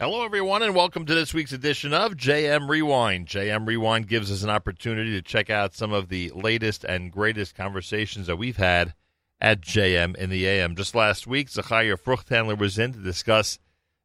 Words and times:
Hello, 0.00 0.24
everyone, 0.24 0.62
and 0.62 0.76
welcome 0.76 1.04
to 1.06 1.14
this 1.16 1.34
week's 1.34 1.50
edition 1.50 1.92
of 1.92 2.16
JM 2.16 2.68
Rewind. 2.68 3.26
JM 3.26 3.66
Rewind 3.66 4.06
gives 4.06 4.30
us 4.30 4.44
an 4.44 4.48
opportunity 4.48 5.10
to 5.10 5.22
check 5.22 5.50
out 5.50 5.74
some 5.74 5.92
of 5.92 6.08
the 6.08 6.30
latest 6.36 6.84
and 6.84 7.10
greatest 7.10 7.56
conversations 7.56 8.28
that 8.28 8.36
we've 8.36 8.58
had 8.58 8.94
at 9.40 9.60
JM 9.60 10.14
in 10.14 10.30
the 10.30 10.46
AM. 10.46 10.76
Just 10.76 10.94
last 10.94 11.26
week, 11.26 11.48
Zachariah 11.48 11.96
Fruchthandler 11.96 12.56
was 12.56 12.78
in 12.78 12.92
to 12.92 13.00
discuss 13.00 13.58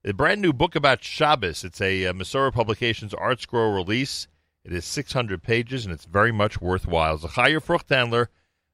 a 0.03 0.13
brand 0.13 0.41
new 0.41 0.51
book 0.51 0.73
about 0.73 1.03
Shabbos. 1.03 1.63
It's 1.63 1.79
a 1.79 2.07
uh, 2.07 2.13
Masorah 2.13 2.51
Publications 2.51 3.13
Art 3.13 3.41
Scroll 3.41 3.75
release. 3.75 4.27
It 4.65 4.73
is 4.73 4.85
600 4.85 5.43
pages, 5.43 5.85
and 5.85 5.93
it's 5.93 6.05
very 6.05 6.31
much 6.31 6.59
worthwhile. 6.59 7.19
Zachariah 7.19 7.61
Fruchthandler, 7.61 8.29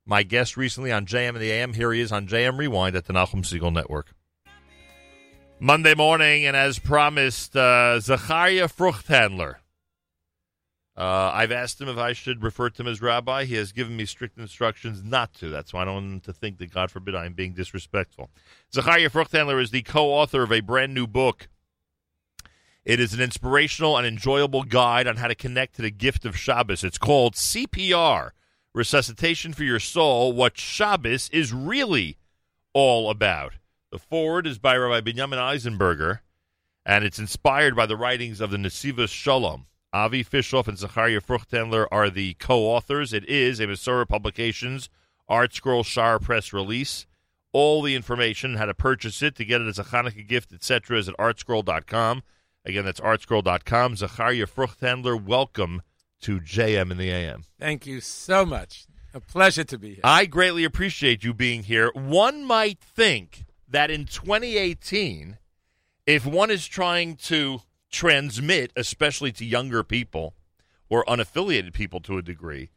my 0.06 0.24
guest 0.24 0.56
recently 0.56 0.94
on 0.94 1.06
JM 1.06 1.36
in 1.36 1.40
the 1.40 1.52
AM. 1.52 1.74
Here 1.74 1.92
he 1.92 2.00
is 2.00 2.14
on 2.14 2.28
JM 2.28 2.58
Rewind 2.58 2.96
at 2.96 3.08
the 3.08 3.14
Nachum 3.14 3.44
Segal 3.44 3.74
Network. 3.74 4.14
Monday 5.62 5.94
morning, 5.94 6.46
and 6.46 6.56
as 6.56 6.80
promised, 6.80 7.54
uh, 7.54 8.00
Zachariah 8.00 8.70
Fruchthandler. 8.70 9.56
Uh, 10.96 11.32
I've 11.34 11.52
asked 11.52 11.82
him 11.82 11.90
if 11.90 11.98
I 11.98 12.14
should 12.14 12.44
refer 12.44 12.70
to 12.70 12.82
him 12.82 12.88
as 12.88 13.02
rabbi. 13.02 13.44
He 13.44 13.56
has 13.56 13.74
given 13.74 13.98
me 13.98 14.06
strict 14.06 14.38
instructions 14.38 15.04
not 15.04 15.34
to. 15.36 15.50
That's 15.50 15.74
why 15.74 15.82
I 15.82 15.86
don't 15.86 15.94
want 15.96 16.06
him 16.06 16.20
to 16.22 16.34
think 16.34 16.60
that, 16.60 16.74
God 16.74 16.92
forbid, 16.92 17.14
I'm 17.14 17.34
being 17.34 17.54
disrespectful. 17.54 18.30
Zachariah 18.74 19.10
Fruchthandler 19.10 19.62
is 19.62 19.72
the 19.72 19.82
co 19.82 20.08
author 20.12 20.44
of 20.44 20.54
a 20.54 20.62
brand 20.62 20.94
new 20.94 21.08
book. 21.08 21.50
It 22.86 23.02
is 23.02 23.14
an 23.14 23.20
inspirational 23.20 23.98
and 23.98 24.08
enjoyable 24.08 24.64
guide 24.64 25.08
on 25.08 25.18
how 25.18 25.28
to 25.28 25.36
connect 25.36 25.76
to 25.76 25.82
the 25.82 25.92
gift 25.92 26.24
of 26.24 26.38
Shabbos. 26.38 26.86
It's 26.86 26.98
called 26.98 27.36
CPR 27.36 28.32
Resuscitation 28.74 29.52
for 29.52 29.66
Your 29.66 29.82
Soul 29.82 30.32
What 30.32 30.58
Shabbos 30.58 31.30
is 31.34 31.52
Really 31.52 32.18
All 32.74 33.10
About. 33.10 33.56
The 33.92 33.98
forward 33.98 34.46
is 34.46 34.60
by 34.60 34.78
Rabbi 34.78 35.10
Binyamin 35.10 35.40
Eisenberger, 35.40 36.20
and 36.86 37.04
it's 37.04 37.18
inspired 37.18 37.76
by 37.76 37.88
the 37.88 37.98
writings 37.98 38.40
of 38.40 38.52
the 38.52 38.58
Nesivos 38.58 39.10
Shalom. 39.10 39.66
Avi 39.92 40.24
Fishoff 40.24 40.68
and 40.68 40.78
Zachariah 40.78 41.22
Fruchthandler 41.22 41.88
are 41.90 42.12
the 42.12 42.36
co-authors. 42.36 43.14
It 43.14 43.28
is 43.28 43.60
a 43.60 43.66
Masorah 43.66 44.08
Publications 44.08 44.90
Art 45.28 45.56
Scroll 45.56 45.82
Shaar 45.82 46.20
Press 46.20 46.54
release. 46.54 47.08
All 47.52 47.82
the 47.82 47.96
information, 47.96 48.58
how 48.58 48.66
to 48.66 48.76
purchase 48.76 49.24
it, 49.24 49.34
to 49.38 49.46
get 49.46 49.60
it 49.60 49.68
as 49.68 49.80
a 49.80 49.86
Hanukkah 49.86 50.28
gift, 50.28 50.54
etc., 50.54 51.00
is 51.00 51.10
at 51.10 51.18
artscroll.com. 51.18 52.22
Again, 52.66 52.86
that's 52.86 53.00
artscroll.com. 53.00 53.96
Zachariah 53.96 54.46
Fruchthandler, 54.46 55.20
welcome 55.20 55.82
to 56.22 56.40
JM 56.40 56.92
in 56.92 56.98
the 56.98 57.10
AM. 57.10 57.46
Thank 57.60 57.88
you 57.88 58.02
so 58.02 58.46
much. 58.46 58.86
A 59.16 59.20
pleasure 59.20 59.64
to 59.64 59.80
be 59.80 59.96
here. 59.96 60.02
I 60.04 60.28
greatly 60.28 60.64
appreciate 60.64 61.24
you 61.24 61.34
being 61.34 61.64
here. 61.64 61.90
One 61.96 62.46
might 62.46 62.80
think 62.80 63.46
that 63.70 63.92
in 63.92 64.06
2018, 64.06 65.38
if 66.06 66.26
one 66.26 66.50
is 66.50 66.68
trying 66.68 67.16
to 67.16 67.62
transmit, 67.92 68.72
especially 68.76 69.32
to 69.34 69.46
younger 69.46 69.84
people 69.84 70.34
or 70.90 71.06
unaffiliated 71.06 71.74
people 71.74 72.00
to 72.02 72.18
a 72.18 72.22
degree, 72.22 72.70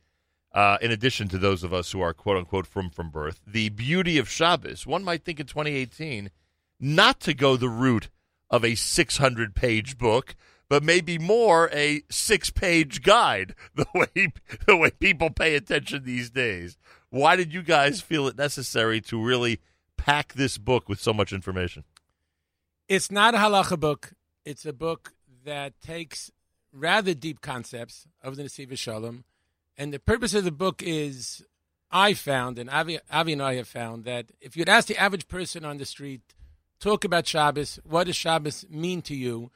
uh, 0.53 0.77
in 0.83 0.91
addition 0.91 1.29
to 1.29 1.39
those 1.39 1.65
of 1.65 1.73
us 1.73 1.93
who 1.93 2.01
are 2.01 2.13
quote 2.13 2.37
unquote 2.37 2.67
from 2.67 2.91
from 2.91 3.11
birth, 3.11 3.41
the 3.47 3.71
beauty 3.71 4.19
of 4.19 4.29
Shabbos, 4.29 4.87
one 4.87 5.03
might 5.03 5.25
think 5.25 5.41
in 5.41 5.47
2018 5.47 6.31
not 6.79 7.21
to 7.21 7.33
go 7.33 7.57
the 7.57 7.69
route 7.69 8.11
of 8.51 8.65
a 8.65 8.75
600 8.75 9.55
page 9.55 9.97
book, 9.97 10.35
but 10.69 10.83
maybe 10.83 11.17
more 11.17 11.71
a 11.73 12.03
six 12.11 12.51
page 12.51 13.03
guide. 13.03 13.55
The 13.75 13.87
way 13.95 14.33
the 14.67 14.77
way 14.77 14.91
people 14.91 15.31
pay 15.31 15.55
attention 15.55 16.05
these 16.05 16.29
days. 16.29 16.77
Why 17.09 17.37
did 17.37 17.55
you 17.55 17.63
guys 17.63 18.01
feel 18.01 18.27
it 18.29 18.37
necessary 18.37 19.01
to 19.03 19.23
really 19.23 19.61
pack 20.03 20.33
this 20.33 20.59
book 20.59 20.89
with 20.89 21.01
so 21.01 21.13
much 21.13 21.33
information? 21.33 21.85
It's 22.89 23.11
not 23.11 23.35
a 23.37 23.39
halacha 23.39 23.79
book. 23.79 24.15
It's 24.45 24.67
a 24.67 24.73
book 24.73 25.13
that 25.45 25.81
takes 25.81 26.33
rather 26.73 27.15
deep 27.15 27.41
concepts 27.41 28.07
of 28.21 28.35
the 28.35 28.43
Nesiva 28.43 28.77
Shalom. 28.77 29.23
And 29.79 29.93
the 29.93 30.01
purpose 30.01 30.35
of 30.35 30.43
the 30.43 30.51
book 30.51 30.83
is 30.83 31.45
I 31.91 32.15
found, 32.15 32.59
and 32.59 32.69
Avi, 32.69 32.99
Avi 33.13 33.35
and 33.35 33.43
I 33.43 33.55
have 33.55 33.69
found, 33.69 34.05
that 34.05 34.27
if 34.41 34.57
you'd 34.57 34.69
ask 34.69 34.89
the 34.89 34.99
average 34.99 35.29
person 35.29 35.65
on 35.65 35.77
the 35.77 35.85
street, 35.85 36.23
talk 36.81 37.05
about 37.05 37.29
Shabbos, 37.29 37.79
what 37.85 38.09
does 38.09 38.17
Shabbos 38.17 38.67
mean 38.69 39.03
to 39.03 39.15
you? 39.15 39.53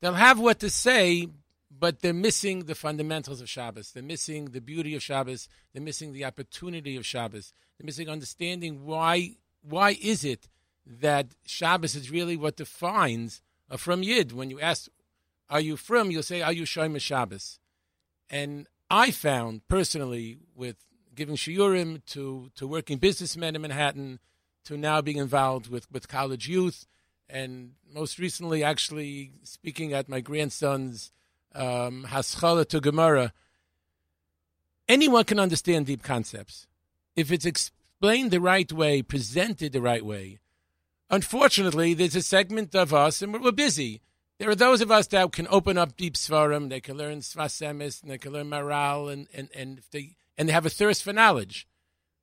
They'll 0.00 0.12
have 0.12 0.38
what 0.38 0.60
to 0.60 0.68
say, 0.68 1.28
but 1.70 2.00
they're 2.00 2.12
missing 2.12 2.64
the 2.64 2.74
fundamentals 2.74 3.40
of 3.40 3.48
Shabbos. 3.48 3.92
They're 3.92 4.02
missing 4.02 4.46
the 4.50 4.60
beauty 4.60 4.94
of 4.94 5.02
Shabbos. 5.02 5.48
They're 5.72 5.82
missing 5.82 6.12
the 6.12 6.26
opportunity 6.26 6.96
of 6.96 7.06
Shabbos. 7.06 7.54
They're 7.78 7.86
missing 7.86 8.10
understanding 8.10 8.84
why 8.84 9.36
why 9.68 9.96
is 10.00 10.24
it 10.24 10.48
that 10.86 11.28
Shabbos 11.44 11.94
is 11.94 12.10
really 12.10 12.36
what 12.36 12.56
defines 12.56 13.42
a 13.68 13.78
from 13.78 14.02
Yid? 14.02 14.32
When 14.32 14.50
you 14.50 14.60
ask, 14.60 14.88
are 15.50 15.60
you 15.60 15.76
from, 15.76 16.10
you'll 16.10 16.22
say, 16.22 16.42
are 16.42 16.52
you 16.52 16.64
Shomer 16.64 17.00
Shabbos? 17.00 17.58
And 18.30 18.66
I 18.90 19.10
found 19.10 19.66
personally, 19.68 20.38
with 20.54 20.76
giving 21.14 21.36
shiurim 21.36 22.04
to, 22.06 22.50
to 22.56 22.66
working 22.66 22.98
businessmen 22.98 23.56
in 23.56 23.62
Manhattan, 23.62 24.20
to 24.64 24.76
now 24.76 25.00
being 25.00 25.16
involved 25.16 25.68
with, 25.68 25.90
with 25.90 26.08
college 26.08 26.48
youth, 26.48 26.86
and 27.28 27.72
most 27.92 28.18
recently, 28.18 28.62
actually 28.62 29.32
speaking 29.42 29.92
at 29.92 30.08
my 30.08 30.20
grandson's 30.20 31.10
um, 31.54 32.04
Haskalah 32.04 32.64
to 32.66 32.80
Gemara, 32.80 33.32
anyone 34.88 35.24
can 35.24 35.40
understand 35.40 35.86
deep 35.86 36.02
concepts. 36.02 36.66
If 37.16 37.32
it's 37.32 37.46
explained 37.96 38.30
the 38.30 38.40
right 38.40 38.70
way, 38.72 39.00
presented 39.00 39.72
the 39.72 39.80
right 39.80 40.04
way. 40.04 40.38
Unfortunately, 41.08 41.94
there's 41.94 42.14
a 42.14 42.20
segment 42.20 42.74
of 42.74 42.92
us, 42.92 43.22
and 43.22 43.32
we're 43.32 43.52
busy. 43.52 44.02
There 44.38 44.50
are 44.50 44.54
those 44.54 44.82
of 44.82 44.90
us 44.90 45.06
that 45.08 45.32
can 45.32 45.46
open 45.48 45.78
up 45.78 45.96
deep 45.96 46.12
svarim, 46.12 46.68
they 46.68 46.80
can 46.80 46.98
learn 46.98 47.20
Sfas 47.20 47.62
Emes, 47.62 48.02
and 48.02 48.10
they 48.10 48.18
can 48.18 48.34
learn 48.34 48.50
Maharal, 48.50 49.10
and, 49.10 49.28
and, 49.32 49.48
and, 49.54 49.80
they, 49.92 50.16
and 50.36 50.46
they 50.46 50.52
have 50.52 50.66
a 50.66 50.70
thirst 50.70 51.02
for 51.02 51.14
knowledge. 51.14 51.66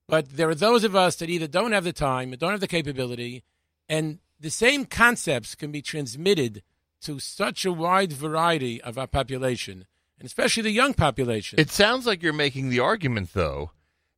But 0.08 0.38
there 0.38 0.48
are 0.50 0.54
those 0.54 0.84
of 0.84 0.96
us 0.96 1.16
that 1.16 1.30
either 1.32 1.48
don't 1.48 1.72
have 1.72 1.86
the 1.86 1.94
time, 1.94 2.32
or 2.32 2.36
don't 2.36 2.52
have 2.52 2.60
the 2.60 2.68
capability, 2.68 3.44
and 3.90 4.20
the 4.40 4.52
same 4.52 4.86
concepts 4.86 5.56
can 5.56 5.72
be 5.72 5.82
transmitted 5.82 6.62
to 7.02 7.18
such 7.18 7.66
a 7.66 7.74
wide 7.74 8.14
variety 8.14 8.80
of 8.80 9.00
our 9.00 9.08
population, 9.08 9.88
and 10.20 10.28
especially 10.28 10.62
the 10.62 10.70
young 10.70 10.94
population. 10.94 11.60
It 11.60 11.72
sounds 11.72 12.06
like 12.06 12.22
you're 12.22 12.32
making 12.32 12.70
the 12.70 12.80
argument, 12.80 13.34
though, 13.34 13.72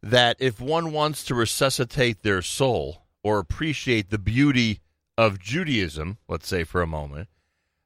that 0.06 0.38
if 0.40 0.62
one 0.62 0.92
wants 0.92 1.24
to 1.24 1.34
resuscitate 1.34 2.22
their 2.22 2.44
soul 2.44 3.02
or 3.24 3.40
appreciate 3.40 4.12
the 4.12 4.20
beauty 4.20 4.80
of 5.18 5.40
Judaism, 5.40 6.20
let's 6.28 6.48
say 6.48 6.64
for 6.64 6.84
a 6.84 6.88
moment, 6.88 7.28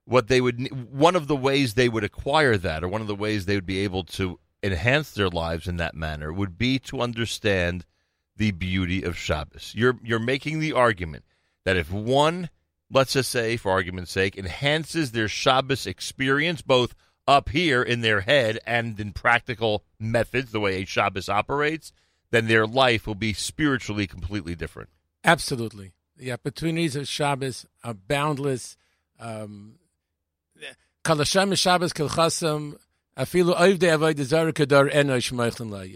what 0.03 0.28
they 0.28 0.41
would 0.41 0.68
one 0.91 1.16
of 1.16 1.28
the 1.28 1.35
ways 1.35 1.74
they 1.74 1.88
would 1.88 2.03
acquire 2.03 2.57
that 2.57 2.84
or 2.84 2.90
one 2.90 3.00
of 3.00 3.07
the 3.07 3.16
ways 3.16 3.46
they 3.46 3.56
would 3.56 3.66
be 3.66 3.80
able 3.80 4.03
to 4.03 4.38
enhance 4.62 5.12
their 5.12 5.30
lives 5.30 5.66
in 5.66 5.78
that 5.78 5.96
manner 5.96 6.34
would 6.34 6.57
be 6.57 6.78
to 6.80 7.00
understand 7.00 7.85
the 8.36 8.51
beauty 8.51 9.03
of 9.03 9.18
Shabbos. 9.18 9.74
You're 9.74 9.97
you're 10.03 10.19
making 10.19 10.59
the 10.59 10.74
argument 10.74 11.24
that 11.63 11.78
if 11.78 11.90
one, 11.90 12.50
let's 12.91 13.13
just 13.13 13.31
say 13.31 13.56
for 13.56 13.72
argument's 13.72 14.12
sake, 14.12 14.38
enhances 14.38 15.12
their 15.12 15.30
Shabbos 15.30 15.88
experience 15.88 16.62
both 16.62 16.96
up 17.25 17.47
here 17.47 17.81
in 17.81 18.01
their 18.01 18.22
head 18.22 18.59
and 18.66 19.00
in 19.00 19.13
practical 19.13 19.86
methods, 20.00 20.51
the 20.51 20.59
way 20.59 20.81
a 20.81 20.86
Shabbos 20.86 21.30
operates, 21.30 21.94
then 22.32 22.48
their 22.48 22.68
life 22.68 23.08
will 23.08 23.16
be 23.16 23.34
spiritually 23.34 24.08
completely 24.08 24.56
different. 24.56 24.90
Absolutely. 25.24 25.94
The 26.18 26.32
opportunities 26.32 26.96
of 26.96 27.08
Shabbos 27.08 27.66
are 27.84 27.94
boundless. 27.94 28.78
Um, 29.20 29.76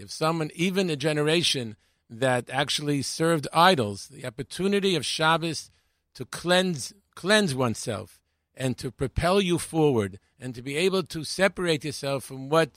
if 0.00 0.10
someone, 0.10 0.50
even 0.54 0.90
a 0.90 0.96
generation 0.96 1.76
that 2.10 2.50
actually 2.50 3.02
served 3.02 3.48
idols, 3.52 4.08
the 4.08 4.26
opportunity 4.26 4.94
of 4.94 5.06
Shabbos 5.06 5.70
to 6.14 6.24
cleanse 6.24 6.92
cleanse 7.14 7.54
oneself 7.54 8.18
and 8.56 8.76
to 8.78 8.90
propel 8.90 9.40
you 9.40 9.58
forward 9.58 10.18
and 10.38 10.54
to 10.54 10.62
be 10.62 10.76
able 10.76 11.02
to 11.02 11.24
separate 11.24 11.84
yourself 11.84 12.24
from 12.24 12.48
what 12.48 12.70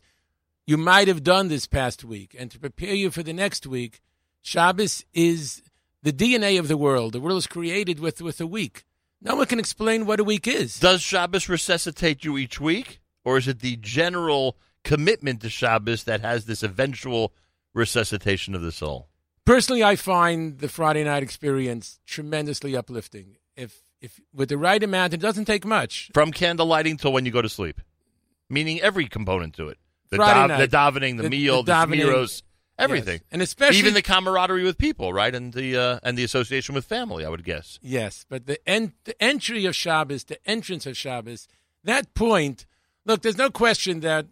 you 0.68 0.78
might 0.78 1.08
have 1.08 1.24
done 1.24 1.48
this 1.48 1.66
past 1.66 2.04
week 2.04 2.36
and 2.38 2.52
to 2.52 2.60
prepare 2.60 2.94
you 2.94 3.10
for 3.10 3.24
the 3.24 3.34
next 3.34 3.66
week, 3.66 4.02
Shabbos 4.42 5.06
is 5.14 5.64
the 6.04 6.12
DNA 6.12 6.60
of 6.60 6.68
the 6.68 6.78
world. 6.78 7.14
The 7.14 7.22
world 7.22 7.38
is 7.38 7.48
created 7.48 8.00
with, 8.00 8.22
with 8.22 8.42
a 8.42 8.46
week. 8.46 8.84
No 9.22 9.38
one 9.38 9.48
can 9.48 9.60
explain 9.60 10.06
what 10.06 10.20
a 10.20 10.26
week 10.26 10.46
is. 10.46 10.78
Does 10.78 11.02
Shabbos 11.02 11.50
resuscitate 11.50 12.26
you 12.26 12.38
each 12.38 12.60
week? 12.60 13.00
Or 13.24 13.38
is 13.38 13.48
it 13.48 13.62
the 13.62 13.78
general 13.78 14.58
commitment 14.84 15.42
to 15.42 15.50
Shabbos 15.50 16.04
that 16.04 16.22
has 16.22 16.46
this 16.46 16.64
eventual 16.64 17.34
resuscitation 17.74 18.54
of 18.54 18.62
the 18.62 18.72
soul? 18.72 19.08
Personally, 19.46 19.84
I 19.84 19.96
find 19.96 20.60
the 20.60 20.68
Friday 20.68 21.06
night 21.06 21.24
experience 21.24 22.00
tremendously 22.06 22.76
uplifting. 22.76 23.38
If 23.56 23.82
if 24.02 24.20
with 24.34 24.50
the 24.50 24.58
right 24.58 24.84
amount, 24.84 25.14
it 25.14 25.22
doesn't 25.22 25.46
take 25.46 25.66
much. 25.66 26.12
From 26.14 26.32
candle 26.32 26.68
lighting 26.68 26.98
till 26.98 27.12
when 27.14 27.26
you 27.26 27.32
go 27.32 27.42
to 27.42 27.50
sleep, 27.50 27.82
meaning 28.50 28.80
every 28.82 29.08
component 29.08 29.56
to 29.56 29.70
it 29.70 29.78
the, 30.10 30.18
Friday 30.18 30.34
dav- 30.40 30.50
night. 30.50 30.70
the 30.72 30.78
davening, 30.78 31.18
the, 31.18 31.24
The- 31.24 31.30
meal, 31.30 31.64
the 31.64 31.72
davening. 31.72 32.42
everything, 32.80 33.14
Yes. 33.22 33.22
and 33.32 33.42
especially 33.42 33.80
even 33.80 33.94
the 33.94 34.02
camaraderie 34.02 34.64
with 34.64 34.78
people, 34.78 35.12
right, 35.14 35.34
and 35.34 35.54
the 35.54 35.76
uh, 35.78 36.00
and 36.04 36.18
the 36.18 36.24
association 36.24 36.76
with 36.76 36.86
family. 36.86 37.26
I 37.26 37.30
would 37.30 37.44
guess. 37.44 37.80
Yes, 37.82 38.26
but 38.30 38.46
the 38.46 38.58
en- 38.70 38.94
the 39.06 39.22
entry 39.22 39.66
of 39.66 39.76
Shabbos, 39.76 40.26
the 40.26 40.38
entrance 40.50 40.86
of 40.86 40.96
Shabbos, 40.98 41.48
that 41.84 42.14
point. 42.14 42.66
Look, 43.06 43.22
there's 43.22 43.38
no 43.38 43.50
question 43.50 44.02
that 44.02 44.26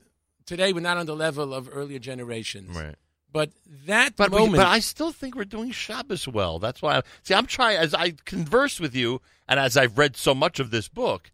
today 0.46 0.74
we're 0.74 0.82
not 0.82 0.98
on 0.98 1.06
the 1.06 1.16
level 1.16 1.54
of 1.54 1.70
earlier 1.72 1.98
generations. 2.00 2.76
Right. 2.76 2.96
But 3.32 3.52
that 3.86 4.16
But 4.16 4.32
we, 4.32 4.38
moment, 4.40 4.58
but 4.58 4.68
I 4.68 4.80
still 4.80 5.12
think 5.12 5.36
we're 5.36 5.44
doing 5.46 5.72
Shabbos 5.72 6.26
well. 6.28 6.58
That's 6.60 6.82
why. 6.82 6.98
I, 6.98 7.02
see, 7.24 7.34
I'm 7.34 7.46
trying 7.48 7.78
as 7.78 7.94
I 7.94 8.12
converse 8.26 8.80
with 8.80 8.96
you, 8.96 9.22
and 9.48 9.60
as 9.60 9.76
I've 9.76 9.98
read 9.98 10.16
so 10.16 10.34
much 10.36 10.60
of 10.60 10.72
this 10.72 10.88
book, 10.88 11.32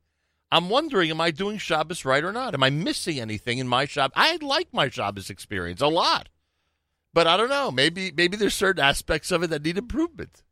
I'm 0.51 0.69
wondering: 0.69 1.09
Am 1.09 1.21
I 1.21 1.31
doing 1.31 1.57
Shabbos 1.57 2.03
right 2.05 2.23
or 2.23 2.31
not? 2.33 2.53
Am 2.53 2.63
I 2.63 2.69
missing 2.69 3.19
anything 3.19 3.57
in 3.57 3.67
my 3.67 3.85
Shabbos? 3.85 4.13
I 4.15 4.37
like 4.41 4.73
my 4.73 4.89
Shabbos 4.89 5.29
experience 5.29 5.81
a 5.81 5.87
lot, 5.87 6.29
but 7.13 7.25
I 7.27 7.37
don't 7.37 7.49
know. 7.49 7.71
Maybe 7.71 8.11
maybe 8.11 8.35
there's 8.37 8.53
certain 8.53 8.83
aspects 8.83 9.31
of 9.31 9.43
it 9.43 9.49
that 9.49 9.63
need 9.63 9.77
improvement. 9.77 10.43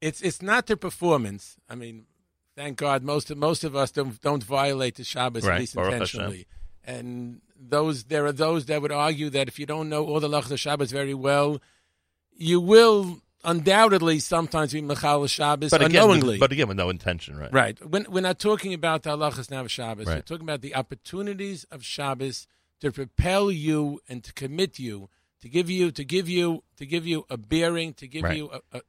it's 0.00 0.20
it's 0.22 0.42
not 0.42 0.66
the 0.66 0.76
performance. 0.76 1.56
I 1.68 1.74
mean, 1.74 2.06
thank 2.56 2.78
God 2.78 3.02
most 3.02 3.30
of 3.30 3.38
most 3.38 3.62
of 3.64 3.76
us 3.76 3.90
don't 3.92 4.20
don't 4.20 4.42
violate 4.42 4.96
the 4.96 5.04
Shabbos 5.04 5.44
Right, 5.44 5.54
at 5.54 5.60
least 5.60 5.76
intentionally. 5.76 6.46
And 6.84 7.42
those 7.56 8.04
there 8.04 8.24
are 8.26 8.32
those 8.32 8.66
that 8.66 8.82
would 8.82 8.92
argue 8.92 9.30
that 9.30 9.48
if 9.48 9.58
you 9.58 9.66
don't 9.66 9.88
know 9.88 10.04
all 10.04 10.20
the 10.20 10.28
lachas 10.28 10.50
of 10.50 10.60
Shabbos 10.60 10.90
very 10.90 11.14
well, 11.14 11.60
you 12.32 12.60
will 12.60 13.20
undoubtedly 13.44 14.18
sometimes 14.18 14.72
be 14.72 14.82
mechal 14.82 15.28
Shabbos 15.28 15.70
But 15.70 15.80
again, 15.82 16.02
unknowingly. 16.02 16.34
with, 16.34 16.40
but 16.40 16.52
again, 16.52 16.68
with 16.68 16.76
no 16.76 16.90
intention, 16.90 17.36
right? 17.36 17.52
Right. 17.52 17.86
When, 17.86 18.06
we're 18.08 18.20
not 18.20 18.38
talking 18.38 18.74
about 18.74 19.02
the 19.04 19.10
halachas 19.10 19.50
now 19.50 19.60
of 19.60 19.70
Shabbos. 19.70 20.06
We're 20.06 20.20
talking 20.22 20.42
about 20.44 20.60
the 20.60 20.74
opportunities 20.74 21.64
of 21.70 21.84
Shabbos 21.84 22.46
to 22.80 22.92
propel 22.92 23.50
you 23.50 24.00
and 24.08 24.22
to 24.24 24.32
commit 24.32 24.78
you, 24.78 25.08
to 25.40 25.48
give 25.48 25.70
you, 25.70 25.90
to 25.92 26.04
give 26.04 26.28
you, 26.28 26.62
to 26.76 26.86
give 26.86 27.06
you 27.06 27.26
a 27.30 27.36
bearing, 27.36 27.94
to 27.94 28.06
give 28.08 28.24
Right. 28.24 28.36
you 28.36 28.50
a, 28.50 28.78
a 28.78 28.82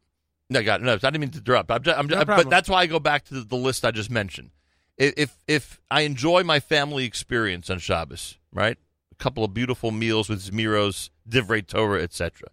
No, 0.50 0.60
it. 0.60 0.82
no. 0.82 0.94
I 0.94 0.98
didn't 0.98 1.20
mean 1.20 1.30
to 1.32 1.38
interrupt. 1.40 1.72
I'm 1.72 1.84
just, 1.84 1.98
I'm 1.98 2.08
No 2.08 2.26
but 2.26 2.50
that's 2.50 2.70
why 2.70 2.82
I 2.82 2.86
go 2.88 3.00
back 3.00 3.26
to 3.26 3.36
the, 3.36 3.42
the 3.42 3.56
list 3.56 3.86
I 3.86 3.92
just 3.92 4.10
mentioned. 4.10 4.52
If 4.98 5.38
if 5.48 5.80
I 5.90 6.02
enjoy 6.02 6.44
my 6.44 6.60
family 6.60 7.06
experience 7.06 7.70
on 7.70 7.80
Shabbos, 7.80 8.38
right, 8.52 8.78
a 9.12 9.16
couple 9.16 9.46
of 9.46 9.54
beautiful 9.54 9.92
meals 9.92 10.28
with 10.28 10.42
Zmiros, 10.44 11.10
Divrei 11.28 11.66
Torah, 11.66 12.02
etc., 12.04 12.50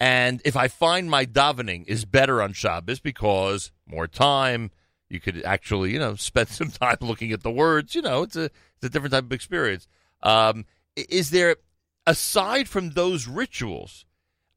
and 0.00 0.40
if 0.44 0.56
I 0.56 0.68
find 0.68 1.10
my 1.10 1.24
davening 1.24 1.84
is 1.86 2.04
better 2.04 2.42
on 2.42 2.52
Shabbos 2.52 3.00
because 3.00 3.72
more 3.86 4.06
time, 4.06 4.70
you 5.08 5.20
could 5.20 5.42
actually 5.44 5.92
you 5.92 5.98
know 5.98 6.14
spend 6.16 6.48
some 6.48 6.70
time 6.70 6.98
looking 7.00 7.32
at 7.32 7.42
the 7.42 7.50
words. 7.50 7.94
You 7.94 8.02
know, 8.02 8.22
it's 8.22 8.36
a 8.36 8.44
it's 8.44 8.84
a 8.84 8.88
different 8.88 9.12
type 9.12 9.24
of 9.24 9.32
experience. 9.32 9.86
Um, 10.22 10.64
is 10.96 11.30
there 11.30 11.56
aside 12.06 12.68
from 12.68 12.90
those 12.90 13.26
rituals? 13.26 14.04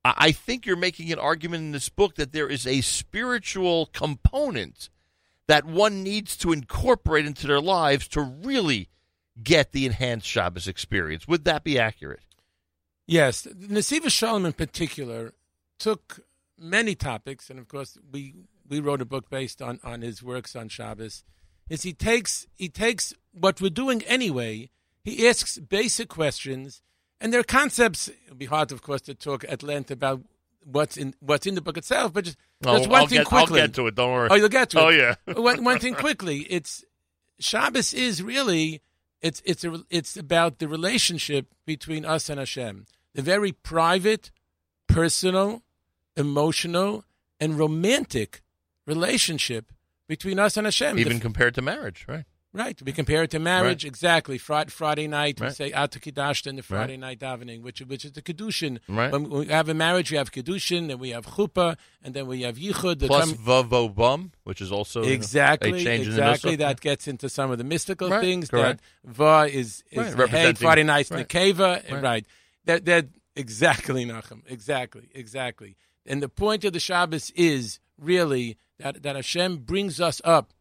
I 0.05 0.31
think 0.31 0.65
you're 0.65 0.77
making 0.77 1.11
an 1.11 1.19
argument 1.19 1.63
in 1.63 1.71
this 1.71 1.89
book 1.89 2.15
that 2.15 2.31
there 2.31 2.47
is 2.47 2.65
a 2.65 2.79
spiritual 2.79 3.87
component 3.87 4.89
that 5.47 5.65
one 5.65 6.03
needs 6.03 6.37
to 6.37 6.53
incorporate 6.53 7.25
into 7.25 7.47
their 7.47 7.59
lives 7.59 8.07
to 8.09 8.21
really 8.21 8.89
get 9.41 9.71
the 9.71 9.85
enhanced 9.85 10.27
Shabbos 10.27 10.67
experience. 10.67 11.27
Would 11.27 11.45
that 11.45 11.63
be 11.63 11.79
accurate? 11.79 12.21
Yes, 13.07 13.47
Nasiva 13.47 14.11
Shalom 14.11 14.45
in 14.45 14.53
particular 14.53 15.33
took 15.79 16.19
many 16.59 16.93
topics, 16.93 17.49
and 17.49 17.57
of 17.57 17.67
course 17.67 17.97
we 18.11 18.33
we 18.67 18.81
wrote 18.81 19.01
a 19.01 19.05
book 19.05 19.29
based 19.29 19.61
on 19.61 19.79
on 19.83 20.01
his 20.01 20.21
works 20.21 20.55
on 20.55 20.67
Shabbos. 20.67 21.23
Is 21.69 21.83
he 21.83 21.93
takes 21.93 22.47
he 22.55 22.67
takes 22.67 23.13
what 23.31 23.61
we're 23.61 23.69
doing 23.69 24.01
anyway. 24.03 24.69
He 25.03 25.25
asks 25.25 25.57
basic 25.57 26.09
questions, 26.09 26.81
and 27.21 27.31
there 27.31 27.39
are 27.39 27.45
concepts. 27.45 28.09
It 28.09 28.17
would 28.29 28.37
be 28.37 28.45
hard, 28.45 28.73
of 28.73 28.81
course, 28.81 29.01
to 29.03 29.15
talk 29.15 29.45
at 29.47 29.63
length 29.63 29.89
about 29.89 30.21
what's 30.65 30.97
in 30.97 31.13
what's 31.21 31.47
in 31.47 31.55
the 31.55 31.61
book 31.61 31.77
itself, 31.77 32.11
but 32.11 32.25
just 32.25 32.37
oh, 32.65 32.77
just 32.77 32.87
Oh, 32.87 32.91
one 32.91 33.01
I'll 33.01 33.07
thing 33.07 33.23
get, 33.23 33.33
I'll 33.33 33.47
get 33.47 33.73
to 33.75 33.87
it. 33.87 33.95
Don't 33.95 34.11
worry. 34.11 34.27
Oh, 34.29 34.35
you'll 34.35 34.49
get 34.49 34.69
to 34.71 34.79
it. 34.79 34.83
Oh, 34.83 34.89
yeah. 34.89 35.15
one, 35.33 35.63
one 35.63 35.79
thing 35.79 35.95
quickly. 35.95 36.39
It's 36.49 36.83
Shabbos 37.39 37.93
is 37.93 38.21
really 38.21 38.81
it's 39.21 39.41
it's 39.45 39.63
a, 39.63 39.81
it's 39.89 40.17
about 40.17 40.59
the 40.59 40.67
relationship 40.67 41.47
between 41.65 42.05
us 42.05 42.29
and 42.29 42.39
Hashem, 42.39 42.85
the 43.17 43.21
very 43.23 43.51
private, 43.51 44.29
personal, 44.87 45.63
emotional, 46.15 47.03
and 47.39 47.57
romantic 47.57 48.41
relationship 48.85 49.71
between 50.07 50.39
us 50.39 50.55
and 50.57 50.65
Hashem. 50.65 50.97
Even 50.99 51.13
The- 51.17 51.19
compared 51.21 51.55
to 51.55 51.61
marriage, 51.61 52.05
right? 52.07 52.25
right, 52.53 52.81
we 52.81 52.91
compare 52.91 53.23
it 53.23 53.31
to 53.31 53.39
marriage 53.39 53.83
exactly. 53.85 54.37
Friday, 54.37 54.69
Friday 54.69 55.07
night, 55.07 55.39
we 55.39 55.47
Right. 55.47 55.55
say 55.55 55.71
Atakidashta 55.71 56.47
in 56.47 56.55
the 56.55 56.63
Friday 56.63 56.97
night 56.97 57.19
davening, 57.19 57.61
which 57.61 57.81
which 57.81 58.03
is 58.05 58.13
the 58.13 58.21
kedushin. 58.21 58.79
Right. 58.87 59.11
When 59.11 59.29
we 59.29 59.45
have 59.47 59.67
a 59.69 59.73
marriage, 59.73 60.09
we 60.11 60.17
have 60.17 60.31
kedushin, 60.31 60.87
then 60.87 60.97
we 60.99 61.09
have 61.09 61.25
chuppah, 61.35 61.75
and 62.03 62.13
then 62.15 62.25
we 62.27 62.41
have 62.43 62.55
yichud. 62.57 62.99
the 62.99 63.07
Plus 63.07 63.31
com- 63.33 63.37
Vavo 63.69 63.93
Bum, 63.93 64.31
which 64.43 64.61
is 64.61 64.71
also 64.71 65.01
you 65.01 65.07
know, 65.07 65.13
Exactly, 65.13 65.69
a 65.81 65.83
change 65.83 66.07
exactly. 66.07 66.53
in 66.53 66.57
the 66.59 66.63
nusach. 66.63 66.67
that 66.69 66.81
gets 66.81 67.07
into 67.07 67.29
some 67.29 67.51
of 67.51 67.57
the 67.57 67.63
mystical 67.63 68.09
Right, 68.09 68.21
things. 68.21 68.49
correct. 68.49 68.81
That 69.03 69.15
va 69.15 69.47
is 69.51 69.83
is 69.91 70.13
Right, 70.15 70.29
hey, 70.29 70.53
Friday 70.53 70.83
nights 70.83 71.11
right. 71.11 71.27
nekeva, 71.27 71.91
Right. 71.91 72.03
right? 72.03 72.25
That 72.67 72.85
that 72.85 73.07
exactly, 73.35 74.05
Nachum, 74.05 74.41
exactly, 74.45 75.09
exactly. 75.13 75.75
And 76.05 76.21
the 76.21 76.29
point 76.29 76.63
of 76.63 76.73
the 76.73 76.79
Shabbos 76.79 77.31
is 77.31 77.79
really 77.97 78.57
that 78.79 79.03
that 79.03 79.15
Hashem 79.15 79.57
brings 79.59 79.99
us 79.99 80.21
up. 80.23 80.53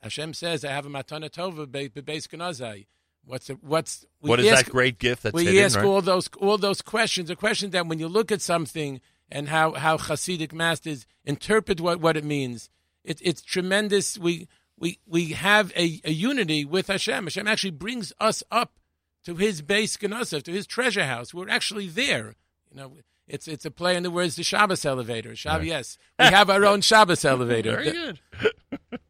Hashem 0.00 0.34
says, 0.34 0.64
"I 0.64 0.70
have 0.72 0.86
a 0.86 0.88
matana 0.88 1.28
tova 1.30 1.70
be- 1.70 1.88
bebeis 1.88 2.26
ganazai." 2.28 2.86
What's 3.24 3.48
the, 3.48 3.54
what's 3.60 4.06
What 4.20 4.40
is 4.40 4.46
ask- 4.46 4.64
that 4.66 4.72
great 4.72 4.98
gift 4.98 5.24
that's 5.24 5.34
we 5.34 5.44
hidden, 5.44 5.64
ask 5.64 5.76
right? 5.76 5.84
all 5.84 6.00
those 6.00 6.28
all 6.40 6.56
those 6.56 6.80
questions. 6.80 7.28
A 7.28 7.36
question 7.36 7.70
that 7.70 7.86
when 7.86 7.98
you 7.98 8.08
look 8.08 8.32
at 8.32 8.40
something 8.40 9.00
and 9.30 9.48
how 9.50 9.72
how 9.72 9.98
Hasidic 9.98 10.52
masters 10.52 11.06
interpret 11.24 11.80
what, 11.80 12.00
what 12.00 12.16
it 12.16 12.24
means, 12.24 12.70
it, 13.04 13.20
it's 13.22 13.42
tremendous. 13.42 14.16
We 14.16 14.48
we 14.78 14.98
we 15.06 15.32
have 15.32 15.72
a, 15.76 16.00
a 16.04 16.12
unity 16.12 16.64
with 16.64 16.86
Hashem. 16.86 17.24
Hashem 17.24 17.46
actually 17.46 17.72
brings 17.72 18.12
us 18.20 18.42
up 18.50 18.78
to 19.24 19.36
His 19.36 19.62
base 19.62 19.96
Gnosov, 19.96 20.42
to 20.44 20.52
His 20.52 20.66
treasure 20.66 21.04
house. 21.04 21.32
We're 21.32 21.48
actually 21.48 21.88
there. 21.88 22.34
You 22.70 22.76
know, 22.76 22.92
it's 23.26 23.48
it's 23.48 23.64
a 23.64 23.70
play 23.70 23.96
on 23.96 24.02
the 24.02 24.10
words 24.10 24.36
the 24.36 24.42
Shabbos 24.42 24.84
elevator. 24.84 25.36
Shabbos, 25.36 25.66
yes, 25.66 25.98
we 26.18 26.26
have 26.26 26.50
our 26.50 26.64
own 26.64 26.80
Shabbos 26.80 27.24
elevator. 27.24 27.76
Very 27.76 27.92
good. 27.92 28.20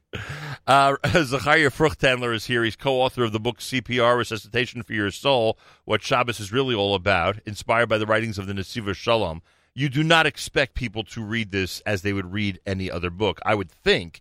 Uh, 0.66 0.96
Zachariah 1.06 1.70
Fruchthandler 1.70 2.34
is 2.34 2.44
here. 2.46 2.62
He's 2.62 2.76
co-author 2.76 3.24
of 3.24 3.32
the 3.32 3.40
book 3.40 3.58
CPR: 3.58 4.18
Resuscitation 4.18 4.82
for 4.82 4.92
Your 4.92 5.10
Soul. 5.10 5.58
What 5.84 6.02
Shabbos 6.02 6.40
is 6.40 6.52
really 6.52 6.74
all 6.74 6.94
about, 6.94 7.38
inspired 7.46 7.88
by 7.88 7.96
the 7.96 8.06
writings 8.06 8.38
of 8.38 8.46
the 8.46 8.52
Nesiva 8.52 8.94
Shalom. 8.94 9.40
You 9.74 9.88
do 9.88 10.02
not 10.02 10.26
expect 10.26 10.74
people 10.74 11.04
to 11.04 11.22
read 11.22 11.52
this 11.52 11.80
as 11.86 12.02
they 12.02 12.12
would 12.12 12.32
read 12.32 12.60
any 12.66 12.90
other 12.90 13.10
book. 13.10 13.38
I 13.44 13.54
would 13.54 13.70
think 13.70 14.20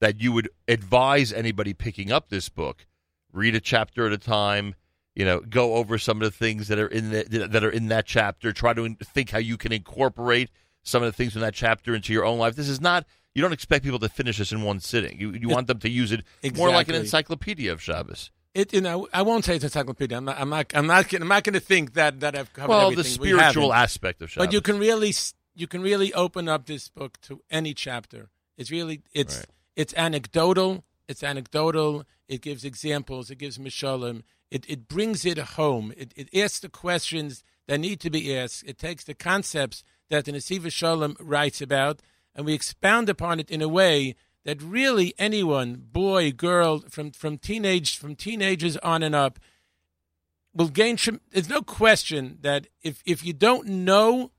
that 0.00 0.20
you 0.20 0.32
would 0.32 0.50
advise 0.68 1.32
anybody 1.32 1.74
picking 1.74 2.12
up 2.12 2.28
this 2.28 2.48
book, 2.48 2.86
read 3.32 3.54
a 3.54 3.60
chapter 3.60 4.06
at 4.06 4.12
a 4.12 4.18
time. 4.18 4.74
You 5.18 5.24
know, 5.24 5.40
go 5.40 5.74
over 5.74 5.98
some 5.98 6.22
of 6.22 6.22
the 6.22 6.30
things 6.30 6.68
that 6.68 6.78
are 6.78 6.86
in 6.86 7.10
the, 7.10 7.48
that 7.50 7.64
are 7.64 7.70
in 7.70 7.88
that 7.88 8.06
chapter. 8.06 8.52
Try 8.52 8.72
to 8.74 8.94
think 9.02 9.30
how 9.30 9.38
you 9.38 9.56
can 9.56 9.72
incorporate 9.72 10.48
some 10.84 11.02
of 11.02 11.08
the 11.08 11.12
things 11.12 11.34
in 11.34 11.40
that 11.40 11.54
chapter 11.54 11.92
into 11.92 12.12
your 12.12 12.24
own 12.24 12.38
life. 12.38 12.54
This 12.54 12.68
is 12.68 12.80
not. 12.80 13.04
You 13.34 13.42
don't 13.42 13.52
expect 13.52 13.84
people 13.84 13.98
to 13.98 14.08
finish 14.08 14.38
this 14.38 14.52
in 14.52 14.62
one 14.62 14.78
sitting. 14.78 15.18
You 15.18 15.32
you 15.32 15.48
want 15.48 15.66
them 15.66 15.80
to 15.80 15.90
use 15.90 16.12
it 16.12 16.22
more 16.56 16.70
like 16.70 16.88
an 16.88 16.94
encyclopedia 16.94 17.72
of 17.72 17.82
Shabbos. 17.82 18.30
It, 18.54 18.72
you 18.72 18.80
know, 18.80 19.08
I 19.12 19.22
won't 19.22 19.44
say 19.44 19.56
it's 19.56 19.64
encyclopedia. 19.64 20.16
I'm 20.16 20.24
not. 20.24 20.40
I'm 20.40 20.50
not. 20.50 20.66
I'm 20.72 20.86
not. 20.86 21.12
I'm 21.12 21.26
not 21.26 21.42
going 21.42 21.54
to 21.54 21.60
think 21.60 21.94
that 21.94 22.20
that 22.20 22.36
I've 22.36 22.52
covered 22.52 22.68
Well, 22.68 22.92
the 22.92 23.02
spiritual 23.02 23.72
aspect 23.74 24.22
of 24.22 24.30
Shabbos. 24.30 24.46
But 24.46 24.52
you 24.52 24.60
can 24.60 24.78
really 24.78 25.12
you 25.52 25.66
can 25.66 25.82
really 25.82 26.14
open 26.14 26.48
up 26.48 26.66
this 26.66 26.88
book 26.88 27.20
to 27.22 27.42
any 27.50 27.74
chapter. 27.74 28.30
It's 28.56 28.70
really 28.70 29.02
it's 29.12 29.38
Right. 29.38 29.46
it's 29.74 29.94
anecdotal. 29.96 30.84
It's 31.08 31.24
anecdotal. 31.24 32.04
It 32.28 32.40
gives 32.40 32.64
examples. 32.64 33.30
It 33.32 33.38
gives 33.38 33.58
mishalim. 33.58 34.22
It 34.50 34.64
it 34.68 34.88
brings 34.88 35.24
it 35.24 35.38
home. 35.38 35.92
It 35.96 36.12
it 36.16 36.28
asks 36.34 36.60
the 36.60 36.68
questions 36.68 37.44
that 37.66 37.80
need 37.80 38.00
to 38.00 38.10
be 38.10 38.36
asked. 38.36 38.64
It 38.66 38.78
takes 38.78 39.04
the 39.04 39.14
concepts 39.14 39.84
that 40.08 40.24
the 40.24 40.32
Nesiva 40.32 40.72
Shalom 40.72 41.16
writes 41.20 41.60
about, 41.60 42.00
and 42.34 42.46
we 42.46 42.54
expound 42.54 43.08
upon 43.08 43.40
it 43.40 43.50
in 43.50 43.60
a 43.60 43.68
way 43.68 44.14
that 44.44 44.62
really 44.62 45.12
anyone, 45.18 45.82
boy, 45.92 46.32
girl, 46.32 46.80
from 46.88 47.10
from 47.10 47.36
teenage 47.36 47.98
from 47.98 48.16
teenagers 48.16 48.76
on 48.78 49.02
and 49.02 49.14
up, 49.14 49.38
will 50.54 50.68
gain. 50.68 50.96
There's 51.30 51.48
no 51.48 51.62
question 51.62 52.38
that 52.40 52.66
if 52.82 53.02
if 53.04 53.24
you 53.24 53.34
don't 53.34 53.66
know 53.66 54.32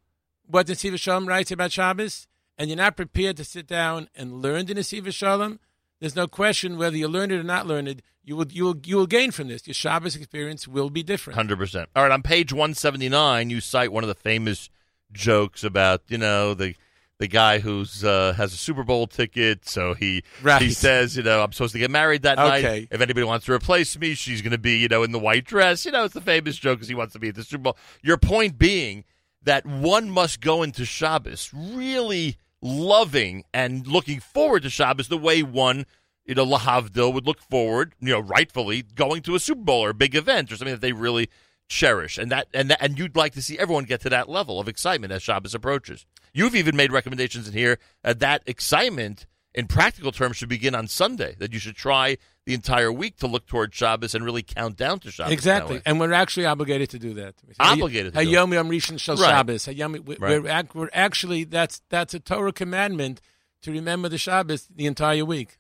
what 0.46 0.66
the 0.66 0.74
Nesiva 0.74 1.00
Shalom 1.00 1.28
writes 1.28 1.52
about 1.52 1.72
Shabbos, 1.72 2.28
and 2.58 2.70
you're 2.70 2.78
not 2.78 2.98
prepared 2.98 3.38
to 3.38 3.44
sit 3.44 3.68
down 3.68 4.10
and 4.16 4.42
learn 4.42 4.66
the 4.66 4.74
Nesiva 4.74 5.14
Shalom, 5.14 5.60
there's 6.00 6.16
no 6.16 6.28
question 6.28 6.78
whether 6.78 6.96
you 6.98 7.08
learn 7.08 7.32
it 7.32 7.36
or 7.36 7.44
not 7.44 7.68
learn 7.68 7.88
it. 7.88 8.02
You 8.24 8.36
will 8.36 8.48
you 8.52 8.64
will 8.66 8.76
you 8.86 8.96
will 8.98 9.08
gain 9.08 9.32
from 9.32 9.48
this. 9.48 9.66
Your 9.68 9.74
Shabbos 9.74 10.16
experience 10.16 10.68
will 10.68 10.90
be 10.90 11.04
different. 11.04 11.36
Hundred 11.36 11.58
percent. 11.58 11.90
All 11.96 12.04
right, 12.04 12.12
on 12.12 12.22
page 12.22 12.54
one 12.54 12.74
seventy 12.74 13.10
nine, 13.10 13.50
you 13.50 13.60
cite 13.62 13.92
one 13.92 14.04
of 14.04 14.08
the 14.08 14.16
famous 14.16 14.70
jokes 15.12 15.64
about 15.64 16.02
you 16.08 16.18
know 16.18 16.54
the 16.54 16.76
the 17.18 17.28
guy 17.28 17.60
who's 17.60 18.04
uh, 18.04 18.34
has 18.38 18.54
a 18.54 18.58
Super 18.58 18.84
Bowl 18.84 19.06
ticket, 19.08 19.68
so 19.68 19.94
he 19.94 20.24
Right. 20.42 20.62
he 20.62 20.70
says 20.70 21.18
you 21.18 21.24
know 21.24 21.42
I'm 21.44 21.52
supposed 21.52 21.74
to 21.74 21.80
get 21.80 21.90
married 21.92 22.22
that 22.22 22.38
Okay. 22.38 22.62
night. 22.62 22.88
If 22.92 23.02
anybody 23.02 23.26
wants 23.26 23.46
to 23.48 23.52
replace 23.54 23.98
me, 23.98 24.14
she's 24.14 24.42
going 24.42 24.52
to 24.52 24.58
be 24.58 24.78
you 24.78 24.88
know 24.88 25.04
in 25.04 25.12
the 25.12 25.20
white 25.20 25.46
dress. 25.46 25.86
You 25.86 25.92
know 25.92 26.04
it's 26.06 26.14
the 26.14 26.22
famous 26.22 26.56
joke 26.58 26.78
because 26.78 26.88
he 26.90 26.96
wants 26.96 27.14
to 27.14 27.20
be 27.20 27.30
at 27.30 27.36
the 27.36 27.44
Super 27.44 27.64
Bowl. 27.64 27.78
Your 28.04 28.18
point 28.18 28.58
being 28.58 29.04
that 29.44 29.66
one 29.66 30.10
must 30.10 30.40
go 30.40 30.62
into 30.64 30.86
Shabbos 30.86 31.50
really 31.54 32.38
loving 32.62 33.44
and 33.54 33.88
looking 33.88 34.20
forward 34.20 34.64
to 34.64 34.70
Shabbos 34.70 35.08
the 35.08 35.18
way 35.18 35.44
one, 35.44 35.86
you 36.26 36.36
know, 36.36 36.46
Lahavdil 36.46 37.14
would 37.14 37.26
look 37.26 37.42
forward, 37.42 37.96
you 38.00 38.12
know, 38.12 38.20
rightfully 38.20 38.84
going 38.84 39.22
to 39.24 39.36
a 39.36 39.40
Super 39.40 39.62
Bowl 39.62 39.84
or 39.84 39.90
a 39.90 39.96
big 39.96 40.16
event 40.16 40.52
or 40.52 40.58
something 40.58 40.76
that 40.76 40.82
they 40.82 40.92
really 40.92 41.30
cherish, 41.68 42.18
and 42.18 42.32
that 42.32 42.48
and 42.54 42.72
that, 42.72 42.82
and 42.82 42.98
you'd 42.98 43.16
like 43.16 43.34
to 43.34 43.42
see 43.42 43.58
everyone 43.58 43.86
get 43.86 44.02
to 44.02 44.10
that 44.10 44.28
level 44.28 44.60
of 44.60 44.68
excitement 44.68 45.14
as 45.14 45.24
Shabbos 45.24 45.56
approaches. 45.56 46.06
You've 46.34 46.56
even 46.56 46.76
made 46.76 46.92
recommendations 46.92 47.48
in 47.48 47.54
here 47.54 47.80
that 48.04 48.20
that 48.20 48.44
excitement, 48.46 49.26
in 49.60 49.68
practical 49.68 50.12
terms, 50.12 50.38
should 50.38 50.50
begin 50.50 50.74
on 50.74 50.88
Sunday. 50.88 51.36
That 51.40 51.54
you 51.54 51.60
should 51.60 51.76
try 51.76 52.18
the 52.46 52.54
entire 52.54 52.92
week 52.92 53.18
to 53.18 53.28
look 53.28 53.46
toward 53.46 53.76
Shabbos 53.76 54.16
and 54.16 54.24
really 54.26 54.42
count 54.42 54.76
down 54.78 55.00
to 55.02 55.12
Shabbos. 55.12 55.34
Exactly, 55.34 55.82
and 55.86 56.00
we're 56.00 56.14
actually 56.14 56.46
obligated 56.46 56.90
to 56.92 57.00
do 57.00 57.14
that. 57.16 57.36
Obligated. 57.60 58.14
to 58.14 58.20
do 58.24 58.30
it. 58.30 58.34
Hayom 58.34 58.54
Yom 58.54 58.70
Rishon 58.70 59.08
Right. 59.10 59.20
Shabbos. 59.30 59.66
Hayom- 59.66 60.06
we- 60.06 60.16
Right. 60.18 60.42
We're, 60.42 60.64
we're 60.74 60.90
actually 60.94 61.44
that's 61.44 61.82
that's 61.90 62.14
a 62.14 62.20
Torah 62.20 62.54
commandment 62.54 63.22
to 63.62 63.72
remember 63.72 64.10
the 64.10 64.18
Shabbos 64.18 64.68
the 64.74 64.86
entire 64.86 65.26
week. 65.26 65.58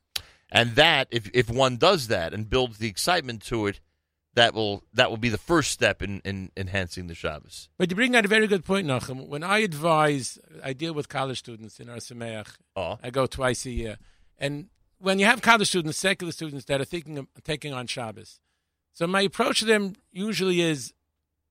and 0.52 0.76
that 0.76 1.08
if 1.12 1.30
if 1.34 1.50
one 1.50 1.78
does 1.78 2.08
that 2.08 2.34
and 2.34 2.50
builds 2.50 2.78
the 2.80 2.88
excitement 2.88 3.44
to 3.44 3.68
it, 3.68 3.80
that 4.34 4.54
will 4.54 4.84
that 4.94 5.10
will 5.10 5.18
be 5.18 5.30
the 5.30 5.38
first 5.38 5.72
step 5.72 6.02
in, 6.02 6.22
in 6.24 6.52
enhancing 6.56 7.08
the 7.08 7.16
Shabbos. 7.16 7.70
But 7.78 7.90
you 7.90 7.96
bring 7.96 8.16
out 8.16 8.26
a 8.26 8.28
very 8.28 8.48
good 8.48 8.66
point, 8.66 8.88
Nachum. 8.88 9.28
When 9.28 9.44
I 9.44 9.60
advise, 9.60 10.38
I 10.64 10.74
deal 10.74 10.94
with 10.94 11.10
college 11.10 11.40
students 11.40 11.80
in 11.80 11.90
Ohr 11.90 11.98
Sameach. 11.98 12.56
Oh, 12.76 12.98
I 13.04 13.10
go 13.10 13.26
twice 13.26 13.66
a 13.66 13.72
year, 13.72 13.98
and 14.38 14.70
when 15.00 15.20
you 15.20 15.26
have 15.26 15.42
college 15.42 15.68
students, 15.68 15.98
secular 15.98 16.32
students 16.32 16.66
that 16.66 16.82
are 16.82 16.86
thinking 16.86 17.18
of 17.18 17.28
taking 17.44 17.74
on 17.74 17.88
Shabbos, 17.88 18.40
so 18.94 19.08
my 19.08 19.22
approach 19.22 19.60
to 19.60 19.66
them 19.66 19.94
usually 20.12 20.62
is, 20.62 20.94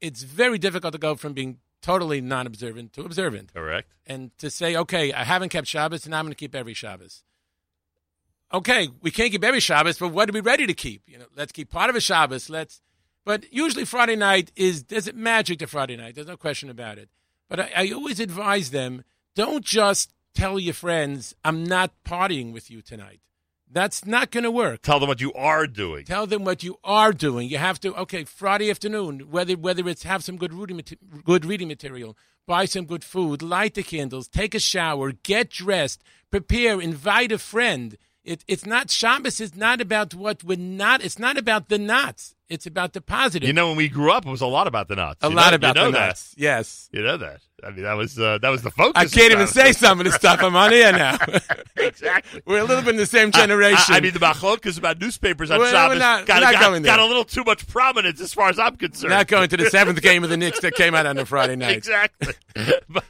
it's 0.01 0.23
very 0.23 0.59
difficult 0.59 0.93
to 0.93 0.99
go 0.99 1.15
from 1.15 1.33
being 1.33 1.59
totally 1.81 2.21
non-observant 2.21 2.93
to 2.93 3.03
observant. 3.03 3.55
correct. 3.55 3.89
and 4.07 4.37
to 4.39 4.51
say, 4.51 4.77
okay, 4.77 5.13
I 5.13 5.25
haven't 5.25 5.49
kept 5.49 5.67
Shabbos, 5.67 6.05
and 6.05 6.15
I'm 6.15 6.25
going 6.27 6.33
to 6.33 6.37
keep 6.37 6.55
every 6.55 6.75
Shabbos. 6.75 7.25
Okay, 8.53 8.89
we 9.03 9.11
can't 9.11 9.31
keep 9.31 9.45
every 9.45 9.61
Shabbos, 9.61 9.99
but 9.99 10.09
what 10.09 10.29
are 10.29 10.33
we 10.33 10.41
ready 10.41 10.67
to 10.67 10.75
keep? 10.75 11.03
You 11.07 11.19
know, 11.19 11.27
let's 11.37 11.53
keep 11.53 11.71
part 11.71 11.91
of 11.91 11.97
a 11.97 12.01
Shabbos. 12.01 12.49
Let's, 12.49 12.81
but 13.25 13.53
usually 13.53 13.85
Friday 13.85 14.17
night 14.17 14.53
is 14.57 14.85
there's 14.85 15.13
magic 15.13 15.59
to 15.59 15.67
Friday 15.67 15.97
night. 15.97 16.15
There's 16.15 16.27
no 16.27 16.37
question 16.37 16.71
about 16.71 16.97
it. 16.97 17.11
But 17.51 17.61
I, 17.61 17.71
I 17.77 17.91
always 17.91 18.21
advise 18.21 18.71
them: 18.71 19.05
don't 19.35 19.65
just 19.65 20.15
tell 20.35 20.59
your 20.59 20.73
friends, 20.75 21.35
"I'm 21.45 21.63
not 21.65 21.93
partying 22.05 22.53
with 22.53 22.71
you 22.71 22.81
tonight." 22.81 23.21
That's 23.71 24.07
not 24.07 24.31
going 24.31 24.45
to 24.45 24.51
work. 24.51 24.81
Tell 24.81 24.99
them 24.99 25.09
what 25.09 25.21
you 25.21 25.31
are 25.35 25.67
doing. 25.67 26.07
Tell 26.07 26.27
them 26.27 26.43
what 26.43 26.63
you 26.63 26.79
are 26.83 27.13
doing. 27.13 27.51
You 27.51 27.59
have 27.59 27.79
to 27.81 27.95
okay 28.01 28.25
Friday 28.25 28.71
afternoon, 28.71 29.31
whether 29.31 29.57
whether 29.59 29.87
it's 29.89 30.05
have 30.05 30.25
some 30.25 30.39
good 30.39 30.55
reading 30.55 30.83
good 31.23 31.45
reading 31.45 31.69
material, 31.69 32.17
buy 32.47 32.65
some 32.65 32.87
good 32.87 33.05
food, 33.05 33.43
light 33.43 33.75
the 33.75 33.83
candles, 33.83 34.27
take 34.27 34.55
a 34.55 34.59
shower, 34.59 35.13
get 35.13 35.51
dressed, 35.51 36.03
prepare, 36.31 36.81
invite 36.81 37.31
a 37.31 37.39
friend. 37.39 37.99
It, 38.29 38.45
it's 38.47 38.67
not 38.67 38.91
Shabbos 38.91 39.41
is 39.41 39.55
not 39.57 39.81
about 39.81 40.15
what 40.15 40.45
we're 40.45 40.59
not. 40.59 41.03
It's 41.03 41.19
not 41.19 41.39
about 41.39 41.69
the 41.69 41.79
knots. 41.79 42.35
It's 42.51 42.67
about 42.67 42.93
the 42.95 43.01
positive. 43.03 43.47
You 43.47 43.53
know, 43.53 43.69
when 43.69 43.77
we 43.77 43.89
grew 43.89 44.11
up, 44.11 44.25
it 44.27 44.31
was 44.31 44.41
a 44.41 44.47
lot 44.47 44.67
about 44.67 44.89
the 44.89 44.97
nuts. 44.97 45.23
a 45.23 45.29
You 45.29 45.35
lot 45.35 45.51
know- 45.51 45.57
about 45.57 45.77
you 45.77 45.83
know 45.83 45.91
the 45.91 45.99
knots. 45.99 46.35
Yes. 46.37 46.89
You 46.93 47.03
know 47.03 47.17
that. 47.19 47.41
I 47.65 47.71
mean, 47.71 47.83
that 47.83 47.95
was 47.95 48.19
uh, 48.19 48.39
that 48.41 48.49
was 48.51 48.63
the 48.63 48.71
focus. 48.71 48.93
I 48.95 49.07
can't 49.07 49.33
even 49.33 49.47
say 49.49 49.73
some 49.73 49.99
of 49.99 50.07
the 50.07 50.13
stuff. 50.13 50.41
I'm 50.43 50.55
on 50.57 50.73
air 50.73 50.93
now. 50.93 51.19
exactly. 51.77 52.41
we're 52.47 52.61
a 52.61 52.65
little 52.65 52.83
bit 52.85 52.91
in 52.91 52.97
the 52.97 53.07
same 53.07 53.33
generation. 53.33 53.95
I, 53.95 53.97
I 53.97 54.01
mean, 54.01 54.13
the 54.13 54.21
machlokas 54.21 54.79
about 54.79 55.01
newspapers 55.01 55.51
on 55.51 55.59
We're- 55.59 55.69
we're 55.71 55.77
Shabbos 55.77 55.99
not- 55.99 56.27
got, 56.27 56.37
we're 56.37 56.41
not 56.45 56.53
got, 56.55 56.63
going 56.63 56.83
there. 56.83 56.97
got 56.97 57.01
a 57.01 57.07
little 57.07 57.25
too 57.25 57.45
much 57.45 57.67
prominence 57.67 58.21
as 58.21 58.33
far 58.33 58.49
as 58.49 58.59
I'm 58.59 58.77
concerned. 58.77 59.11
not 59.11 59.27
going 59.27 59.49
to 59.49 59.57
the 59.57 59.71
seventh 59.71 60.01
game 60.03 60.23
of 60.25 60.31
the 60.31 60.37
Knicks 60.37 60.61
that 60.61 60.75
came 60.75 60.95
out 60.95 61.07
on 61.07 61.19
a 61.19 61.25
Friday 61.27 61.57
night. 61.67 61.77
exactly. 61.79 62.35
but, 62.89 63.05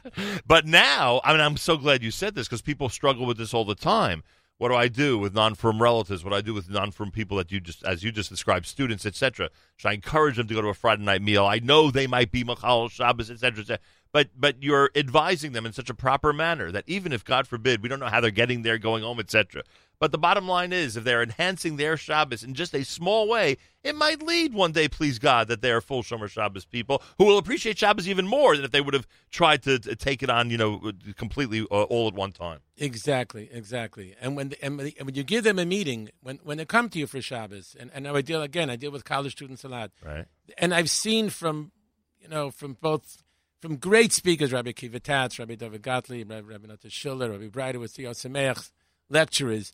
but 0.47 0.65
now, 0.65 1.21
I 1.23 1.31
mean, 1.33 1.41
I'm 1.41 1.57
so 1.57 1.77
glad 1.77 2.03
you 2.03 2.11
said 2.11 2.35
this 2.35 2.47
because 2.47 2.61
people 2.61 2.89
struggle 2.89 3.25
with 3.25 3.37
this 3.37 3.53
all 3.53 3.65
the 3.65 3.75
time. 3.75 4.23
What 4.59 4.69
do 4.69 4.75
I 4.75 4.89
do 4.89 5.17
with 5.17 5.33
non-firm 5.33 5.81
relatives? 5.81 6.21
What 6.21 6.31
do 6.31 6.35
I 6.35 6.41
do 6.41 6.53
with 6.53 6.69
non-firm 6.69 7.11
people 7.11 7.37
that 7.37 7.49
you 7.49 7.61
just, 7.61 7.81
as 7.85 8.03
you 8.03 8.11
just 8.11 8.29
described, 8.29 8.65
students, 8.65 9.05
etc. 9.05 9.49
Should 9.77 9.87
I 9.87 9.93
encourage 9.93 10.35
them 10.35 10.49
to 10.49 10.53
go 10.53 10.61
to 10.61 10.67
a 10.67 10.73
Friday 10.73 11.01
night 11.01 11.21
meal? 11.21 11.45
I 11.45 11.59
know 11.59 11.89
they 11.89 12.07
might 12.07 12.29
be 12.29 12.43
Machal 12.43 12.89
Shabbos, 12.89 13.31
etc., 13.31 13.61
etc. 13.61 13.79
But 14.11 14.31
but 14.37 14.61
you're 14.61 14.91
advising 14.95 15.53
them 15.53 15.65
in 15.65 15.71
such 15.71 15.89
a 15.89 15.93
proper 15.93 16.33
manner 16.33 16.73
that 16.73 16.83
even 16.87 17.13
if, 17.13 17.23
God 17.23 17.47
forbid, 17.47 17.81
we 17.81 17.87
don't 17.87 18.01
know 18.01 18.07
how 18.07 18.19
they're 18.19 18.31
getting 18.31 18.63
there, 18.63 18.77
going 18.77 19.01
home, 19.01 19.19
etc. 19.19 19.63
But 19.99 20.13
the 20.13 20.17
bottom 20.17 20.47
line 20.47 20.71
is, 20.71 20.95
if 20.95 21.03
they're 21.03 21.21
enhancing 21.21 21.75
their 21.75 21.97
Shabbos 21.97 22.41
in 22.41 22.53
just 22.53 22.73
a 22.73 22.85
small 22.85 23.27
way, 23.27 23.57
it 23.83 23.95
might 23.95 24.21
lead 24.23 24.53
one 24.53 24.71
day, 24.71 24.87
please 24.87 25.19
God, 25.19 25.49
that 25.49 25.61
they 25.61 25.71
are 25.71 25.81
full 25.81 26.03
Shomer 26.03 26.29
Shabbos 26.29 26.63
people 26.63 27.01
who 27.17 27.25
will 27.25 27.37
appreciate 27.37 27.77
Shabbos 27.77 28.07
even 28.07 28.25
more 28.25 28.55
than 28.55 28.63
if 28.63 28.71
they 28.71 28.79
would 28.79 28.93
have 28.93 29.05
tried 29.29 29.61
to, 29.63 29.77
to 29.79 29.95
take 29.97 30.23
it 30.23 30.29
on, 30.29 30.49
you 30.51 30.57
know, 30.57 30.91
completely 31.17 31.61
uh, 31.69 31.83
all 31.83 32.07
at 32.07 32.13
one 32.13 32.31
time. 32.31 32.59
Exactly, 32.77 33.49
exactly. 33.51 34.15
And 34.21 34.37
when 34.37 34.53
and 34.61 34.77
when 34.77 34.93
and 34.97 35.05
when 35.05 35.15
you 35.15 35.23
give 35.23 35.43
them 35.43 35.59
a 35.59 35.65
meeting, 35.65 36.09
when 36.21 36.39
when 36.43 36.57
they 36.59 36.65
come 36.65 36.87
to 36.89 36.97
you 36.99 37.05
for 37.05 37.21
Shabbos, 37.21 37.75
and, 37.77 37.91
and 37.93 38.07
I 38.07 38.21
deal 38.21 38.41
again, 38.41 38.69
I 38.69 38.77
deal 38.77 38.91
with 38.91 39.03
college 39.03 39.33
students 39.33 39.65
a 39.65 39.67
lot, 39.67 39.91
Right. 40.05 40.25
and 40.57 40.73
I've 40.73 40.89
seen 40.89 41.29
from, 41.29 41.73
you 42.21 42.29
know, 42.29 42.51
from 42.51 42.77
both 42.79 43.21
from 43.59 43.75
great 43.75 44.13
speakers, 44.13 44.53
Rabbi 44.53 44.71
Kiva 44.71 45.01
Tatz, 45.01 45.37
Rabbi 45.39 45.55
David 45.55 45.81
Gottlieb, 45.81 46.29
Rabbi, 46.31 46.47
Rabbi 46.53 46.67
Nota 46.67 46.89
Schiller, 46.89 47.31
Rabbi 47.31 47.47
Breiter 47.47 47.81
with 47.81 47.91
Theo 47.91 48.11
Sameach, 48.11 48.71
lecturers, 49.09 49.73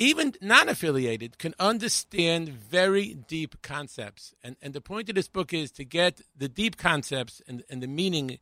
even 0.00 0.34
non-affiliated 0.40 1.38
can 1.38 1.54
understand 1.60 2.48
very 2.48 3.14
deep 3.28 3.62
concepts. 3.62 4.34
And 4.42 4.56
and 4.60 4.72
the 4.72 4.80
point 4.80 5.08
of 5.08 5.14
this 5.14 5.28
book 5.28 5.52
is 5.52 5.70
to 5.72 5.84
get 5.84 6.22
the 6.36 6.48
deep 6.48 6.76
concepts 6.76 7.40
and, 7.46 7.62
and 7.70 7.80
the 7.82 7.86
meaning 7.86 8.38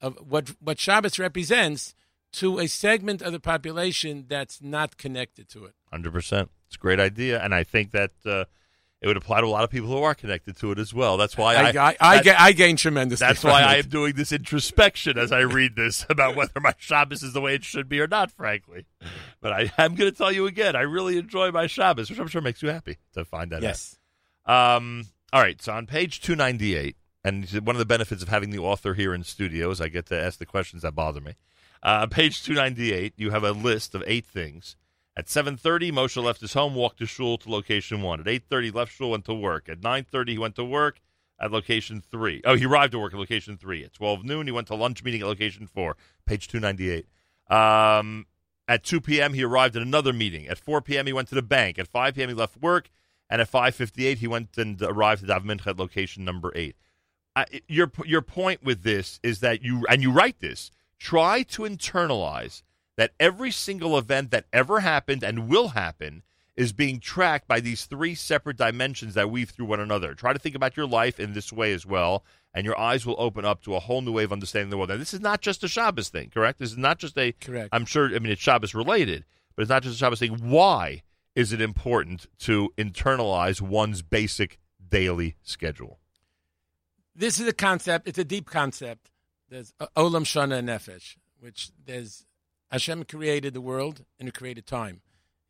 of 0.00 0.16
what 0.28 0.54
what 0.58 0.80
Shabbos 0.80 1.18
represents 1.18 1.94
to 2.32 2.58
a 2.58 2.66
segment 2.66 3.20
of 3.20 3.32
the 3.32 3.40
population 3.40 4.24
that's 4.26 4.62
not 4.62 4.96
connected 4.96 5.48
to 5.50 5.66
it. 5.66 5.74
Hundred 5.90 6.12
percent. 6.12 6.50
It's 6.66 6.76
a 6.76 6.78
great 6.78 6.98
idea, 6.98 7.38
and 7.42 7.54
I 7.54 7.64
think 7.64 7.90
that 7.90 8.12
uh, 8.24 8.46
it 9.02 9.06
would 9.08 9.16
apply 9.16 9.40
to 9.40 9.46
a 9.46 9.48
lot 9.48 9.64
of 9.64 9.70
people 9.70 9.88
who 9.88 10.02
are 10.02 10.14
connected 10.14 10.56
to 10.58 10.70
it 10.70 10.78
as 10.78 10.94
well. 10.94 11.16
That's 11.16 11.36
why 11.36 11.56
I, 11.56 11.70
I, 11.70 11.88
I, 11.90 11.96
I, 12.00 12.22
that- 12.22 12.40
I 12.40 12.52
gain 12.52 12.76
tremendous. 12.76 13.18
that's 13.20 13.42
why 13.42 13.62
I 13.62 13.76
am 13.76 13.88
doing 13.88 14.14
this 14.14 14.30
introspection 14.32 15.18
as 15.18 15.32
I 15.32 15.40
read 15.40 15.74
this 15.76 16.06
about 16.10 16.36
whether 16.36 16.60
my 16.60 16.72
Shabbos 16.78 17.22
is 17.22 17.32
the 17.32 17.40
way 17.40 17.54
it 17.56 17.64
should 17.64 17.88
be 17.88 18.00
or 18.00 18.06
not. 18.06 18.30
Frankly, 18.30 18.86
but 19.40 19.52
I 19.52 19.72
am 19.76 19.96
going 19.96 20.10
to 20.10 20.16
tell 20.16 20.30
you 20.32 20.46
again. 20.46 20.76
I 20.76 20.82
really 20.82 21.18
enjoy 21.18 21.50
my 21.50 21.66
Shabbos, 21.66 22.08
which 22.10 22.18
I'm 22.18 22.28
sure 22.28 22.40
makes 22.40 22.62
you 22.62 22.68
happy 22.68 22.98
to 23.14 23.24
find 23.24 23.50
that. 23.50 23.56
out. 23.56 23.62
yes. 23.62 23.98
Um, 24.46 25.06
all 25.32 25.40
right. 25.42 25.60
So 25.60 25.72
on 25.72 25.86
page 25.86 26.20
298, 26.20 26.96
and 27.24 27.48
one 27.64 27.74
of 27.76 27.78
the 27.80 27.86
benefits 27.86 28.22
of 28.22 28.28
having 28.28 28.50
the 28.50 28.58
author 28.58 28.94
here 28.94 29.14
in 29.14 29.22
studio 29.24 29.70
is 29.70 29.80
I 29.80 29.88
get 29.88 30.06
to 30.06 30.20
ask 30.20 30.38
the 30.38 30.46
questions 30.46 30.82
that 30.82 30.94
bother 30.94 31.20
me. 31.20 31.34
Uh, 31.82 32.06
page 32.06 32.42
298, 32.44 33.14
you 33.16 33.30
have 33.30 33.42
a 33.44 33.52
list 33.52 33.94
of 33.94 34.02
eight 34.06 34.24
things. 34.26 34.76
At 35.14 35.26
7:30, 35.26 35.92
Moshe 35.92 36.22
left 36.22 36.40
his 36.40 36.54
home, 36.54 36.74
walked 36.74 36.98
to 36.98 37.06
shul 37.06 37.36
to 37.38 37.50
location 37.50 38.00
one. 38.02 38.20
At 38.20 38.26
8:30, 38.26 38.74
left 38.74 38.92
shul, 38.92 39.10
went 39.10 39.24
to 39.26 39.34
work. 39.34 39.68
At 39.68 39.80
9:30, 39.80 40.32
he 40.32 40.38
went 40.38 40.56
to 40.56 40.64
work 40.64 41.00
at 41.38 41.50
location 41.50 42.00
three. 42.00 42.40
Oh, 42.44 42.56
he 42.56 42.64
arrived 42.64 42.94
at 42.94 43.00
work 43.00 43.12
at 43.12 43.18
location 43.18 43.58
three. 43.58 43.84
At 43.84 43.92
12 43.92 44.24
noon, 44.24 44.46
he 44.46 44.52
went 44.52 44.68
to 44.68 44.74
lunch 44.74 45.02
meeting 45.02 45.20
at 45.20 45.26
location 45.26 45.66
four. 45.66 45.96
Page 46.24 46.48
298. 46.48 47.06
Um, 47.50 48.26
at 48.68 48.84
2 48.84 49.00
p.m., 49.00 49.34
he 49.34 49.42
arrived 49.42 49.76
at 49.76 49.82
another 49.82 50.12
meeting. 50.12 50.46
At 50.46 50.58
4 50.58 50.80
p.m., 50.80 51.06
he 51.06 51.12
went 51.12 51.28
to 51.28 51.34
the 51.34 51.42
bank. 51.42 51.78
At 51.78 51.88
5 51.88 52.14
p.m., 52.14 52.28
he 52.28 52.34
left 52.34 52.56
work. 52.56 52.90
And 53.28 53.40
at 53.40 53.50
5:58, 53.50 54.18
he 54.18 54.26
went 54.26 54.58
and 54.58 54.80
arrived 54.82 55.22
at 55.22 55.28
Dav 55.28 55.42
Mincha 55.42 55.68
at 55.68 55.78
location 55.78 56.22
number 56.22 56.52
eight. 56.54 56.76
I, 57.34 57.46
your 57.66 57.90
your 58.04 58.20
point 58.20 58.62
with 58.62 58.82
this 58.82 59.18
is 59.22 59.40
that 59.40 59.62
you 59.62 59.86
and 59.88 60.02
you 60.02 60.12
write 60.12 60.40
this. 60.40 60.70
Try 60.98 61.42
to 61.44 61.62
internalize 61.62 62.62
that 62.96 63.12
every 63.18 63.50
single 63.50 63.96
event 63.96 64.30
that 64.30 64.46
ever 64.52 64.80
happened 64.80 65.22
and 65.22 65.48
will 65.48 65.68
happen 65.68 66.22
is 66.54 66.72
being 66.72 67.00
tracked 67.00 67.48
by 67.48 67.60
these 67.60 67.86
three 67.86 68.14
separate 68.14 68.58
dimensions 68.58 69.14
that 69.14 69.30
weave 69.30 69.50
through 69.50 69.64
one 69.66 69.80
another. 69.80 70.14
Try 70.14 70.32
to 70.32 70.38
think 70.38 70.54
about 70.54 70.76
your 70.76 70.86
life 70.86 71.18
in 71.18 71.32
this 71.32 71.52
way 71.52 71.72
as 71.72 71.86
well, 71.86 72.24
and 72.52 72.66
your 72.66 72.78
eyes 72.78 73.06
will 73.06 73.16
open 73.18 73.44
up 73.44 73.62
to 73.62 73.74
a 73.74 73.80
whole 73.80 74.02
new 74.02 74.12
way 74.12 74.24
of 74.24 74.32
understanding 74.32 74.68
the 74.68 74.76
world. 74.76 74.90
And 74.90 75.00
this 75.00 75.14
is 75.14 75.20
not 75.20 75.40
just 75.40 75.64
a 75.64 75.68
Shabbos 75.68 76.10
thing, 76.10 76.28
correct? 76.28 76.58
This 76.58 76.70
is 76.70 76.76
not 76.76 76.98
just 76.98 77.16
a. 77.16 77.32
Correct. 77.32 77.70
I'm 77.72 77.86
sure. 77.86 78.14
I 78.14 78.18
mean, 78.18 78.32
it's 78.32 78.42
Shabbos 78.42 78.74
related, 78.74 79.24
but 79.56 79.62
it's 79.62 79.70
not 79.70 79.82
just 79.82 79.96
a 79.96 79.98
Shabbos 79.98 80.18
thing. 80.18 80.50
Why 80.50 81.02
is 81.34 81.54
it 81.54 81.62
important 81.62 82.26
to 82.40 82.70
internalize 82.76 83.62
one's 83.62 84.02
basic 84.02 84.58
daily 84.86 85.36
schedule? 85.42 85.98
this 87.14 87.40
is 87.40 87.46
a 87.46 87.52
concept. 87.52 88.08
It's 88.08 88.18
a 88.18 88.24
deep 88.24 88.48
concept. 88.48 89.10
There's 89.48 89.74
uh, 89.80 89.86
Olam 89.96 90.24
Shana 90.24 90.62
Nefesh, 90.62 91.16
which 91.40 91.70
there's 91.84 92.24
Hashem 92.72 93.04
created 93.04 93.54
the 93.54 93.60
world 93.60 94.04
and 94.18 94.26
He 94.28 94.32
created 94.32 94.66
time. 94.66 95.02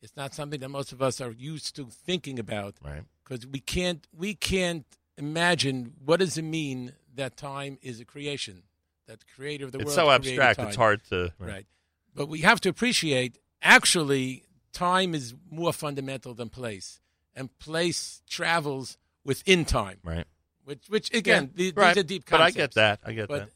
It's 0.03 0.17
not 0.17 0.35
something 0.35 0.61
that 0.61 0.69
most 0.69 0.93
of 0.93 1.01
us 1.01 1.21
are 1.21 1.31
used 1.31 1.77
to 1.77 1.87
thinking 1.87 2.39
about 2.39 2.75
Right. 2.83 3.05
because 3.25 3.47
we 3.47 3.61
can't 3.61 4.07
we 4.13 4.35
can't 4.35 4.85
imagine 5.17 5.95
what 6.05 6.19
does 6.21 6.37
it 6.37 6.43
mean 6.43 6.95
that 7.15 7.37
time 7.37 7.79
is 7.83 8.01
a 8.01 8.05
creation, 8.05 8.65
that 9.07 9.21
the 9.21 9.27
creator 9.37 9.65
of 9.67 9.73
the 9.73 9.79
It's 9.79 9.87
world 9.87 9.99
It's 9.99 10.05
so 10.07 10.11
abstract. 10.11 10.59
time. 10.59 10.69
It's 10.69 10.77
hard 10.77 11.05
to. 11.11 11.33
right. 11.39 11.67
But 12.15 12.27
we 12.27 12.41
have 12.41 12.61
to 12.63 12.69
appreciate 12.69 13.39
actually 13.63 14.45
time 14.73 15.15
is 15.15 15.35
more 15.51 15.73
fundamental 15.73 16.35
than 16.35 16.49
place, 16.49 17.01
and 17.37 17.57
place 17.59 18.23
travels 18.29 18.99
within 19.25 19.65
time 19.65 19.99
Right. 20.03 20.27
which 20.65 20.89
which 20.89 21.15
again 21.15 21.53
these, 21.55 21.73
right. 21.77 21.95
these 21.95 22.01
are 22.03 22.07
deep 22.07 22.27
concepts. 22.27 22.55
But 22.55 22.61
I 22.61 22.65
get 22.65 22.75
that. 22.75 23.01
I 23.05 23.13
get 23.13 23.29
But 23.29 23.39
that. 23.47 23.51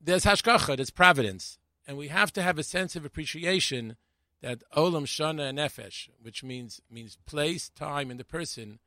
there's 0.00 0.24
hashgacha, 0.24 0.76
there's 0.76 0.90
providence, 0.90 1.58
and 1.86 1.96
we 1.96 2.08
have 2.08 2.32
to 2.34 2.42
have 2.42 2.58
a 2.58 2.62
sense 2.62 2.96
of 2.96 3.04
appreciation 3.04 3.96
that 4.42 4.62
olam 4.76 5.04
shana 5.06 5.48
and 5.48 5.58
nefesh, 5.58 6.08
which 6.20 6.42
means 6.44 6.80
means 6.90 7.16
place, 7.26 7.68
time, 7.70 8.10
and 8.10 8.20
the 8.20 8.24
person, 8.24 8.78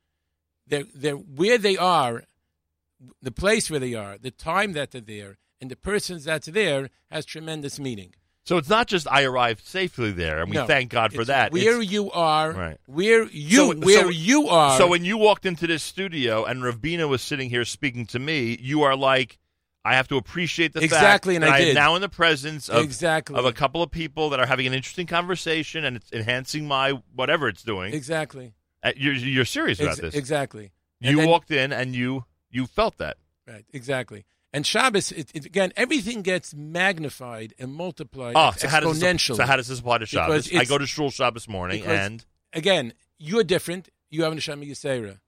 they're, 0.66 0.84
they're 0.94 1.14
where 1.14 1.58
they 1.58 1.76
are, 1.76 2.24
the 3.22 3.32
place 3.32 3.70
where 3.70 3.80
they 3.80 3.94
are, 3.94 4.18
the 4.18 4.30
time 4.30 4.72
that 4.72 4.90
they're 4.92 5.00
there, 5.00 5.36
and 5.60 5.70
the 5.70 5.76
persons 5.76 6.24
that's 6.24 6.46
there 6.48 6.90
has 7.10 7.24
tremendous 7.24 7.78
meaning. 7.80 8.14
So 8.44 8.56
it's 8.56 8.68
not 8.68 8.86
just 8.86 9.06
I 9.10 9.24
arrived 9.24 9.66
safely 9.66 10.10
there, 10.10 10.40
and 10.40 10.48
we 10.50 10.56
No, 10.56 10.66
thank 10.66 10.90
God 10.90 11.12
for 11.12 11.20
It's 11.20 11.28
that. 11.28 11.52
Where 11.52 11.80
It's- 11.82 11.90
you 11.92 12.10
are, 12.12 12.52
Right. 12.52 12.78
where 12.86 13.24
you, 13.24 13.56
So- 13.56 13.74
where 13.76 14.02
so- 14.04 14.08
you 14.08 14.48
are. 14.48 14.78
so 14.78 14.86
when 14.86 15.04
you 15.04 15.18
walked 15.18 15.44
into 15.44 15.66
this 15.66 15.82
studio 15.82 16.44
and 16.44 16.62
Ravina 16.62 17.06
was 17.08 17.20
sitting 17.20 17.50
here 17.50 17.64
speaking 17.66 18.06
to 18.06 18.18
me, 18.18 18.56
you 18.60 18.82
are 18.82 18.96
like, 18.96 19.38
I 19.88 19.94
have 19.94 20.08
to 20.08 20.16
appreciate 20.16 20.72
the 20.72 20.80
Exactly, 20.82 21.34
fact 21.34 21.42
and 21.44 21.44
that 21.44 21.52
I 21.54 21.58
am 21.60 21.64
did. 21.66 21.74
now 21.74 21.94
in 21.94 22.02
the 22.02 22.08
presence 22.08 22.68
of 22.68 22.82
exactly, 22.84 23.36
of 23.36 23.44
a 23.44 23.52
couple 23.52 23.82
of 23.82 23.90
people 23.90 24.30
that 24.30 24.40
are 24.40 24.46
having 24.46 24.66
an 24.66 24.74
interesting 24.74 25.06
conversation 25.06 25.84
and 25.84 25.96
it's 25.96 26.12
enhancing 26.12 26.66
my 26.68 26.92
whatever 27.14 27.48
it's 27.48 27.62
doing. 27.62 27.92
exactly, 27.94 28.52
Uh, 28.82 28.92
You're, 28.96 29.14
you're 29.14 29.44
serious 29.44 29.80
about 29.80 29.92
Ex- 29.92 30.00
this. 30.00 30.14
exactly. 30.14 30.72
And 31.00 31.10
You 31.12 31.16
then- 31.18 31.28
walked 31.28 31.50
in 31.50 31.72
and 31.72 31.94
you 31.94 32.24
you 32.50 32.66
felt 32.66 32.98
that. 32.98 33.16
Right, 33.46 33.64
exactly. 33.72 34.24
And 34.52 34.66
Shabbos, 34.66 35.12
it, 35.12 35.30
it, 35.34 35.44
again, 35.44 35.72
everything 35.76 36.22
gets 36.22 36.54
magnified 36.54 37.52
and 37.58 37.72
multiplied 37.72 38.34
Oh, 38.36 38.52
so 38.56 38.66
how, 38.68 38.80
does 38.80 38.98
exponentially. 38.98 39.28
this, 39.28 39.36
so 39.36 39.44
how 39.44 39.56
does 39.56 39.68
this 39.68 39.80
apply 39.80 39.98
to 39.98 40.06
Shabbos? 40.06 40.54
I 40.54 40.64
go 40.64 40.78
to 40.78 40.86
shul 40.86 41.10
Shabbos 41.10 41.46
morning 41.48 41.84
and 41.84 42.24
again, 42.54 42.94
you're 43.18 43.44
different. 43.44 43.90
You 44.10 44.22
have 44.24 44.32
Neshama 44.32 44.66
Yisera. 44.68 45.18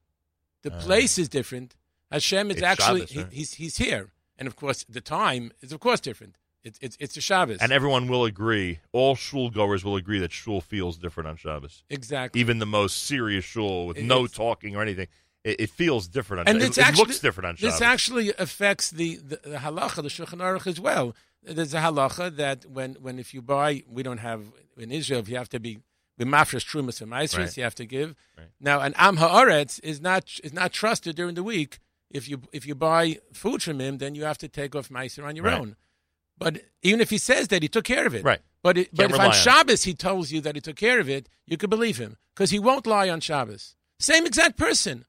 The 0.63 0.73
Uh, 0.73 0.81
place 0.81 1.19
is 1.19 1.29
different. 1.29 1.77
Hashem 2.11 2.51
is 2.51 2.63
actually 2.63 3.07
Shabbos, 3.07 3.31
he- 3.31 3.37
he's 3.37 3.55
he's 3.55 3.77
here, 3.77 4.11
and 4.41 4.49
of 4.49 4.57
course 4.57 4.85
the 4.89 5.01
time 5.01 5.53
is 5.61 5.71
of 5.71 5.79
course 5.79 6.01
different. 6.01 6.37
It's 6.65 6.79
it's 6.83 6.97
it's 6.99 7.17
a 7.17 7.21
Shabbos. 7.21 7.59
and 7.61 7.71
everyone 7.73 8.09
will 8.09 8.25
agree. 8.25 8.81
All 8.93 9.15
shul 9.15 9.51
goers 9.51 9.85
will 9.85 9.97
agree 9.97 10.19
that 10.19 10.33
shul 10.33 10.61
feels 10.61 10.99
different 10.99 11.29
on 11.29 11.37
Shabbos. 11.37 11.85
exactly. 11.89 12.41
Even 12.41 12.59
the 12.59 12.67
most 12.67 13.05
serious 13.05 13.45
shul 13.45 13.87
with 13.87 13.99
It- 13.99 14.05
no 14.05 14.27
talking 14.27 14.75
or 14.77 14.83
anything, 14.83 15.07
it, 15.45 15.61
it 15.61 15.71
feels 15.71 16.09
different 16.09 16.41
on 16.41 16.49
And 16.49 16.61
Shabbos. 16.63 16.79
It, 16.79 16.89
it 16.89 16.97
looks 16.99 17.19
different 17.21 17.47
on 17.49 17.57
Shabbos. 17.57 17.75
This 17.75 17.83
actually 17.83 18.33
affects 18.39 18.91
the, 18.91 19.17
the, 19.17 19.41
the 19.43 19.57
halacha, 19.59 19.97
the 20.03 20.09
Shulchan 20.11 20.41
Aruch 20.41 20.67
as 20.67 20.79
well. 20.79 21.15
There's 21.43 21.73
a 21.73 21.79
halacha 21.81 22.37
that 22.37 22.67
when, 22.67 22.97
when 23.01 23.19
if 23.19 23.33
you 23.33 23.41
buy, 23.41 23.83
we 23.89 24.03
don't 24.03 24.19
have 24.19 24.43
in 24.77 24.93
Israel, 24.93 25.21
if 25.21 25.29
you 25.31 25.37
have 25.37 25.49
to 25.51 25.61
be 25.61 25.79
b'mafresh 26.21 26.67
trumas 26.71 27.01
and 27.01 27.09
maestros, 27.09 27.57
you 27.57 27.63
have 27.63 27.75
to 27.77 27.87
give. 27.87 28.15
Right. 28.37 28.49
Now, 28.61 28.81
an 28.81 28.93
am 28.99 29.17
haaretz 29.17 29.81
is 29.83 30.03
not 30.03 30.25
is 30.45 30.53
not 30.53 30.73
trusted 30.73 31.17
during 31.17 31.35
the 31.35 31.43
week. 31.43 31.79
If 32.11 32.29
you 32.29 32.43
if 32.53 32.67
you 32.67 32.75
buy 32.75 33.19
food 33.33 33.63
from 33.63 33.81
him, 33.81 33.99
then 33.99 34.15
you 34.15 34.25
have 34.25 34.39
to 34.39 34.49
take 34.49 34.75
off 34.75 34.89
meiser 34.89 35.25
on 35.25 35.37
your 35.37 35.45
Right. 35.47 35.61
own. 35.61 35.77
But 36.39 36.63
even 36.83 37.01
if 37.01 37.11
he 37.11 37.19
says 37.19 37.49
that, 37.49 37.63
he 37.63 37.69
took 37.69 37.85
care 37.85 38.07
of 38.07 38.15
it. 38.15 38.25
Right. 38.25 38.41
But 38.63 38.79
it, 38.79 38.89
but 38.95 39.11
if 39.11 39.19
on 39.19 39.27
on. 39.27 39.33
Shabbos 39.33 39.85
he 39.85 39.95
tells 39.95 40.33
you 40.33 40.41
that 40.41 40.55
he 40.55 40.61
took 40.61 40.77
care 40.77 40.99
of 41.01 41.09
it, 41.09 41.29
you 41.47 41.57
could 41.57 41.71
believe 41.71 41.99
him 41.99 42.17
because 42.35 42.51
he 42.51 42.59
won't 42.59 42.87
lie 42.87 43.09
on 43.09 43.21
Shabbos. 43.21 43.77
Same 43.99 44.27
exact 44.27 44.57
person, 44.57 45.05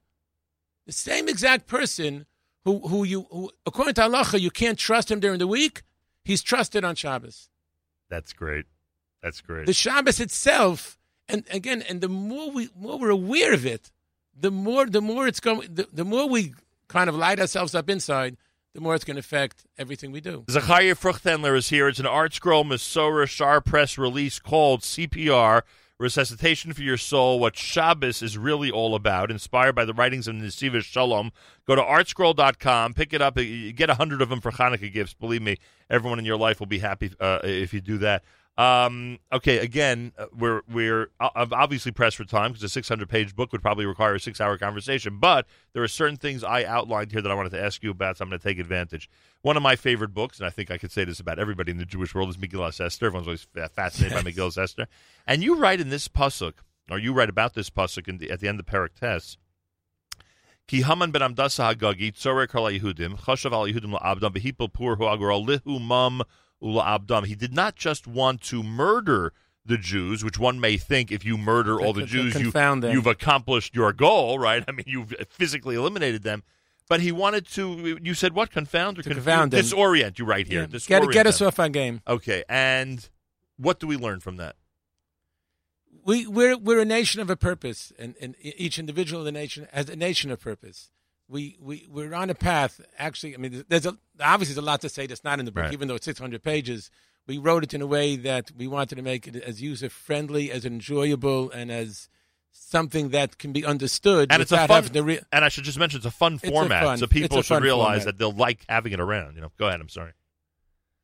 the 0.86 0.92
same 0.92 1.28
exact 1.28 1.66
person 1.66 2.26
who 2.64 2.80
who 2.86 3.04
you 3.04 3.26
who, 3.30 3.50
according 3.66 3.94
to 3.94 4.02
halacha 4.02 4.40
you 4.40 4.50
can't 4.50 4.78
trust 4.78 5.10
him 5.10 5.20
during 5.20 5.38
the 5.38 5.46
week. 5.46 5.82
He's 6.24 6.42
trusted 6.42 6.84
on 6.84 6.94
Shabbos. 6.94 7.48
That's 8.08 8.32
great. 8.32 8.66
That's 9.22 9.40
great. 9.40 9.66
The 9.66 9.72
Shabbos 9.72 10.20
itself, 10.20 10.98
and 11.28 11.44
again, 11.50 11.82
and 11.82 12.00
the 12.00 12.08
more 12.08 12.50
we 12.50 12.68
more 12.76 12.98
we're 12.98 13.10
aware 13.10 13.52
of 13.52 13.64
it, 13.66 13.90
the 14.38 14.50
more 14.50 14.86
the 14.86 15.00
more 15.00 15.26
it's 15.26 15.40
going. 15.40 15.74
The, 15.74 15.88
the 15.92 16.04
more 16.04 16.28
we 16.28 16.54
kind 16.92 17.08
of 17.08 17.16
light 17.16 17.40
ourselves 17.40 17.74
up 17.74 17.88
inside, 17.88 18.36
the 18.74 18.80
more 18.80 18.94
it's 18.94 19.04
going 19.04 19.16
to 19.16 19.20
affect 19.20 19.66
everything 19.78 20.12
we 20.12 20.20
do. 20.20 20.44
Zachariah 20.50 20.94
Fruchthandler 20.94 21.56
is 21.56 21.70
here. 21.70 21.88
It's 21.88 21.98
an 21.98 22.06
Art 22.06 22.34
Scroll 22.34 22.64
Masorah 22.64 23.28
Shaar 23.28 23.60
Press 23.60 23.98
release 23.98 24.38
called 24.38 24.82
CPR, 24.82 25.62
Resuscitation 25.98 26.72
for 26.72 26.82
Your 26.82 26.96
Soul, 26.96 27.38
what 27.38 27.56
Shabbos 27.56 28.22
is 28.22 28.36
really 28.36 28.70
all 28.70 28.94
about, 28.94 29.30
inspired 29.30 29.74
by 29.74 29.84
the 29.84 29.94
writings 29.94 30.28
of 30.28 30.34
Nesiva 30.34 30.82
Shalom. 30.82 31.32
Go 31.66 31.76
to 31.76 31.82
artscroll.com, 31.82 32.94
pick 32.94 33.12
it 33.12 33.22
up. 33.22 33.36
Get 33.36 33.88
a 33.88 33.94
hundred 33.94 34.20
of 34.20 34.28
them 34.28 34.40
for 34.40 34.50
Hanukkah 34.50 34.92
gifts. 34.92 35.14
Believe 35.14 35.42
me, 35.42 35.56
everyone 35.88 36.18
in 36.18 36.24
your 36.24 36.38
life 36.38 36.60
will 36.60 36.66
be 36.66 36.80
happy 36.80 37.12
uh, 37.20 37.40
if 37.44 37.72
you 37.72 37.80
do 37.80 37.98
that. 37.98 38.24
Um, 38.58 39.18
okay, 39.32 39.58
again, 39.58 40.12
uh, 40.18 40.26
we're 40.36 40.60
we're 40.70 41.08
obviously 41.18 41.90
pressed 41.90 42.18
for 42.18 42.24
time 42.24 42.50
because 42.50 42.62
a 42.62 42.68
600 42.68 43.08
page 43.08 43.34
book 43.34 43.50
would 43.52 43.62
probably 43.62 43.86
require 43.86 44.14
a 44.14 44.20
six 44.20 44.42
hour 44.42 44.58
conversation. 44.58 45.18
But 45.18 45.46
there 45.72 45.82
are 45.82 45.88
certain 45.88 46.18
things 46.18 46.44
I 46.44 46.64
outlined 46.64 47.12
here 47.12 47.22
that 47.22 47.32
I 47.32 47.34
wanted 47.34 47.52
to 47.52 47.62
ask 47.62 47.82
you 47.82 47.90
about, 47.90 48.18
so 48.18 48.24
I'm 48.24 48.28
going 48.28 48.38
to 48.38 48.46
take 48.46 48.58
advantage. 48.58 49.08
One 49.40 49.56
of 49.56 49.62
my 49.62 49.74
favorite 49.74 50.12
books, 50.12 50.38
and 50.38 50.46
I 50.46 50.50
think 50.50 50.70
I 50.70 50.76
could 50.76 50.92
say 50.92 51.04
this 51.04 51.18
about 51.18 51.38
everybody 51.38 51.70
in 51.72 51.78
the 51.78 51.86
Jewish 51.86 52.14
world, 52.14 52.28
is 52.28 52.36
Megillah 52.36 52.78
Esther. 52.78 53.06
Everyone's 53.06 53.26
always 53.26 53.42
fa- 53.54 53.70
fascinated 53.70 54.22
by 54.22 54.30
Megillah 54.30 54.58
Esther. 54.58 54.86
And 55.26 55.42
you 55.42 55.56
write 55.56 55.80
in 55.80 55.88
this 55.88 56.08
pasuk, 56.08 56.54
or 56.90 56.98
you 56.98 57.14
write 57.14 57.30
about 57.30 57.54
this 57.54 57.70
pasuk 57.70 58.06
in 58.06 58.18
the, 58.18 58.30
at 58.30 58.40
the 58.40 58.48
end 58.48 58.60
of 58.60 58.66
Parak 58.66 58.94
Tess. 59.00 59.38
Ki 60.68 60.82
Haman 60.82 61.10
ben 61.10 61.22
Amdasa 61.22 61.74
Hagagi, 61.74 62.12
Tzorek 62.12 62.48
Yehudim, 62.48 63.18
Chashav 63.20 63.52
al 63.52 63.64
Yehudim 63.64 63.98
la'abdam, 63.98 64.36
v'hipol 64.36 64.72
pur 64.72 64.96
hu 64.96 65.04
agor 65.04 65.46
lihu 65.46 65.80
mum 65.80 66.22
ula'abdam. 66.62 67.26
He 67.26 67.34
did 67.34 67.52
not 67.52 67.76
just 67.76 68.06
want 68.06 68.40
to 68.42 68.62
murder 68.62 69.32
the 69.64 69.78
Jews, 69.78 70.24
which 70.24 70.38
one 70.38 70.60
may 70.60 70.76
think 70.76 71.12
if 71.12 71.24
you 71.24 71.38
murder 71.38 71.80
all 71.80 71.92
the 71.92 72.04
Jews, 72.04 72.34
you, 72.34 72.52
you've 72.90 73.06
accomplished 73.06 73.74
your 73.74 73.92
goal, 73.92 74.38
right? 74.38 74.64
I 74.68 74.72
mean, 74.72 74.84
you've 74.86 75.14
physically 75.30 75.76
eliminated 75.76 76.22
them. 76.22 76.42
But 76.88 77.00
he 77.00 77.12
wanted 77.12 77.46
to, 77.52 77.98
you 78.02 78.12
said 78.14 78.34
what? 78.34 78.50
Confound 78.50 78.98
or 78.98 79.02
confound 79.02 79.52
them. 79.52 79.64
Disorient, 79.64 80.18
you 80.18 80.24
right 80.24 80.46
here. 80.46 80.68
Yeah. 80.70 80.78
Get, 80.86 81.10
get 81.10 81.26
us 81.26 81.40
off 81.40 81.58
our 81.58 81.68
game. 81.68 82.02
Okay, 82.06 82.44
and 82.48 83.08
what 83.56 83.78
do 83.78 83.86
we 83.86 83.96
learn 83.96 84.20
from 84.20 84.36
that? 84.36 84.56
We 86.04 86.26
we're 86.26 86.58
we're 86.58 86.80
a 86.80 86.84
nation 86.84 87.20
of 87.20 87.30
a 87.30 87.36
purpose, 87.36 87.92
and, 87.96 88.16
and 88.20 88.34
each 88.42 88.78
individual 88.78 89.20
in 89.22 89.32
the 89.32 89.40
nation 89.40 89.68
has 89.72 89.88
a 89.88 89.94
nation 89.94 90.32
of 90.32 90.40
purpose. 90.40 90.90
We 91.32 91.56
we 91.60 91.88
we're 91.90 92.14
on 92.14 92.28
a 92.30 92.34
path. 92.34 92.80
Actually, 92.98 93.34
I 93.34 93.38
mean, 93.38 93.64
there's 93.68 93.86
a 93.86 93.96
obviously 94.20 94.54
there's 94.54 94.62
a 94.64 94.70
lot 94.72 94.80
to 94.82 94.88
say 94.90 95.06
that's 95.06 95.24
not 95.24 95.38
in 95.40 95.44
the 95.46 95.52
book, 95.52 95.64
Right. 95.64 95.72
even 95.72 95.88
though 95.88 95.94
it's 95.94 96.04
600 96.04 96.42
pages. 96.42 96.90
We 97.26 97.38
wrote 97.38 97.62
it 97.64 97.72
in 97.72 97.80
a 97.80 97.86
way 97.86 98.16
that 98.16 98.50
we 98.56 98.66
wanted 98.66 98.96
to 98.96 99.02
make 99.02 99.26
it 99.28 99.36
as 99.36 99.62
user 99.62 99.88
friendly, 99.88 100.50
as 100.50 100.64
enjoyable, 100.66 101.50
and 101.50 101.70
as 101.70 102.08
something 102.50 103.10
that 103.10 103.38
can 103.38 103.52
be 103.52 103.64
understood 103.64 104.30
And 104.30 104.42
it's 104.42 104.52
a 104.52 104.66
fun- 104.68 104.84
Re- 104.92 105.20
And 105.32 105.42
I 105.44 105.48
should 105.48 105.64
just 105.64 105.78
mention 105.78 105.96
it's 105.98 106.06
a 106.06 106.10
fun 106.10 106.34
It's 106.34 106.44
a 106.44 106.48
format, 106.50 106.82
fun- 106.84 106.98
so 106.98 107.06
people 107.06 107.40
should 107.42 107.62
realize 107.62 108.02
format. 108.02 108.04
that 108.06 108.18
they'll 108.18 108.32
like 108.46 108.60
having 108.68 108.92
it 108.92 109.00
around. 109.00 109.36
You 109.36 109.40
know, 109.42 109.52
go 109.56 109.68
ahead. 109.68 109.80
I'm 109.80 109.88
sorry. 109.88 110.12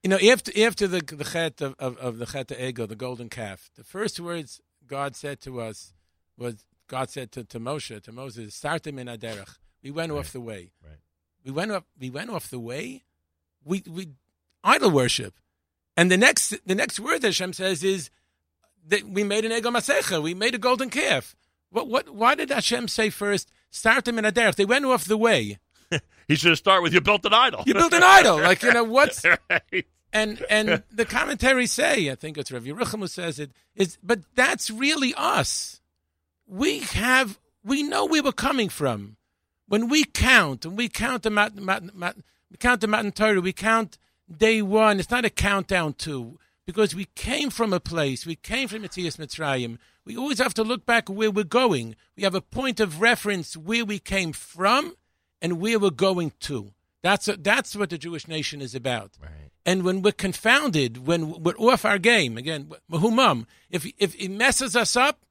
You 0.03 0.11
know, 0.11 0.19
after 0.19 0.53
after 0.67 0.87
the 0.87 1.01
the 1.01 1.25
chet 1.25 1.61
of, 1.63 1.75
of, 1.79 1.97
of 1.99 2.19
the 2.19 2.27
chet 2.27 2.53
ego, 2.61 2.85
the 2.87 2.97
golden 2.97 3.29
calf, 3.31 3.71
the 3.77 3.85
first 3.85 4.21
words 4.21 4.61
God 4.87 5.17
said 5.17 5.41
to 5.43 5.61
us 5.61 5.95
was 6.37 6.65
God 6.87 7.11
said 7.11 7.33
to, 7.33 7.45
to 7.45 7.59
Moshe, 7.61 8.03
to 8.03 8.13
Moses, 8.13 8.59
"Startem 8.61 8.99
in 8.99 9.07
aderech." 9.07 9.57
We 9.83 9.91
went 9.91 10.13
Right. 10.13 10.19
off 10.19 10.33
the 10.33 10.41
way. 10.41 10.71
Right. 10.85 10.99
We 11.45 11.51
went 11.53 11.71
off. 11.73 11.85
We 11.99 12.11
went 12.11 12.31
off 12.31 12.51
the 12.51 12.59
way. 12.59 13.05
We 13.65 13.83
we 13.87 14.09
idol 14.65 14.91
worship, 14.91 15.35
and 15.97 16.11
the 16.11 16.17
next 16.17 16.55
the 16.67 16.75
next 16.75 16.99
word 17.01 17.23
that 17.23 17.29
Hashem 17.29 17.53
says 17.53 17.83
is 17.85 18.11
that 18.87 19.05
we 19.05 19.23
made 19.25 19.45
an 19.45 19.53
ego 19.53 19.71
masecha. 19.71 20.23
We 20.23 20.35
made 20.35 20.55
a 20.55 20.59
golden 20.59 20.91
calf. 20.91 21.37
What 21.71 21.89
what? 21.89 22.11
Why 22.11 22.35
did 22.35 22.51
Hashem 22.51 22.89
say 22.89 23.11
first? 23.11 23.51
Start 23.71 24.05
them 24.07 24.19
in 24.19 24.25
aderech. 24.25 24.55
They 24.57 24.65
went 24.65 24.85
off 24.85 25.05
the 25.05 25.17
way. 25.19 25.59
He 26.29 26.37
should 26.37 26.51
have 26.51 26.59
started 26.59 26.83
with 26.83 26.93
you 26.93 27.01
built 27.01 27.25
an 27.25 27.33
idol. 27.33 27.63
You 27.65 27.73
built 27.73 27.95
an 27.95 28.03
idol. 28.03 28.37
Like 28.43 28.63
you 28.63 28.71
know 28.73 28.85
what's 28.85 29.25
right. 29.51 29.87
and 30.13 30.45
and 30.51 30.83
the 30.91 31.07
commentaries 31.07 31.73
say, 31.73 32.11
I 32.11 32.17
think 32.17 32.37
it's 32.37 32.53
Rav 32.53 32.65
Yerucham 32.65 32.99
who 33.01 33.07
says 33.07 33.39
it, 33.39 33.51
is 33.75 33.97
but 34.03 34.21
that's 34.35 34.71
really 34.71 35.15
us. 35.17 35.81
We 36.47 36.81
have 36.81 37.39
we 37.65 37.83
know 37.83 38.05
where 38.07 38.23
we're 38.23 38.33
coming 38.33 38.69
from. 38.69 39.17
When 39.69 39.89
we 39.89 40.05
count 40.05 40.65
and 40.65 40.77
we 40.77 40.89
count 40.89 41.23
the 41.23 41.31
mat, 41.31 41.55
mat, 41.55 41.95
mat, 41.95 42.17
we 42.51 42.57
count 42.57 42.81
the 42.81 42.87
Matan 42.87 43.13
Torah, 43.13 43.41
we 43.41 43.53
count 43.53 43.99
day 44.35 44.63
one. 44.63 44.99
It's 44.99 45.11
not 45.11 45.27
a 45.27 45.31
countdown 45.31 45.93
to 45.95 46.39
because 46.67 46.95
we 46.95 47.05
came 47.15 47.51
from 47.51 47.73
a 47.73 47.81
place. 47.81 48.27
We 48.27 48.35
came 48.35 48.69
from 48.69 48.83
Matthias 48.83 49.19
Mitzrayim. 49.19 49.79
We 50.05 50.17
always 50.17 50.39
have 50.39 50.55
to 50.55 50.65
look 50.65 50.87
back 50.87 51.09
where 51.09 51.31
we're 51.31 51.45
going. 51.45 51.97
We 52.17 52.23
have 52.23 52.35
a 52.35 52.41
point 52.41 52.81
of 52.81 53.01
reference 53.01 53.57
where 53.57 53.85
we 53.85 53.99
came 53.99 54.33
from 54.33 54.97
and 55.43 55.61
where 55.61 55.79
we're 55.79 55.91
going 55.91 56.33
to. 56.41 56.73
That's 57.03 57.29
that's 57.39 57.77
what 57.77 57.91
the 57.91 57.99
Jewish 57.99 58.27
nation 58.27 58.61
is 58.61 58.75
about. 58.75 59.13
Right. 59.21 59.51
And 59.67 59.83
when 59.83 60.01
we're 60.01 60.13
confounded, 60.13 61.07
when 61.07 61.43
we're 61.43 61.53
off 61.59 61.85
our 61.85 61.99
game, 61.99 62.39
again, 62.39 62.73
mahumam, 62.91 63.45
if, 63.69 63.87
if 63.99 64.15
it 64.15 64.31
messes 64.31 64.75
us 64.75 64.97
up, 64.97 65.27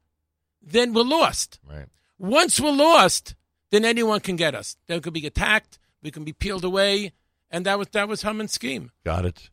then 0.61 0.93
we're 0.93 1.01
lost. 1.01 1.59
Right. 1.67 1.87
Once 2.19 2.59
we're 2.59 2.71
lost, 2.71 3.33
then 3.71 3.85
anyone 3.85 4.19
can 4.19 4.35
get 4.35 4.55
us. 4.55 4.77
They 4.87 4.99
could 4.99 5.13
be 5.13 5.25
attacked, 5.25 5.79
we 6.01 6.11
can 6.11 6.23
be 6.23 6.33
peeled 6.33 6.63
away, 6.63 7.13
and 7.49 7.65
that 7.65 7.77
was 7.77 7.87
that 7.89 8.07
was 8.07 8.21
Haman's 8.21 8.53
scheme. 8.53 8.91
Got 9.03 9.25
it. 9.25 9.49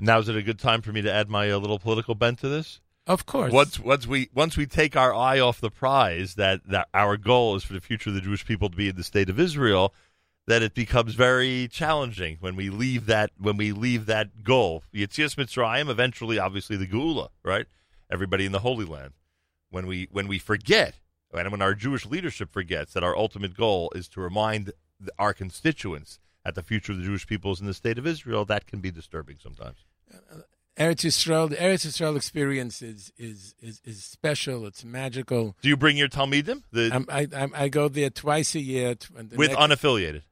Now 0.00 0.18
is 0.18 0.28
it 0.28 0.36
a 0.36 0.42
good 0.42 0.58
time 0.58 0.82
for 0.82 0.92
me 0.92 1.02
to 1.02 1.12
add 1.12 1.28
my 1.28 1.50
uh, 1.50 1.58
little 1.58 1.78
political 1.78 2.14
bent 2.14 2.40
to 2.40 2.48
this? 2.48 2.80
Of 3.06 3.26
course. 3.26 3.52
Once 3.52 3.80
once 3.80 4.06
we 4.06 4.30
once 4.34 4.56
we 4.56 4.66
take 4.66 4.96
our 4.96 5.14
eye 5.14 5.40
off 5.40 5.60
the 5.60 5.70
prize 5.70 6.34
that 6.34 6.60
that 6.68 6.88
our 6.94 7.16
goal 7.16 7.56
is 7.56 7.64
for 7.64 7.72
the 7.72 7.80
future 7.80 8.10
of 8.10 8.14
the 8.14 8.20
Jewish 8.20 8.46
people 8.46 8.70
to 8.70 8.76
be 8.76 8.88
in 8.88 8.96
the 8.96 9.04
state 9.04 9.28
of 9.28 9.40
Israel, 9.40 9.92
that 10.46 10.62
it 10.62 10.74
becomes 10.74 11.14
very 11.14 11.68
challenging 11.68 12.36
when 12.40 12.56
we 12.56 12.70
leave 12.70 13.06
that 13.06 13.30
when 13.38 13.56
we 13.56 13.72
leave 13.72 14.06
that 14.06 14.44
goal. 14.44 14.84
Yitzias 14.94 15.34
Mitzrayim, 15.36 15.88
eventually, 15.88 16.38
obviously, 16.38 16.76
the 16.76 16.86
Geula, 16.86 17.28
right? 17.44 17.66
Everybody 18.10 18.44
in 18.44 18.52
the 18.52 18.60
Holy 18.60 18.84
Land. 18.84 19.12
When 19.70 19.86
we 19.86 20.08
when 20.12 20.28
we 20.28 20.38
forget, 20.38 20.94
and 21.40 21.50
when 21.50 21.62
our 21.62 21.74
Jewish 21.74 22.06
leadership 22.06 22.52
forgets 22.52 22.92
that 22.92 23.02
our 23.02 23.16
ultimate 23.16 23.56
goal 23.56 23.90
is 23.94 24.08
to 24.08 24.20
remind 24.20 24.72
our 25.18 25.32
constituents 25.32 26.18
at 26.44 26.54
the 26.54 26.62
future 26.62 26.92
of 26.92 26.98
the 26.98 27.04
Jewish 27.04 27.26
peoples 27.26 27.60
in 27.60 27.66
the 27.66 27.74
state 27.74 27.98
of 27.98 28.06
Israel, 28.06 28.44
that 28.44 28.66
can 28.66 28.80
be 28.80 28.90
disturbing 28.90 29.36
sometimes. 29.40 29.84
Uh, 30.12 30.38
Eretz 30.78 31.04
Yisrael, 31.04 31.50
the 31.50 31.56
Eretz 31.56 31.86
Yisrael 31.86 32.16
experience 32.16 32.80
is, 32.82 33.12
is, 33.18 33.54
is, 33.60 33.80
is 33.84 34.02
special. 34.02 34.66
It's 34.66 34.84
magical. 34.84 35.54
Do 35.60 35.68
you 35.68 35.76
bring 35.76 35.96
your 35.96 36.08
Talmidim? 36.08 36.62
The, 36.72 36.90
I'm, 36.92 37.06
I, 37.08 37.28
I'm, 37.36 37.52
I 37.54 37.68
go 37.68 37.88
there 37.88 38.10
twice 38.10 38.54
a 38.54 38.60
year. 38.60 38.94
with 39.14 39.32
next- 39.50 39.54
unaffiliated? 39.56 40.22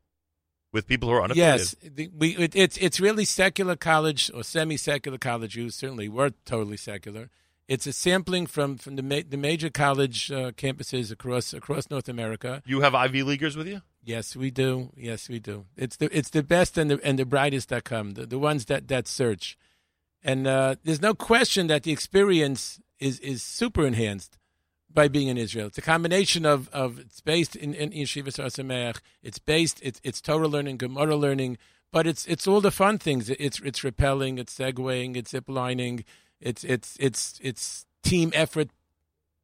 With 0.73 0.87
people 0.87 1.09
who 1.09 1.17
are 1.17 1.29
unaffiliated? 1.29 1.37
Yes, 1.37 1.77
the, 1.83 2.09
we, 2.17 2.37
it, 2.37 2.55
it's 2.55 2.77
it's 2.77 3.01
really 3.01 3.25
secular 3.25 3.75
college 3.75 4.31
or 4.33 4.45
semi-secular 4.45 5.19
college. 5.19 5.57
You 5.57 5.69
certainly 5.69 6.09
were 6.09 6.31
totally 6.45 6.77
secular. 6.77 7.29
It's 7.71 7.87
a 7.87 7.93
sampling 7.93 8.47
from 8.47 8.79
from 8.79 8.97
the 8.97 9.03
ma- 9.03 9.29
the 9.29 9.37
major 9.37 9.71
college 9.71 10.33
uh, 10.33 10.51
campuses 10.51 11.13
across 11.13 11.55
across 11.55 11.89
North 11.89 12.09
America. 12.09 12.63
You 12.67 12.81
have 12.81 12.97
Ivy 12.97 13.23
Leaguers 13.23 13.57
with 13.57 13.69
you? 13.69 13.83
Yes, 14.03 14.35
we 14.35 14.51
do. 14.51 14.91
Yes, 14.97 15.29
we 15.29 15.39
do. 15.39 15.67
It's 15.77 15.97
the 15.97 16.09
it's 16.17 16.31
the 16.31 16.43
best 16.43 16.77
and 16.77 16.91
the 16.91 17.01
and 17.05 17.17
the 17.17 17.25
brightest 17.25 17.69
that 17.69 17.85
come. 17.85 18.15
The, 18.15 18.27
the 18.27 18.41
ones 18.41 18.65
that 18.65 18.89
that 18.89 19.07
search, 19.07 19.57
and 20.25 20.49
uh, 20.49 20.75
there's 20.83 21.01
no 21.01 21.15
question 21.15 21.69
that 21.69 21.85
the 21.85 21.93
experience 21.93 22.81
is 22.99 23.21
is 23.21 23.41
super 23.45 23.87
enhanced 23.87 24.37
by 24.93 25.07
being 25.07 25.29
in 25.29 25.39
Israel. 25.39 25.69
It's 25.69 25.79
a 25.79 25.83
combination 25.83 26.45
of 26.45 26.69
of 26.71 26.99
it's 26.99 27.21
based 27.21 27.55
in 27.55 27.75
in 27.75 27.93
Yeshiva 27.93 28.33
Sameach. 28.33 28.99
It's 29.23 29.39
based 29.39 29.79
it's 29.81 30.01
it's 30.03 30.21
Torah 30.21 30.49
learning, 30.49 30.79
Gemara 30.79 31.15
learning, 31.15 31.57
but 31.93 32.09
it's 32.09 32.27
it's 32.27 32.49
all 32.49 32.61
the 32.61 32.73
fun 32.73 32.99
things. 32.99 33.31
It's 33.31 33.61
it's 33.61 33.83
rappelling, 33.83 34.41
it's 34.41 34.59
segueing, 34.59 35.17
it's 35.17 35.33
ziplining, 35.33 36.03
it's 36.41 36.65
it's 36.65 36.97
it's 37.01 37.39
it's 37.43 37.87
team 38.03 38.31
effort 38.35 38.69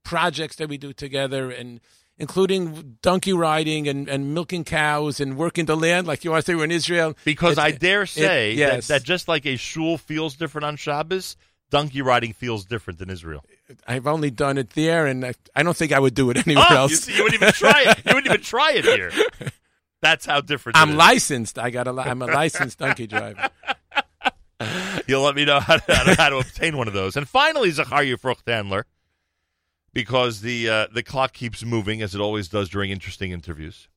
projects 0.03 0.57
that 0.57 0.69
we 0.69 0.79
do 0.79 0.93
together 0.93 1.51
and 1.51 1.81
including 2.19 2.97
donkey 3.03 3.33
riding 3.35 3.87
and, 3.89 4.09
and 4.09 4.33
milking 4.33 4.65
cows 4.65 5.21
and 5.21 5.37
working 5.37 5.67
the 5.67 5.77
land 5.77 6.07
like 6.07 6.25
you 6.25 6.31
want 6.31 6.43
to 6.45 6.51
say 6.51 6.55
we're 6.55 6.65
in 6.65 6.71
Israel. 6.71 7.15
Because 7.25 7.53
It's- 7.59 7.67
I 7.75 7.77
dare 7.77 8.07
say 8.07 8.53
it- 8.53 8.57
yes. 8.59 8.87
that, 8.87 9.01
that 9.01 9.07
just 9.07 9.29
like 9.29 9.45
a 9.45 9.57
shul 9.57 9.99
feels 9.99 10.35
different 10.35 10.65
on 10.65 10.77
Shabbos, 10.77 11.37
donkey 11.71 12.01
riding 12.01 12.33
feels 12.33 12.65
different 12.65 13.01
in 13.03 13.11
Israel. 13.11 13.45
I've 13.87 14.07
only 14.07 14.31
done 14.31 14.57
it 14.57 14.71
there, 14.71 15.07
and 15.07 15.27
I, 15.27 15.35
I 15.55 15.63
don't 15.65 15.77
think 15.77 15.93
I 15.93 15.99
would 15.99 16.15
do 16.15 16.31
it 16.31 16.37
anywhere 16.47 16.65
Oh, 16.71 16.77
else. 16.77 17.07
you, 17.09 17.17
you 17.17 17.23
wouldn't 17.25 17.43
even 17.43 17.53
try 17.53 17.83
it. 17.89 17.99
You 18.07 18.15
wouldn't 18.15 18.27
even 18.27 18.41
try 18.41 18.73
it 18.73 18.85
here. 18.85 19.11
That's 20.01 20.25
how 20.25 20.41
different. 20.41 20.79
I'm 20.79 20.91
is. 20.91 20.95
licensed. 20.97 21.59
I 21.59 21.71
got 21.71 21.89
a. 21.89 21.91
I'm 22.01 22.23
a 22.23 22.27
licensed 22.27 22.79
donkey 22.79 23.07
driver. 23.09 23.49
You'll 25.07 25.23
let 25.23 25.35
me 25.35 25.45
know 25.45 25.61
how 25.61 25.77
to, 25.77 25.95
how 25.95 26.05
to, 26.05 26.15
how 26.15 26.29
to 26.31 26.37
obtain 26.39 26.77
one 26.77 26.89
of 26.89 26.95
those. 26.95 27.17
And 27.17 27.29
finally, 27.29 27.71
Zachariah 27.71 28.17
Fruchthandler, 28.17 28.85
because 29.93 30.41
the 30.41 30.69
uh, 30.69 30.87
the 30.93 31.03
clock 31.03 31.33
keeps 31.33 31.65
moving 31.65 32.03
as 32.03 32.15
it 32.15 32.21
always 32.21 32.49
does 32.49 32.69
during 32.69 32.91
interesting 32.91 33.31
interviews. 33.31 33.89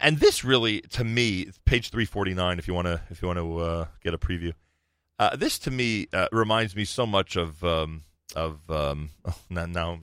And 0.00 0.18
this 0.18 0.42
really, 0.44 0.80
to 0.82 1.04
me, 1.04 1.50
page 1.64 1.90
three 1.90 2.04
forty 2.04 2.34
nine. 2.34 2.58
If 2.58 2.68
you 2.68 2.74
want 2.74 2.86
to, 2.86 3.00
if 3.10 3.20
you 3.20 3.28
want 3.28 3.38
to 3.38 3.58
uh, 3.58 3.86
get 4.02 4.14
a 4.14 4.18
preview, 4.18 4.52
uh, 5.18 5.36
this 5.36 5.58
to 5.60 5.70
me 5.70 6.08
uh, 6.12 6.28
reminds 6.32 6.76
me 6.76 6.84
so 6.84 7.06
much 7.06 7.36
of 7.36 7.62
um, 7.64 8.04
of 8.36 8.70
um, 8.70 9.10
oh, 9.24 9.34
now, 9.50 9.66
now 9.66 10.00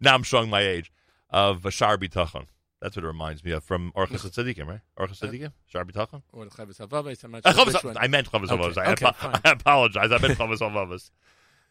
now 0.00 0.14
I'm 0.14 0.22
showing 0.22 0.50
my 0.50 0.62
age 0.62 0.92
of 1.28 1.66
Shar 1.72 1.96
Bitachon. 1.96 2.46
That's 2.80 2.96
what 2.96 3.04
it 3.04 3.08
reminds 3.08 3.44
me 3.44 3.50
of 3.52 3.62
from 3.62 3.92
Orchis 3.94 4.24
Tzadikim, 4.24 4.66
right? 4.66 4.80
Orchis 4.98 5.20
Tzadikim, 5.20 5.52
Shar 5.66 5.84
Bitachon. 5.84 6.22
Or 6.32 6.44
the 6.46 6.50
Chavis 6.50 6.78
Havavis, 6.86 7.22
I'm 7.24 7.32
not 7.32 7.44
Uh, 7.44 7.52
sure 7.52 7.64
Chavos- 7.66 7.74
which 7.74 7.84
one. 7.84 7.96
I 7.98 8.06
meant 8.08 8.30
Chavos 8.30 8.50
Okay, 8.50 8.56
Avos. 8.56 8.78
I, 8.78 8.92
okay, 8.92 9.06
I 9.44 9.50
apologize. 9.52 10.10
I 10.12 10.18
meant 10.18 10.38
Chavos 10.38 10.58
Avos. 10.60 11.10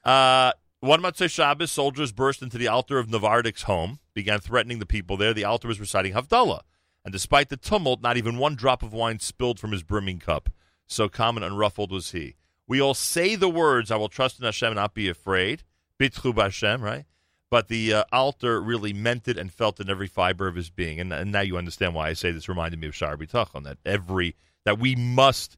Uh, 0.03 0.51
one 0.81 1.01
Motzei 1.01 1.29
Shabbos, 1.29 1.71
soldiers 1.71 2.11
burst 2.11 2.41
into 2.41 2.57
the 2.57 2.67
Alter 2.67 2.99
of 2.99 3.07
Navardik's 3.07 3.63
home, 3.63 3.99
began 4.13 4.39
threatening 4.39 4.79
the 4.79 4.85
people 4.85 5.17
there. 5.17 5.33
The 5.33 5.43
Alter 5.45 5.67
was 5.67 5.79
reciting 5.79 6.13
Havdalah. 6.13 6.61
And 7.03 7.11
despite 7.11 7.49
the 7.49 7.57
tumult, 7.57 8.01
not 8.01 8.17
even 8.17 8.37
one 8.37 8.55
drop 8.55 8.83
of 8.83 8.93
wine 8.93 9.19
spilled 9.19 9.59
from 9.59 9.71
his 9.71 9.83
brimming 9.83 10.19
cup. 10.19 10.49
So 10.87 11.09
calm 11.09 11.37
and 11.37 11.45
unruffled 11.45 11.91
was 11.91 12.11
he. 12.11 12.35
We 12.67 12.79
all 12.81 12.93
say 12.93 13.35
the 13.35 13.49
words, 13.49 13.89
I 13.89 13.95
will 13.95 14.09
trust 14.09 14.37
in 14.39 14.45
Hashem 14.45 14.67
and 14.69 14.75
not 14.75 14.93
be 14.93 15.09
afraid. 15.09 15.63
Bitchu 15.99 16.35
Hashem, 16.39 16.81
right? 16.81 17.05
But 17.51 17.67
the 17.67 17.93
uh, 17.93 18.03
Alter 18.11 18.61
really 18.61 18.93
meant 18.93 19.27
it 19.27 19.37
and 19.37 19.51
felt 19.51 19.79
in 19.79 19.89
every 19.89 20.07
fiber 20.07 20.47
of 20.47 20.55
his 20.55 20.69
being. 20.69 20.99
And, 20.99 21.11
and 21.11 21.31
now 21.31 21.41
you 21.41 21.57
understand 21.57 21.95
why 21.95 22.09
I 22.09 22.13
say 22.13 22.31
this 22.31 22.47
reminded 22.47 22.79
me 22.79 22.87
of 22.87 22.95
Shar 22.95 23.17
B'tachon, 23.17 23.63
that 23.63 23.79
every, 23.85 24.35
that 24.65 24.77
we 24.77 24.95
must 24.95 25.57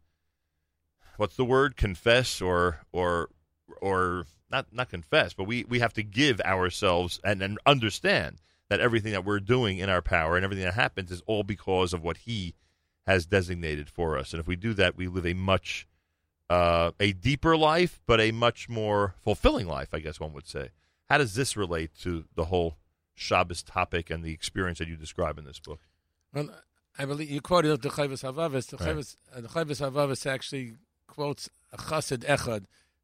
what's 1.22 1.36
the 1.36 1.46
word? 1.46 1.78
Confess 1.78 2.42
or 2.42 2.82
or 2.92 3.30
or 3.80 4.26
not 4.50 4.66
not 4.74 4.90
confess 4.90 5.34
but 5.34 5.46
we 5.46 5.64
we 5.70 5.80
have 5.80 5.94
to 5.94 6.04
give 6.04 6.42
ourselves 6.42 7.20
and, 7.24 7.42
and 7.42 7.60
understand 7.66 8.42
that 8.70 8.80
everything 8.80 9.12
that 9.12 9.24
we're 9.24 9.40
doing 9.40 9.78
in 9.78 9.90
our 9.90 10.02
power 10.02 10.36
and 10.36 10.44
everything 10.44 10.66
that 10.66 10.74
happens 10.74 11.12
is 11.12 11.22
all 11.28 11.44
because 11.44 11.94
of 11.94 12.04
what 12.04 12.18
he 12.18 12.56
has 13.06 13.26
designated 13.26 13.90
for 13.90 14.18
us. 14.18 14.34
And 14.34 14.40
if 14.40 14.48
we 14.48 14.56
do 14.56 14.74
that 14.74 14.98
we 14.98 15.08
live 15.08 15.26
a 15.26 15.34
much 15.34 15.88
uh, 16.50 16.92
a 17.00 17.14
deeper 17.14 17.56
life 17.56 18.02
but 18.08 18.20
a 18.20 18.32
much 18.32 18.68
more 18.68 19.16
fulfilling 19.24 19.68
life 19.68 19.94
i 19.94 20.00
guess 20.00 20.20
one 20.20 20.34
would 20.34 20.48
say 20.48 20.70
how 21.12 21.18
does 21.18 21.34
this 21.34 21.58
relate 21.58 21.92
to 22.04 22.24
the 22.36 22.46
whole 22.46 22.78
Shabbos 23.14 23.64
topic 23.64 24.10
and 24.10 24.24
the 24.24 24.32
experience 24.32 24.80
that 24.80 24.88
you 24.88 24.96
describe 24.96 25.38
in 25.38 25.44
this 25.44 25.60
book 25.60 25.82
Well, 26.34 26.50
I 26.98 27.04
believe 27.04 27.30
you 27.30 27.42
quoted 27.42 27.82
the 27.82 27.90
Chavis 27.90 28.24
Havavis. 28.24 28.68
The 28.68 28.78
Right. 28.78 28.96
Chavis 28.96 29.18
uh, 29.36 29.42
the 29.42 29.50
Chavis 29.50 29.82
Havavis 29.82 30.26
actually 30.26 30.76
quotes 31.08 31.50
a 31.74 31.78
Chassid 31.78 32.20
Echad 32.20 32.64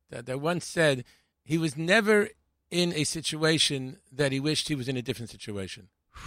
that, 0.10 0.26
that 0.26 0.40
once 0.40 0.66
said 0.66 1.04
he 1.44 1.58
was 1.58 1.76
never 1.76 2.30
in 2.72 2.94
a 2.94 3.04
situation 3.04 3.98
that 4.10 4.32
he 4.32 4.40
wished 4.40 4.70
he 4.70 4.76
was 4.76 4.88
in 4.88 4.96
a 4.96 5.02
different 5.02 5.30
situation. 5.30 5.90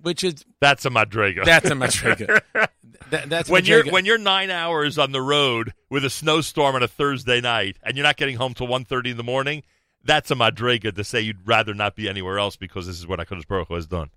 Which 0.00 0.24
is 0.24 0.46
that's 0.62 0.86
a 0.86 0.90
madriga 0.90 1.44
that's 1.44 1.68
a 1.68 1.74
madriga. 1.74 2.40
That, 3.10 3.28
that's 3.28 3.50
when 3.50 3.64
you're 3.64 3.84
when 3.90 4.04
you're 4.04 4.18
nine 4.18 4.50
hours 4.50 4.96
on 4.96 5.10
the 5.10 5.20
road 5.20 5.72
with 5.88 6.04
a 6.04 6.10
snowstorm 6.10 6.76
on 6.76 6.82
a 6.82 6.88
Thursday 6.88 7.40
night 7.40 7.76
and 7.82 7.96
you're 7.96 8.06
not 8.06 8.16
getting 8.16 8.36
home 8.36 8.54
till 8.54 8.68
1.30 8.68 9.12
in 9.12 9.16
the 9.16 9.24
morning, 9.24 9.64
that's 10.04 10.30
a 10.30 10.34
madrega 10.34 10.94
to 10.94 11.04
say 11.04 11.20
you'd 11.20 11.46
rather 11.46 11.74
not 11.74 11.96
be 11.96 12.08
anywhere 12.08 12.38
else 12.38 12.56
because 12.56 12.86
this 12.86 12.98
is 12.98 13.06
what 13.06 13.18
Hakadosh 13.18 13.46
Baruch 13.46 13.68
Hu 13.68 13.74
has 13.74 13.86
done. 13.86 14.10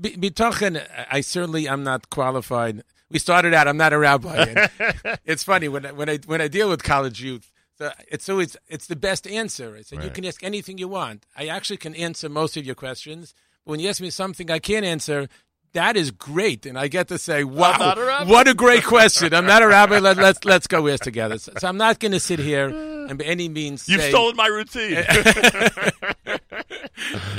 Be- 0.00 0.16
Bitochen, 0.16 0.86
I 1.10 1.20
certainly 1.20 1.68
am 1.68 1.82
not 1.82 2.10
qualified. 2.10 2.82
We 3.10 3.18
started 3.18 3.54
out. 3.54 3.66
I'm 3.68 3.76
not 3.76 3.92
a 3.92 3.98
rabbi. 3.98 4.68
it's 5.24 5.42
funny 5.42 5.68
when 5.68 5.86
I, 5.86 5.92
when 5.92 6.08
I 6.08 6.18
when 6.26 6.40
I 6.40 6.48
deal 6.48 6.68
with 6.68 6.82
college 6.82 7.22
youth. 7.22 7.50
So 7.78 7.92
it's 8.08 8.28
always 8.28 8.56
it's 8.68 8.86
the 8.86 8.96
best 8.96 9.26
answer. 9.26 9.76
I 9.76 9.82
said 9.82 10.04
you 10.04 10.10
can 10.10 10.24
ask 10.24 10.42
anything 10.42 10.78
you 10.78 10.88
want. 10.88 11.26
I 11.36 11.46
actually 11.46 11.78
can 11.78 11.94
answer 11.94 12.28
most 12.28 12.56
of 12.56 12.66
your 12.66 12.74
questions. 12.74 13.34
But 13.64 13.72
when 13.72 13.80
you 13.80 13.88
ask 13.88 14.00
me 14.00 14.10
something 14.10 14.50
I 14.50 14.58
can't 14.58 14.84
answer, 14.84 15.28
that 15.72 15.96
is 15.96 16.10
great, 16.10 16.66
and 16.66 16.78
I 16.78 16.88
get 16.88 17.08
to 17.08 17.18
say, 17.18 17.44
"Wow, 17.44 17.94
a 17.96 18.26
what 18.26 18.48
a 18.48 18.54
great 18.54 18.84
question!" 18.84 19.34
I'm 19.34 19.46
not 19.46 19.62
a 19.62 19.68
rabbi. 19.68 19.98
Let, 19.98 20.16
let's 20.16 20.44
let's 20.44 20.66
go 20.66 20.88
ask 20.88 21.02
together. 21.02 21.38
So, 21.38 21.52
so 21.58 21.68
I'm 21.68 21.76
not 21.76 21.98
going 21.98 22.12
to 22.12 22.20
sit 22.20 22.38
here 22.38 22.68
and 23.08 23.18
by 23.18 23.24
any 23.24 23.48
means 23.48 23.88
You've 23.88 24.02
say, 24.02 24.10
stolen 24.10 24.36
my 24.36 24.46
routine. 24.46 25.02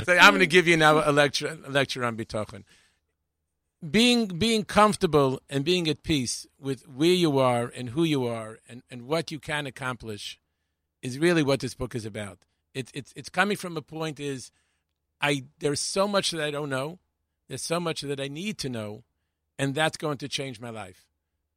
so 0.04 0.16
I'm 0.16 0.30
going 0.30 0.40
to 0.40 0.46
give 0.46 0.66
you 0.66 0.76
now 0.76 1.08
a 1.08 1.12
lecture, 1.12 1.58
a 1.64 1.70
lecture 1.70 2.04
on 2.04 2.16
bitochen. 2.16 2.64
Being 3.88 4.26
being 4.26 4.64
comfortable 4.64 5.40
and 5.48 5.64
being 5.64 5.88
at 5.88 6.02
peace 6.02 6.46
with 6.58 6.86
where 6.86 7.08
you 7.12 7.38
are 7.38 7.72
and 7.74 7.90
who 7.90 8.04
you 8.04 8.26
are 8.26 8.58
and, 8.68 8.82
and 8.90 9.06
what 9.06 9.30
you 9.30 9.38
can 9.38 9.66
accomplish 9.66 10.38
is 11.00 11.18
really 11.18 11.42
what 11.42 11.60
this 11.60 11.74
book 11.74 11.94
is 11.94 12.04
about. 12.04 12.40
It's 12.74 12.92
it's 12.94 13.12
it's 13.16 13.30
coming 13.30 13.56
from 13.56 13.76
a 13.76 13.82
point 13.82 14.20
is 14.20 14.50
I 15.20 15.44
there's 15.60 15.80
so 15.80 16.06
much 16.06 16.32
that 16.32 16.42
I 16.42 16.50
don't 16.50 16.68
know. 16.68 16.98
There's 17.50 17.62
so 17.62 17.80
much 17.80 18.02
that 18.02 18.20
I 18.20 18.28
need 18.28 18.58
to 18.58 18.68
know, 18.68 19.02
and 19.58 19.74
that's 19.74 19.96
going 19.96 20.18
to 20.18 20.28
change 20.28 20.60
my 20.60 20.70
life. 20.70 21.04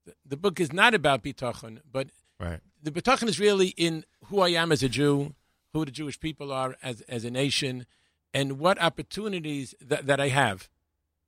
The, 0.08 0.16
the 0.26 0.38
book 0.38 0.60
is 0.60 0.74
not 0.74 0.96
about 0.96 1.22
bitochen, 1.22 1.82
but 1.90 2.08
right. 2.40 2.62
the 2.82 2.90
B'tachon 2.90 3.28
is 3.30 3.40
really 3.40 3.76
in 3.78 4.04
who 4.26 4.40
I 4.40 4.50
am 4.50 4.72
as 4.72 4.82
a 4.82 4.90
Jew, 4.90 5.36
who 5.72 5.86
the 5.86 5.92
Jewish 5.92 6.20
people 6.20 6.52
are 6.52 6.76
as, 6.82 7.02
as 7.02 7.26
a 7.26 7.30
nation, 7.30 7.86
and 8.34 8.58
what 8.58 8.82
opportunities 8.82 9.76
that, 9.80 10.08
that 10.08 10.20
I 10.20 10.30
have 10.30 10.68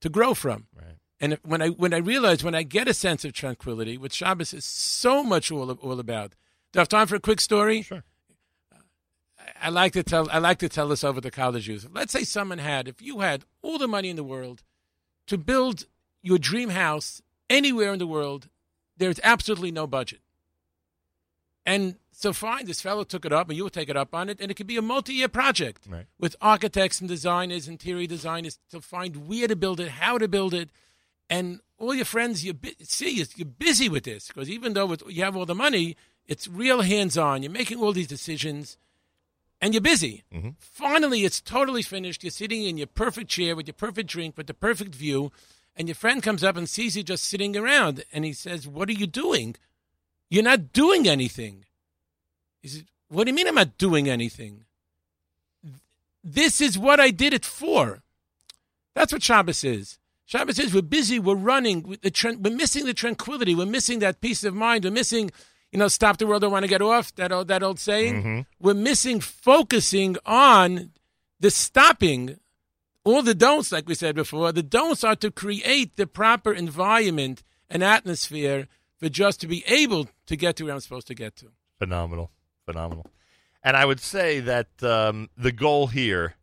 to 0.02 0.10
grow 0.10 0.34
from. 0.34 0.66
Right. 0.76 0.96
And 1.20 1.38
when 1.44 1.62
I 1.62 1.70
when 1.70 1.94
I 1.94 1.98
realize 1.98 2.44
when 2.44 2.56
I 2.56 2.64
get 2.64 2.88
a 2.88 2.94
sense 2.96 3.24
of 3.24 3.34
tranquility, 3.34 4.00
what 4.00 4.14
Shabbos 4.14 4.52
is 4.52 4.66
so 4.66 5.24
much 5.24 5.52
all, 5.52 5.72
all 5.74 6.00
about. 6.00 6.34
Do 6.74 6.80
I 6.80 6.82
have 6.82 6.90
time 6.90 7.06
for 7.06 7.16
a 7.16 7.20
quick 7.20 7.40
story? 7.40 7.84
Sure. 7.84 8.04
I 9.62 9.70
like 9.70 9.94
to 9.94 10.04
tell 10.04 10.30
I 10.32 10.40
like 10.40 10.60
to 10.60 10.70
tell 10.70 10.88
this 10.88 11.04
over 11.04 11.22
to 11.22 11.32
college 11.32 11.68
youth. 11.68 11.88
Let's 11.94 12.12
say 12.14 12.24
someone 12.24 12.58
had, 12.60 12.88
if 12.88 13.02
you 13.02 13.20
had 13.20 13.46
all 13.62 13.78
the 13.78 13.88
money 13.88 14.10
in 14.10 14.16
the 14.16 14.24
world 14.24 14.64
to 15.28 15.38
build 15.38 15.86
your 16.22 16.38
dream 16.38 16.70
house 16.70 17.22
anywhere 17.50 17.94
in 17.94 18.00
the 18.00 18.08
world, 18.08 18.50
there's 18.98 19.20
absolutely 19.24 19.72
no 19.72 19.88
budget. 19.88 20.20
And 21.66 21.96
so 22.12 22.32
fine, 22.32 22.66
this 22.66 22.82
fellow 22.82 23.04
took 23.04 23.26
it 23.26 23.34
up, 23.34 23.50
and 23.50 23.58
you 23.58 23.64
will 23.64 23.70
take 23.72 23.90
it 23.90 23.98
up 23.98 24.14
on 24.14 24.30
it, 24.30 24.40
and 24.40 24.50
it 24.52 24.54
could 24.54 24.68
be 24.68 24.78
a 24.78 24.82
multi-year 24.82 25.28
project 25.28 25.86
Right. 25.90 26.06
with 26.20 26.36
architects 26.42 27.00
and 27.02 27.10
designers, 27.10 27.68
interior 27.68 28.08
designers 28.08 28.60
to 28.72 28.80
find 28.82 29.28
where 29.28 29.48
to 29.48 29.56
build 29.56 29.80
it, 29.80 29.90
how 29.90 30.18
to 30.18 30.28
build 30.28 30.54
it, 30.54 30.70
and 31.30 31.60
all 31.78 31.94
your 31.94 32.06
friends, 32.06 32.46
you 32.46 32.54
bu- 32.54 32.72
see, 32.84 33.24
you're 33.36 33.46
busy 33.46 33.90
with 33.90 34.04
this 34.04 34.28
because 34.28 34.50
even 34.50 34.74
though 34.74 34.96
you 35.10 35.24
have 35.24 35.36
all 35.36 35.46
the 35.46 35.56
money, 35.56 35.98
it's 36.28 36.48
real 36.48 36.82
hands 36.82 37.18
on. 37.18 37.42
You're 37.44 37.52
making 37.52 37.80
all 37.80 37.92
these 37.92 38.08
decisions, 38.08 38.78
and 39.62 39.74
you're 39.74 39.82
busy. 39.82 40.24
Mm-hmm. 40.34 40.50
Finally, 40.60 41.24
it's 41.24 41.42
totally 41.42 41.82
finished. 41.82 42.24
You're 42.24 42.32
sitting 42.32 42.66
in 42.66 42.78
your 42.78 42.88
perfect 42.88 43.30
chair 43.30 43.56
with 43.56 43.68
your 43.68 43.74
perfect 43.74 44.10
drink, 44.10 44.38
with 44.38 44.48
the 44.48 44.54
perfect 44.54 44.94
view, 44.94 45.32
and 45.76 45.88
your 45.88 45.96
friend 45.96 46.22
comes 46.22 46.44
up 46.44 46.56
and 46.58 46.70
sees 46.70 46.96
you 46.96 47.04
just 47.04 47.24
sitting 47.24 47.56
around, 47.56 48.04
and 48.14 48.26
he 48.26 48.34
says, 48.34 48.68
"What 48.68 48.90
are 48.90 48.94
you 48.94 49.08
doing? 49.08 49.56
You're 50.30 50.44
not 50.44 50.74
doing 50.74 51.08
anything." 51.08 51.66
He 52.62 52.68
says, 52.68 52.84
"What 53.10 53.26
do 53.26 53.32
you 53.32 53.36
mean 53.36 53.48
I'm 53.48 53.56
not 53.56 53.78
doing 53.78 54.10
anything? 54.10 54.66
This 56.24 56.62
is 56.62 56.78
what 56.78 57.00
I 57.00 57.12
did 57.12 57.34
it 57.34 57.46
for." 57.46 58.04
That's 58.94 59.12
what 59.12 59.24
Shabbos 59.24 59.64
is. 59.64 60.00
Shabbos 60.26 60.56
says 60.56 60.74
we're 60.74 60.82
busy, 60.82 61.20
we're 61.20 61.36
running, 61.36 61.84
tran- 61.84 62.40
we're 62.40 62.56
missing 62.56 62.86
the 62.86 62.94
tranquility, 62.94 63.54
we're 63.54 63.66
missing 63.68 64.00
that 64.00 64.22
peace 64.22 64.44
of 64.44 64.56
mind, 64.56 64.84
we're 64.84 64.90
missing, 64.92 65.32
you 65.72 65.80
know, 65.80 65.88
stop 65.88 66.18
the 66.18 66.28
world, 66.28 66.44
I 66.44 66.48
want 66.48 66.64
to 66.64 66.70
get 66.70 66.82
off, 66.82 67.14
that 67.16 67.32
old, 67.32 67.48
that 67.50 67.64
old 67.64 67.80
saying. 67.80 68.16
Mm-hmm. 68.16 68.40
We're 68.60 68.74
missing 68.74 69.20
focusing 69.20 70.18
on 70.26 70.92
the 71.40 71.52
stopping, 71.52 72.40
all 73.04 73.22
the 73.22 73.36
don'ts, 73.36 73.72
like 73.72 73.88
we 73.88 73.96
said 73.96 74.16
before. 74.16 74.52
The 74.52 74.64
don'ts 74.64 75.04
are 75.04 75.16
to 75.18 75.32
create 75.32 75.96
the 75.96 76.08
proper 76.08 76.54
environment 76.54 77.44
and 77.70 77.84
atmosphere 77.84 78.68
for 78.98 79.10
just 79.10 79.42
to 79.42 79.48
be 79.48 79.64
able 79.68 80.10
to 80.28 80.36
get 80.36 80.56
to 80.58 80.66
where 80.66 80.74
I'm 80.74 80.80
supposed 80.80 81.08
to 81.08 81.16
get 81.16 81.36
to. 81.38 81.48
Phenomenal, 81.80 82.32
phenomenal. 82.66 83.06
And 83.64 83.76
I 83.76 83.86
would 83.86 84.00
say 84.00 84.40
that 84.42 84.68
um, 84.84 85.30
the 85.36 85.52
goal 85.52 85.88
here 85.88 86.36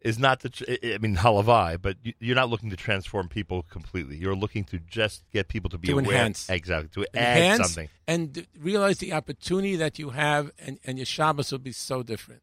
is 0.00 0.18
not 0.18 0.40
the. 0.40 0.92
I 0.94 0.98
mean, 0.98 1.16
halavai, 1.16 1.80
but 1.80 1.96
you- 2.02 2.14
you're 2.20 2.34
not 2.36 2.48
looking 2.48 2.70
to 2.70 2.76
transform 2.76 3.28
people 3.28 3.62
completely. 3.64 4.16
You're 4.16 4.34
looking 4.34 4.64
to 4.64 4.78
just 4.78 5.22
get 5.32 5.48
people 5.48 5.68
to 5.70 5.78
be 5.78 5.88
To 5.88 5.94
aware, 5.98 6.04
enhance. 6.16 6.48
exactly, 6.48 6.88
to 7.04 7.16
add 7.18 7.58
something. 7.58 7.88
and 8.08 8.46
realize 8.58 8.98
the 8.98 9.12
opportunity 9.12 9.76
that 9.76 9.98
you 9.98 10.10
have, 10.10 10.50
and, 10.58 10.78
and 10.84 10.98
your 10.98 11.04
Shabbos 11.06 11.52
will 11.52 11.58
be 11.58 11.72
so 11.72 12.02
different. 12.02 12.42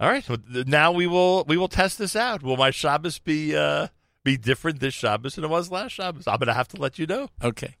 All 0.00 0.08
right, 0.08 0.24
so 0.24 0.36
now 0.66 0.90
we 0.92 1.06
will 1.06 1.44
we 1.44 1.56
will 1.56 1.68
test 1.68 1.98
this 1.98 2.16
out. 2.16 2.42
Will 2.42 2.56
my 2.56 2.70
Shabbos 2.70 3.18
be 3.18 3.54
uh, 3.54 3.88
be 4.24 4.36
different 4.36 4.80
this 4.80 4.94
Shabbos 4.94 5.34
than 5.36 5.44
it 5.44 5.48
was 5.50 5.70
last 5.70 5.92
Shabbos? 5.92 6.26
I'm 6.26 6.38
going 6.38 6.46
to 6.48 6.54
have 6.54 6.68
to 6.68 6.80
let 6.80 6.98
you 6.98 7.06
know. 7.06 7.28
Okay. 7.42 7.76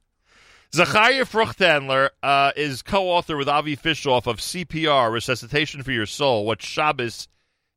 Zachariah 0.72 1.24
Fruchthandler 1.24 2.10
uh, 2.22 2.52
is 2.54 2.82
co-author 2.82 3.36
with 3.36 3.48
Avi 3.48 3.76
Fishoff 3.76 4.26
of 4.28 4.36
CPR, 4.38 5.10
Resuscitation 5.10 5.82
for 5.82 5.90
Your 5.90 6.06
Soul, 6.06 6.46
what 6.46 6.62
Shabbos 6.62 7.26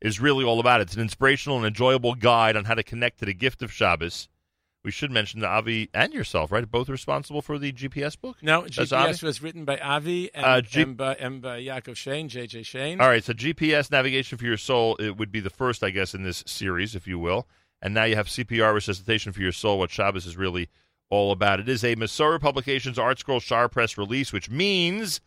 is 0.04 0.20
really 0.20 0.46
all 0.46 0.60
about. 0.60 0.80
It. 0.82 0.84
It's 0.84 0.96
an 0.96 1.02
inspirational 1.02 1.58
and 1.58 1.66
enjoyable 1.66 2.14
guide 2.14 2.56
on 2.56 2.66
how 2.66 2.76
to 2.76 2.84
connect 2.84 3.18
to 3.20 3.26
the 3.26 3.34
gift 3.34 3.64
of 3.64 3.72
Shabbos. 3.72 4.28
We 4.84 4.92
should 4.92 5.12
mention 5.12 5.40
that 5.40 5.48
Avi 5.50 5.90
and 5.94 6.14
yourself, 6.14 6.52
right? 6.52 6.70
Both 6.70 6.90
responsible 6.90 7.42
for 7.42 7.58
the 7.58 7.72
GPS 7.72 8.20
book? 8.20 8.38
No, 8.44 8.64
That's 8.64 8.76
GPS 8.92 8.92
Avi? 9.16 9.26
was 9.26 9.42
written 9.42 9.64
by 9.64 9.78
Avi 9.78 10.30
and, 10.36 10.46
Uh, 10.46 10.62
G- 10.62 10.82
and, 10.82 10.98
by, 10.98 11.16
and 11.16 11.42
by 11.42 11.62
Yaakov 11.62 11.96
Shane, 11.96 12.28
JJ 12.28 12.66
Shane. 12.66 13.00
All 13.00 13.08
right, 13.08 13.24
so 13.24 13.32
GPS 13.34 13.90
Navigation 13.90 14.38
for 14.38 14.44
Your 14.44 14.58
Soul 14.58 14.98
it 14.98 15.16
would 15.16 15.32
be 15.32 15.40
the 15.40 15.50
first, 15.50 15.84
I 15.86 15.90
guess, 15.90 16.14
in 16.14 16.24
this 16.24 16.44
series, 16.46 16.96
if 16.96 17.08
you 17.08 17.18
will. 17.18 17.48
And 17.82 17.94
now 17.94 18.04
you 18.04 18.18
have 18.18 18.28
CPR 18.28 18.74
Resuscitation 18.74 19.32
for 19.32 19.40
Your 19.42 19.52
Soul, 19.54 19.80
what 19.80 19.90
Shabbos 19.90 20.26
is 20.26 20.36
really 20.36 20.68
all 21.10 21.32
about. 21.32 21.62
It 21.62 21.70
is 21.70 21.86
a 21.86 21.96
Masorah 21.96 22.42
Publications 22.42 23.00
Art 23.00 23.20
Scroll 23.20 23.40
Shaar 23.40 23.70
Press 23.70 23.98
release, 23.98 24.34
which 24.34 24.50
means 24.50 25.22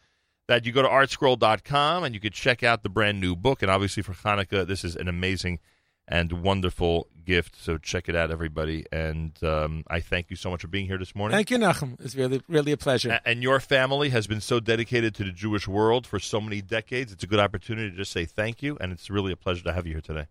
that 0.49 0.65
you 0.65 0.73
go 0.73 0.83
to 0.83 0.89
artscroll.com 0.89 2.05
and 2.05 2.15
you 2.15 2.21
could 2.21 2.33
check 2.33 2.63
out 2.63 2.83
the 2.83 2.89
brand 2.89 3.21
new 3.21 3.35
book. 3.35 3.63
And 3.63 3.71
obviously 3.71 4.03
for 4.03 4.13
Hanukkah, 4.13 4.67
this 4.67 4.85
is 4.85 4.95
an 4.97 5.09
amazing 5.09 5.59
and 6.09 6.31
wonderful 6.45 7.09
gift. 7.25 7.57
So 7.61 7.79
check 7.79 8.09
it 8.09 8.15
out, 8.15 8.31
everybody. 8.31 8.85
And 8.93 9.33
um, 9.43 9.83
I 9.89 9.99
thank 9.99 10.31
you 10.31 10.37
so 10.37 10.51
much 10.51 10.61
for 10.63 10.69
being 10.69 10.87
here 10.87 10.99
this 10.99 11.17
morning. 11.17 11.35
Thank 11.37 11.51
you, 11.51 11.59
Nachum. 11.59 12.01
It's 12.01 12.15
really, 12.15 12.43
really 12.49 12.71
a 12.71 12.77
pleasure. 12.77 13.11
A- 13.11 13.29
And 13.29 13.43
your 13.43 13.59
family 13.59 14.11
has 14.11 14.29
been 14.29 14.41
so 14.41 14.61
dedicated 14.61 15.17
to 15.17 15.25
the 15.25 15.33
Jewish 15.33 15.67
world 15.67 16.07
for 16.07 16.21
so 16.21 16.41
many 16.41 16.63
decades. 16.63 17.11
It's 17.11 17.25
a 17.25 17.27
good 17.27 17.41
opportunity 17.41 17.91
to 17.91 17.97
just 17.97 18.13
say 18.13 18.25
thank 18.25 18.63
you, 18.63 18.79
and 18.81 18.93
it's 18.93 19.11
really 19.11 19.33
a 19.33 19.37
pleasure 19.37 19.65
to 19.65 19.73
have 19.73 19.85
you 19.85 19.95
here 19.95 20.01
today. 20.01 20.27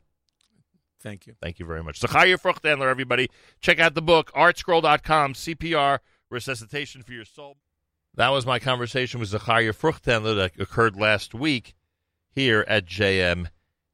Thank 1.01 1.28
you. 1.28 1.36
Thank 1.41 1.60
you 1.60 1.65
very 1.65 1.84
much. 1.84 1.99
Zachariah 1.99 2.38
Fruchthandler, 2.38 2.89
everybody. 2.89 3.30
Check 3.60 3.80
out 3.80 3.95
the 3.95 4.01
book, 4.01 4.32
artscroll.com, 4.34 5.34
CPR, 5.34 5.99
Resuscitation 6.32 7.04
for 7.04 7.12
Your 7.12 7.25
Soul. 7.25 7.58
That 8.15 8.30
was 8.30 8.45
my 8.45 8.60
conversation 8.60 9.19
with 9.19 9.30
Zachariah 9.30 9.73
Fruchthandler 9.73 10.38
that 10.38 10.60
occurred 10.60 10.95
last 10.95 11.34
week 11.34 11.75
here 12.30 12.63
at 12.65 12.86
JM 12.86 13.47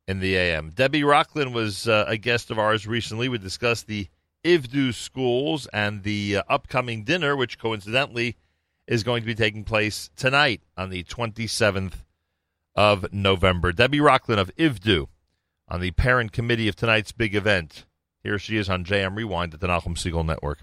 in 0.07 0.19
the 0.19 0.36
AM. 0.36 0.69
Debbie 0.69 1.01
Rocklin 1.01 1.53
was 1.53 1.88
uh, 1.88 2.05
a 2.07 2.17
guest 2.17 2.51
of 2.51 2.60
ours 2.60 2.86
recently. 2.86 3.29
We 3.29 3.39
discussed 3.39 3.88
the 3.88 4.10
Ivdu 4.43 4.93
schools 4.93 5.65
and 5.73 6.03
the 6.03 6.38
uh, 6.38 6.43
upcoming 6.47 7.03
dinner, 7.03 7.36
which 7.36 7.57
coincidentally 7.57 8.38
is 8.86 9.01
going 9.01 9.23
to 9.23 9.27
be 9.27 9.34
taking 9.34 9.63
place 9.63 10.12
tonight 10.15 10.62
on 10.77 10.91
the 10.91 11.03
27th 11.03 12.03
of 12.75 13.12
November. 13.12 13.71
Debbie 13.71 13.99
Rocklin 13.99 14.38
of 14.38 14.55
Ivdu 14.55 15.07
on 15.67 15.81
the 15.81 15.91
parent 15.91 16.31
committee 16.31 16.67
of 16.67 16.75
tonight's 16.75 17.12
big 17.12 17.34
event. 17.34 17.86
Here 18.21 18.38
she 18.38 18.57
is 18.57 18.69
on 18.69 18.86
JM 18.86 19.15
Rewind 19.15 19.55
at 19.55 19.62
the 19.62 19.67
Nachum 19.67 19.95
Segal 19.95 20.23
Network. 20.23 20.60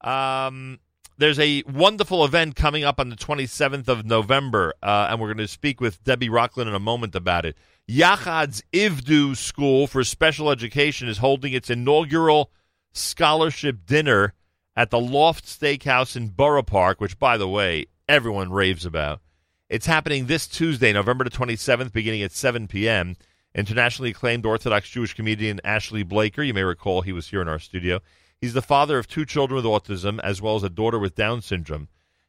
Um, 0.00 0.78
there's 1.18 1.38
a 1.38 1.62
wonderful 1.62 2.24
event 2.24 2.56
coming 2.56 2.84
up 2.84 3.00
on 3.00 3.08
the 3.08 3.16
27th 3.16 3.88
of 3.88 4.04
November, 4.04 4.74
uh, 4.82 5.08
and 5.10 5.20
we're 5.20 5.28
going 5.28 5.38
to 5.38 5.48
speak 5.48 5.80
with 5.80 6.04
Debbie 6.04 6.28
Rocklin 6.28 6.66
in 6.66 6.74
a 6.74 6.80
moment 6.80 7.14
about 7.14 7.44
it. 7.44 7.56
Yachad's 7.88 8.62
Ivdu 8.72 9.36
School 9.36 9.86
for 9.86 10.04
Special 10.04 10.50
Education 10.50 11.08
is 11.08 11.18
holding 11.18 11.52
its 11.52 11.70
inaugural 11.70 12.50
scholarship 12.92 13.86
dinner 13.86 14.34
at 14.74 14.90
the 14.90 14.98
Loft 15.00 15.46
Steakhouse 15.46 16.16
in 16.16 16.28
Borough 16.28 16.62
Park, 16.62 17.00
which, 17.00 17.18
by 17.18 17.36
the 17.36 17.48
way, 17.48 17.86
everyone 18.08 18.52
raves 18.52 18.84
about. 18.84 19.20
It's 19.68 19.86
happening 19.86 20.26
this 20.26 20.46
Tuesday, 20.46 20.92
November 20.92 21.24
the 21.24 21.30
27th, 21.30 21.92
beginning 21.92 22.22
at 22.22 22.32
7 22.32 22.68
p.m. 22.68 23.16
Internationally 23.54 24.10
acclaimed 24.10 24.44
Orthodox 24.44 24.90
Jewish 24.90 25.14
comedian 25.14 25.60
Ashley 25.64 26.02
Blaker, 26.02 26.42
you 26.42 26.52
may 26.52 26.62
recall 26.62 27.00
he 27.00 27.12
was 27.12 27.28
here 27.28 27.40
in 27.40 27.48
our 27.48 27.58
studio. 27.58 28.00
He's 28.40 28.54
the 28.54 28.62
father 28.62 28.98
of 28.98 29.06
two 29.06 29.24
children 29.24 29.56
with 29.56 29.64
autism, 29.64 30.20
as 30.22 30.42
well 30.42 30.56
as 30.56 30.62
a 30.62 30.68
daughter 30.68 30.98
with 30.98 31.14
Down 31.14 31.40
syndrome. 31.40 31.88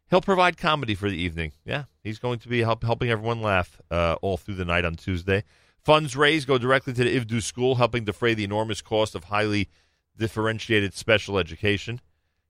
He'll 0.10 0.22
provide 0.22 0.58
comedy 0.58 0.96
for 0.96 1.10
the 1.10 1.18
evening. 1.18 1.52
Yeah, 1.66 1.84
he's 2.02 2.20
going 2.20 2.40
to 2.40 2.48
be 2.48 2.62
help, 2.62 2.84
helping 2.84 3.10
everyone 3.10 3.42
laugh 3.42 3.82
uh, 3.92 4.16
all 4.22 4.38
through 4.38 4.56
the 4.56 4.66
night 4.66 4.86
on 4.86 4.96
Tuesday. 4.96 5.44
Funds 5.84 6.16
raised 6.16 6.48
go 6.48 6.58
directly 6.58 6.94
to 6.94 7.04
the 7.04 7.20
Ivdu 7.20 7.42
School, 7.42 7.76
helping 7.76 8.06
defray 8.06 8.34
the 8.34 8.44
enormous 8.44 8.82
cost 8.82 9.16
of 9.16 9.26
highly 9.26 9.70
differentiated 10.18 10.94
special 10.94 11.38
education. 11.38 12.00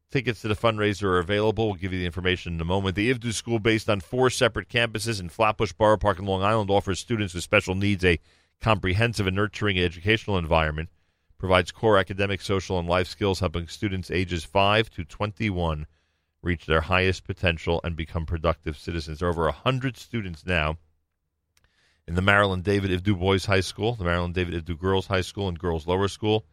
Tickets 0.10 0.42
to 0.42 0.48
the 0.48 0.56
fundraiser 0.56 1.04
are 1.04 1.20
available. 1.20 1.68
We'll 1.68 1.76
give 1.76 1.92
you 1.92 2.00
the 2.00 2.06
information 2.06 2.54
in 2.54 2.62
a 2.62 2.66
moment. 2.66 2.96
The 2.96 3.12
Ivdu 3.14 3.34
School, 3.34 3.60
based 3.60 3.90
on 3.90 4.00
four 4.00 4.30
separate 4.30 4.70
campuses 4.70 5.20
in 5.20 5.30
Flatbush 5.30 5.74
Borough 5.74 5.98
Park 5.98 6.20
and 6.20 6.28
Long 6.28 6.44
Island, 6.44 6.70
offers 6.70 7.00
students 7.00 7.34
with 7.34 7.44
special 7.44 7.76
needs 7.76 8.06
a 8.06 8.20
comprehensive 8.62 9.28
and 9.28 9.36
nurturing 9.36 9.78
educational 9.78 10.38
environment. 10.38 10.90
Provides 11.38 11.72
core 11.72 11.98
academic, 11.98 12.42
social, 12.42 12.80
and 12.80 12.88
life 12.88 13.08
skills, 13.08 13.40
helping 13.40 13.68
students 13.68 14.10
ages 14.10 14.44
5 14.44 14.90
to 14.92 15.04
21 15.04 15.86
reach 16.42 16.66
their 16.66 16.82
highest 16.82 17.26
potential 17.26 17.82
and 17.84 17.96
become 17.96 18.26
productive 18.26 18.78
citizens. 18.78 19.20
There 19.20 19.28
are 19.28 19.32
over 19.32 19.44
100 19.44 19.98
students 19.98 20.46
now 20.46 20.78
in 22.08 22.16
the 22.16 22.22
Maryland 22.22 22.64
David 22.64 22.92
Ivdu 22.92 23.20
Boys 23.20 23.46
High 23.46 23.60
School, 23.60 23.96
the 23.96 24.06
Maryland 24.06 24.34
David 24.34 24.66
Ivdu 24.66 24.80
Girls 24.80 25.08
High 25.08 25.22
School, 25.22 25.50
and 25.50 25.60
Girls 25.60 25.86
Lower 25.86 26.08
School. 26.08 26.46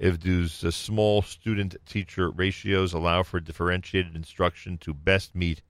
Ivdu's 0.00 0.64
uh, 0.64 0.70
small 0.70 1.22
student 1.22 1.76
teacher 1.86 2.30
ratios 2.30 2.92
allow 2.92 3.22
for 3.22 3.40
differentiated 3.40 4.14
instruction 4.14 4.76
to 4.78 4.92
best 4.92 5.34
meet 5.34 5.62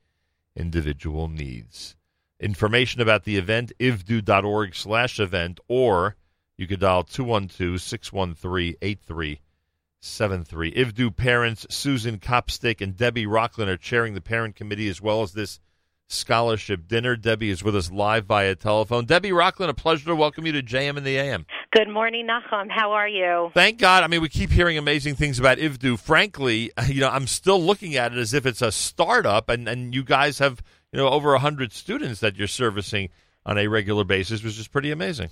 individual 0.57 1.29
needs. 1.29 1.95
Information 2.41 3.01
about 3.01 3.25
the 3.25 3.37
event, 3.37 3.73
ivdu.org 3.79 4.75
slash 4.75 5.21
event, 5.21 5.61
or 5.69 6.17
you 6.57 6.67
could 6.67 6.81
dial 6.81 7.05
212 7.05 7.81
613 7.81 8.77
8373. 8.81 10.73
Ivdu 10.73 11.15
parents 11.15 11.67
Susan 11.69 12.19
Copstick 12.19 12.81
and 12.81 12.97
Debbie 12.97 13.27
Rocklin 13.27 13.69
are 13.69 13.77
chairing 13.77 14.15
the 14.15 14.21
parent 14.21 14.57
committee 14.57 14.89
as 14.89 15.01
well 15.01 15.23
as 15.23 15.33
this 15.33 15.61
scholarship 16.09 16.87
dinner. 16.87 17.17
Debbie 17.17 17.51
is 17.51 17.63
with 17.63 17.77
us 17.77 17.91
live 17.91 18.27
via 18.27 18.55
telephone. 18.55 19.05
Debbie 19.05 19.31
Rocklin, 19.31 19.69
a 19.69 19.75
pleasure 19.75 20.07
to 20.07 20.17
welcome 20.17 20.47
you 20.47 20.53
to 20.53 20.63
JM 20.63 20.97
and 20.97 21.05
the 21.05 21.19
AM. 21.19 21.47
Good 21.73 21.89
morning, 21.89 22.27
Nachum. 22.27 22.71
How 22.71 22.93
are 22.93 23.09
you? 23.09 23.51
Thank 23.53 23.79
God. 23.79 24.03
I 24.03 24.07
mean, 24.07 24.23
we 24.23 24.29
keep 24.29 24.51
hearing 24.51 24.79
amazing 24.79 25.17
things 25.17 25.39
about 25.39 25.59
Ivdu. 25.59 25.99
Frankly, 25.99 26.71
you 26.87 27.01
know, 27.01 27.11
I'm 27.11 27.27
still 27.27 27.61
looking 27.61 27.97
at 27.97 28.13
it 28.13 28.19
as 28.19 28.33
if 28.33 28.47
it's 28.47 28.63
a 28.63 28.73
startup, 28.73 29.49
and, 29.49 29.69
and 29.69 29.95
you 29.95 30.05
guys 30.05 30.39
have, 30.39 30.63
you 30.93 30.99
know, 30.99 31.09
over 31.09 31.33
100 31.33 31.73
students 31.73 32.21
that 32.21 32.37
you're 32.37 32.47
servicing 32.47 33.11
on 33.45 33.59
a 33.59 33.67
regular 33.69 34.05
basis, 34.05 34.43
which 34.43 34.59
is 34.59 34.69
pretty 34.69 34.91
amazing. 34.91 35.31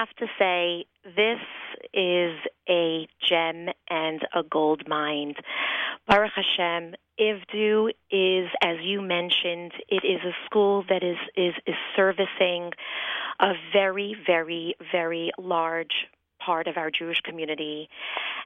Have 0.00 0.16
to 0.16 0.26
say, 0.38 0.86
this 1.04 1.40
is 1.92 2.34
a 2.66 3.06
gem 3.22 3.68
and 3.90 4.26
a 4.34 4.42
gold 4.42 4.88
mine. 4.88 5.34
Baruch 6.08 6.32
Hashem, 6.36 6.94
Ivdu 7.20 7.90
is, 8.10 8.48
as 8.62 8.78
you 8.80 9.02
mentioned, 9.02 9.72
it 9.90 10.02
is 10.02 10.22
a 10.24 10.32
school 10.46 10.86
that 10.88 11.02
is, 11.02 11.18
is, 11.36 11.52
is 11.66 11.74
servicing 11.94 12.70
a 13.40 13.52
very, 13.74 14.16
very, 14.26 14.74
very 14.90 15.32
large 15.36 16.06
part 16.44 16.66
of 16.66 16.76
our 16.76 16.90
Jewish 16.90 17.20
community. 17.20 17.88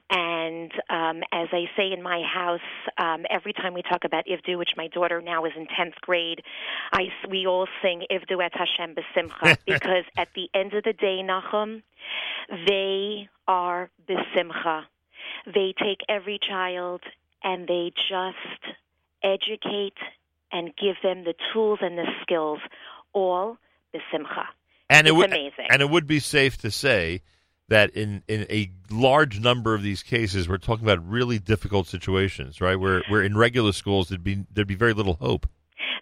And 0.09 0.71
um, 0.89 1.23
as 1.31 1.47
I 1.51 1.65
say 1.75 1.91
in 1.91 2.03
my 2.03 2.21
house, 2.21 2.59
um, 2.97 3.25
every 3.29 3.53
time 3.53 3.73
we 3.73 3.81
talk 3.81 4.03
about 4.03 4.25
Ivdu, 4.25 4.57
which 4.57 4.71
my 4.77 4.87
daughter 4.87 5.21
now 5.21 5.45
is 5.45 5.53
in 5.55 5.65
10th 5.65 5.95
grade, 6.01 6.41
I, 6.93 7.05
we 7.29 7.47
all 7.47 7.67
sing 7.81 8.03
Ivdu 8.11 8.43
et 8.43 8.51
Hashem 8.53 8.95
besimcha 8.95 9.57
because 9.65 10.03
at 10.17 10.29
the 10.35 10.49
end 10.53 10.73
of 10.73 10.83
the 10.83 10.93
day, 10.93 11.21
Nachum, 11.23 11.81
they 12.67 13.29
are 13.47 13.89
besimcha. 14.07 14.83
They 15.45 15.73
take 15.77 15.99
every 16.07 16.39
child 16.47 17.01
and 17.43 17.67
they 17.67 17.91
just 18.09 18.75
educate 19.23 19.97
and 20.51 20.71
give 20.75 20.95
them 21.03 21.23
the 21.23 21.33
tools 21.53 21.79
and 21.81 21.97
the 21.97 22.05
skills, 22.21 22.59
all 23.13 23.57
besimcha. 23.93 24.45
And 24.89 25.07
it's 25.07 25.13
it 25.13 25.17
would, 25.17 25.31
amazing. 25.31 25.67
And 25.69 25.81
it 25.81 25.89
would 25.89 26.07
be 26.07 26.19
safe 26.19 26.57
to 26.59 26.71
say 26.71 27.21
that 27.67 27.89
in, 27.91 28.23
in 28.27 28.45
a 28.49 28.71
large 28.91 29.39
number 29.39 29.73
of 29.73 29.81
these 29.81 30.03
cases, 30.03 30.47
we're 30.47 30.57
talking 30.57 30.85
about 30.85 31.07
really 31.07 31.39
difficult 31.39 31.87
situations, 31.87 32.61
right? 32.61 32.75
Where 32.75 33.01
where 33.09 33.23
in 33.23 33.37
regular 33.37 33.71
schools 33.71 34.09
there'd 34.09 34.23
be 34.23 34.45
there'd 34.51 34.67
be 34.67 34.75
very 34.75 34.93
little 34.93 35.15
hope. 35.15 35.47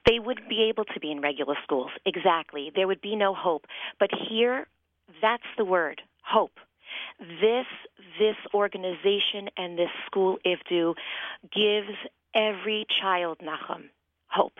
They 0.05 0.19
wouldn't 0.19 0.49
be 0.49 0.67
able 0.69 0.83
to 0.85 0.99
be 0.99 1.11
in 1.11 1.21
regular 1.21 1.55
schools. 1.63 1.91
Exactly. 2.05 2.71
There 2.75 2.87
would 2.87 3.01
be 3.01 3.15
no 3.15 3.33
hope. 3.33 3.65
But 3.99 4.09
here, 4.29 4.67
that's 5.21 5.43
the 5.57 5.63
word, 5.63 6.01
hope. 6.23 6.59
This 7.19 7.65
this 8.19 8.35
organization 8.53 9.49
and 9.57 9.77
this 9.77 9.89
school 10.05 10.37
IVDU 10.45 10.95
gives 11.43 11.97
every 12.35 12.85
child 13.01 13.37
Nachum 13.39 13.89
hope. 14.27 14.59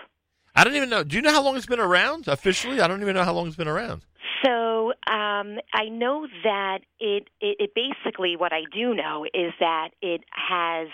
I 0.56 0.64
don't 0.64 0.76
even 0.76 0.90
know. 0.90 1.04
Do 1.04 1.16
you 1.16 1.22
know 1.22 1.32
how 1.32 1.44
long 1.44 1.58
it's 1.58 1.66
been 1.66 1.80
around 1.80 2.28
officially? 2.28 2.80
I 2.80 2.88
don't 2.88 3.02
even 3.02 3.16
know 3.16 3.24
how 3.24 3.34
long 3.34 3.48
it's 3.48 3.56
been 3.56 3.68
around. 3.68 4.06
So 4.44 4.90
um, 5.08 5.60
I 5.74 5.90
know 5.90 6.28
that 6.44 6.80
it, 7.00 7.28
it, 7.40 7.58
it 7.60 7.72
basically 7.76 8.36
what 8.36 8.52
I 8.52 8.64
do 8.74 8.94
know 8.94 9.26
is 9.34 9.54
that 9.60 9.90
it 10.02 10.22
has 10.32 10.88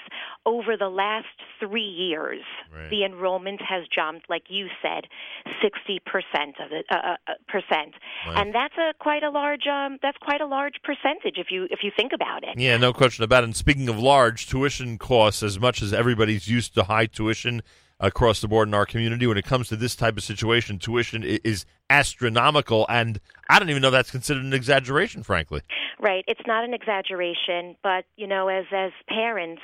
over 0.45 0.77
the 0.77 0.89
last 0.89 1.25
three 1.59 1.81
years 1.81 2.41
Right. 2.71 2.89
the 2.91 3.03
enrollment 3.03 3.61
has 3.61 3.85
jumped, 3.93 4.29
like 4.29 4.43
you 4.49 4.67
said, 4.81 5.05
sixty 5.61 5.99
percent 6.05 6.55
of 6.63 6.71
it 6.71 6.85
uh, 6.91 6.95
uh, 6.95 7.15
uh, 7.27 7.33
percent, 7.47 7.95
Right. 8.27 8.37
and 8.37 8.53
that's 8.53 8.75
a 8.77 8.93
quite 8.99 9.23
a 9.23 9.29
large 9.31 9.65
um, 9.65 9.97
that's 10.03 10.17
quite 10.19 10.39
a 10.41 10.45
large 10.45 10.75
percentage 10.83 11.37
if 11.37 11.47
you 11.49 11.67
if 11.71 11.79
you 11.81 11.91
think 11.95 12.11
about 12.13 12.43
it. 12.43 12.57
Yeah, 12.59 12.77
no 12.77 12.93
question 12.93 13.23
about 13.23 13.43
it. 13.43 13.45
And 13.45 13.55
speaking 13.55 13.89
of 13.89 13.97
large, 13.97 14.47
tuition 14.47 14.97
costs, 14.99 15.41
as 15.41 15.59
much 15.59 15.81
as 15.81 15.91
everybody's 15.93 16.47
used 16.47 16.75
to 16.75 16.83
high 16.83 17.07
tuition 17.07 17.63
across 17.99 18.41
the 18.41 18.47
board 18.47 18.67
in 18.67 18.73
our 18.73 18.85
community, 18.85 19.27
when 19.27 19.37
it 19.37 19.45
comes 19.45 19.67
to 19.69 19.75
this 19.75 19.95
type 19.95 20.17
of 20.17 20.23
situation, 20.23 20.79
tuition 20.79 21.23
is 21.23 21.65
astronomical. 21.89 22.85
And 22.89 23.19
I 23.49 23.59
don't 23.59 23.69
even 23.69 23.81
know 23.81 23.89
if 23.89 23.93
that's 23.93 24.11
considered 24.11 24.43
an 24.43 24.53
exaggeration, 24.53 25.23
frankly. 25.23 25.61
Right. 25.99 26.23
It's 26.27 26.41
not 26.47 26.63
an 26.63 26.73
exaggeration, 26.73 27.75
but 27.83 28.05
you 28.15 28.25
know, 28.27 28.47
as 28.47 28.65
as 28.71 28.91
parents, 29.09 29.61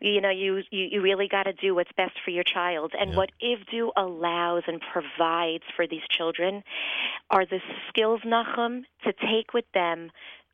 you 0.00 0.20
know, 0.20 0.30
you 0.30 0.62
you, 0.70 0.88
you 0.90 1.00
really 1.00 1.28
got 1.28 1.44
to 1.44 1.52
do 1.52 1.74
what's 1.74 1.92
best 1.96 2.14
for 2.24 2.30
your 2.30 2.42
child. 2.42 2.92
And 2.98 3.10
Yeah. 3.10 3.16
what 3.16 3.30
IVDU 3.40 3.90
allows 3.96 4.64
and 4.66 4.80
provides 4.92 5.64
for 5.76 5.86
these 5.86 6.02
children 6.10 6.64
are 7.30 7.46
the 7.46 7.60
skills, 7.88 8.20
Nachum, 8.22 8.82
to 9.04 9.12
take 9.12 9.54
with 9.54 9.66
them 9.72 10.10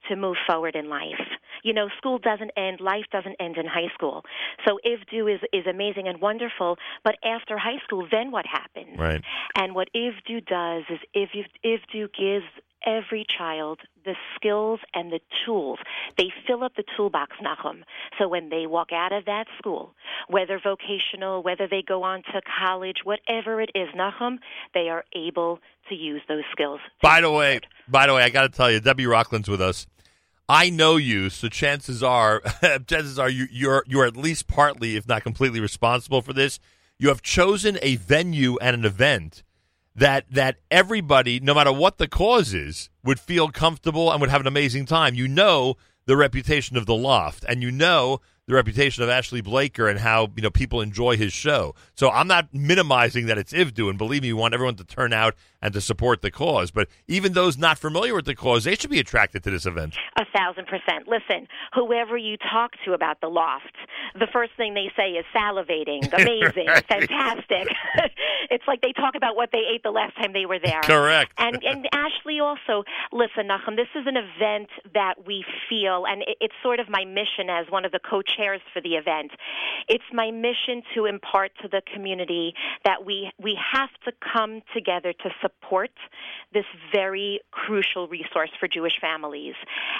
to 0.08 0.16
move 0.16 0.36
forward 0.46 0.74
in 0.74 0.88
life. 0.88 1.20
You 1.62 1.72
know, 1.72 1.88
school 1.96 2.18
doesn't 2.18 2.52
end, 2.56 2.80
life 2.80 3.04
doesn't 3.10 3.36
end 3.40 3.56
in 3.56 3.66
high 3.66 3.92
school. 3.94 4.22
So 4.66 4.78
IVDU 4.86 5.34
is 5.34 5.40
is 5.52 5.66
amazing 5.66 6.08
and 6.08 6.20
wonderful, 6.20 6.76
but 7.04 7.16
after 7.24 7.58
high 7.58 7.80
school, 7.84 8.06
then 8.10 8.30
what 8.30 8.46
happens? 8.46 8.98
Right. 8.98 9.22
And 9.56 9.74
what 9.74 9.88
IVDU 9.94 10.46
does 10.46 10.84
is 10.90 11.00
IVDU, 11.14 11.46
IVDU 11.64 12.08
gives 12.16 12.46
every 12.86 13.26
child 13.36 13.80
the 14.04 14.14
skills 14.36 14.80
and 14.94 15.10
the 15.10 15.20
tools. 15.44 15.78
They 16.16 16.28
fill 16.46 16.62
up 16.62 16.74
the 16.76 16.84
toolbox, 16.96 17.36
Nachum. 17.42 17.82
So 18.18 18.28
when 18.28 18.48
they 18.48 18.66
walk 18.66 18.92
out 18.92 19.12
of 19.12 19.24
that 19.24 19.46
school, 19.58 19.94
whether 20.28 20.60
vocational, 20.62 21.42
whether 21.42 21.66
they 21.68 21.82
go 21.86 22.04
on 22.04 22.22
to 22.32 22.40
college, 22.60 22.98
whatever 23.04 23.60
it 23.60 23.70
is, 23.74 23.88
Nachum, 23.96 24.38
they 24.72 24.88
are 24.88 25.04
able 25.14 25.58
to 25.88 25.94
use 25.94 26.22
those 26.28 26.44
skills. 26.52 26.80
By 27.02 27.20
the 27.20 27.30
way, 27.30 27.60
by 27.88 28.06
the 28.06 28.14
way, 28.14 28.22
I 28.22 28.30
got 28.30 28.42
to 28.42 28.48
tell 28.48 28.70
you, 28.70 28.80
Debbie 28.80 29.06
Rockland's 29.06 29.48
with 29.48 29.60
us. 29.60 29.86
I 30.48 30.70
know 30.70 30.96
you, 30.96 31.28
so 31.30 31.48
chances 31.48 32.02
are, 32.02 32.40
chances 32.86 33.18
are 33.18 33.28
you, 33.28 33.46
you're 33.50 33.84
you're 33.86 34.06
at 34.06 34.16
least 34.16 34.46
partly, 34.46 34.96
if 34.96 35.08
not 35.08 35.22
completely, 35.22 35.60
responsible 35.60 36.22
for 36.22 36.32
this. 36.32 36.60
You 36.98 37.08
have 37.08 37.22
chosen 37.22 37.78
a 37.82 37.96
venue 37.96 38.56
and 38.58 38.74
an 38.74 38.84
event 38.84 39.42
that 39.94 40.26
that 40.30 40.58
everybody, 40.70 41.40
no 41.40 41.54
matter 41.54 41.72
what 41.72 41.98
the 41.98 42.06
cause 42.06 42.54
is, 42.54 42.90
would 43.02 43.18
feel 43.18 43.48
comfortable 43.48 44.10
and 44.10 44.20
would 44.20 44.30
have 44.30 44.40
an 44.40 44.46
amazing 44.46 44.86
time. 44.86 45.14
You 45.14 45.26
know 45.26 45.76
the 46.06 46.16
reputation 46.16 46.76
of 46.76 46.86
the 46.86 46.94
Loft, 46.94 47.44
and 47.48 47.62
you 47.62 47.72
know 47.72 48.20
the 48.48 48.54
reputation 48.54 49.02
of 49.02 49.08
Ashley 49.08 49.40
Blaker 49.40 49.88
and 49.88 49.98
how 49.98 50.30
you 50.36 50.42
know 50.42 50.50
people 50.50 50.80
enjoy 50.80 51.16
his 51.16 51.32
show. 51.32 51.74
So 51.96 52.10
I'm 52.10 52.28
not 52.28 52.54
minimizing 52.54 53.26
that 53.26 53.38
it's 53.38 53.52
Ivdu, 53.52 53.88
and 53.88 53.98
believe 53.98 54.22
me, 54.22 54.32
we 54.32 54.38
want 54.40 54.54
everyone 54.54 54.76
to 54.76 54.84
turn 54.84 55.12
out 55.12 55.34
and 55.60 55.74
to 55.74 55.80
support 55.80 56.22
the 56.22 56.30
cause. 56.30 56.70
But 56.70 56.88
even 57.08 57.32
those 57.32 57.58
not 57.58 57.76
familiar 57.76 58.14
with 58.14 58.24
the 58.24 58.36
cause, 58.36 58.62
they 58.64 58.76
should 58.76 58.90
be 58.90 59.00
attracted 59.00 59.42
to 59.44 59.50
this 59.50 59.66
event. 59.66 59.96
A 60.16 60.24
thousand 60.36 60.66
percent. 60.66 61.08
Listen, 61.08 61.48
whoever 61.74 62.16
you 62.16 62.36
talk 62.36 62.72
to 62.84 62.92
about 62.92 63.20
the 63.20 63.26
loft, 63.28 63.74
the 64.14 64.28
first 64.32 64.52
thing 64.56 64.74
they 64.74 64.92
say 64.96 65.10
is 65.12 65.24
salivating, 65.34 66.04
amazing, 66.12 66.66
Right. 66.68 66.86
fantastic. 66.86 67.66
it's 68.50 68.64
like 68.68 68.80
they 68.80 68.92
talk 68.92 69.16
about 69.16 69.34
what 69.34 69.50
they 69.52 69.62
ate 69.74 69.82
the 69.82 69.90
last 69.90 70.14
time 70.16 70.32
they 70.32 70.46
were 70.46 70.60
there. 70.64 70.82
Correct. 70.82 71.32
And 71.38 71.58
and 71.64 71.88
Ashley 71.92 72.38
also, 72.38 72.84
listen, 73.10 73.48
Nachum, 73.48 73.74
this 73.74 73.88
is 73.96 74.06
an 74.06 74.16
event 74.16 74.68
that 74.94 75.26
we 75.26 75.44
feel, 75.68 76.04
and 76.08 76.22
it, 76.22 76.36
it's 76.40 76.54
sort 76.62 76.78
of 76.78 76.88
my 76.88 77.04
mission 77.04 77.50
as 77.50 77.66
one 77.70 77.84
of 77.84 77.90
the 77.90 77.98
co-chairs 78.36 78.60
for 78.72 78.80
the 78.80 78.94
event. 78.94 79.32
It's 79.88 80.04
my 80.12 80.30
mission 80.30 80.82
to 80.94 81.06
impart 81.06 81.52
to 81.62 81.68
the 81.68 81.82
community 81.92 82.54
that 82.84 83.04
we 83.04 83.30
we 83.42 83.58
have 83.72 83.90
to 84.04 84.12
come 84.32 84.62
together 84.74 85.12
to 85.12 85.30
support 85.40 85.90
this 86.52 86.64
very 86.94 87.40
crucial 87.50 88.08
resource 88.08 88.50
for 88.58 88.68
Jewish 88.68 88.94
families. 89.00 89.54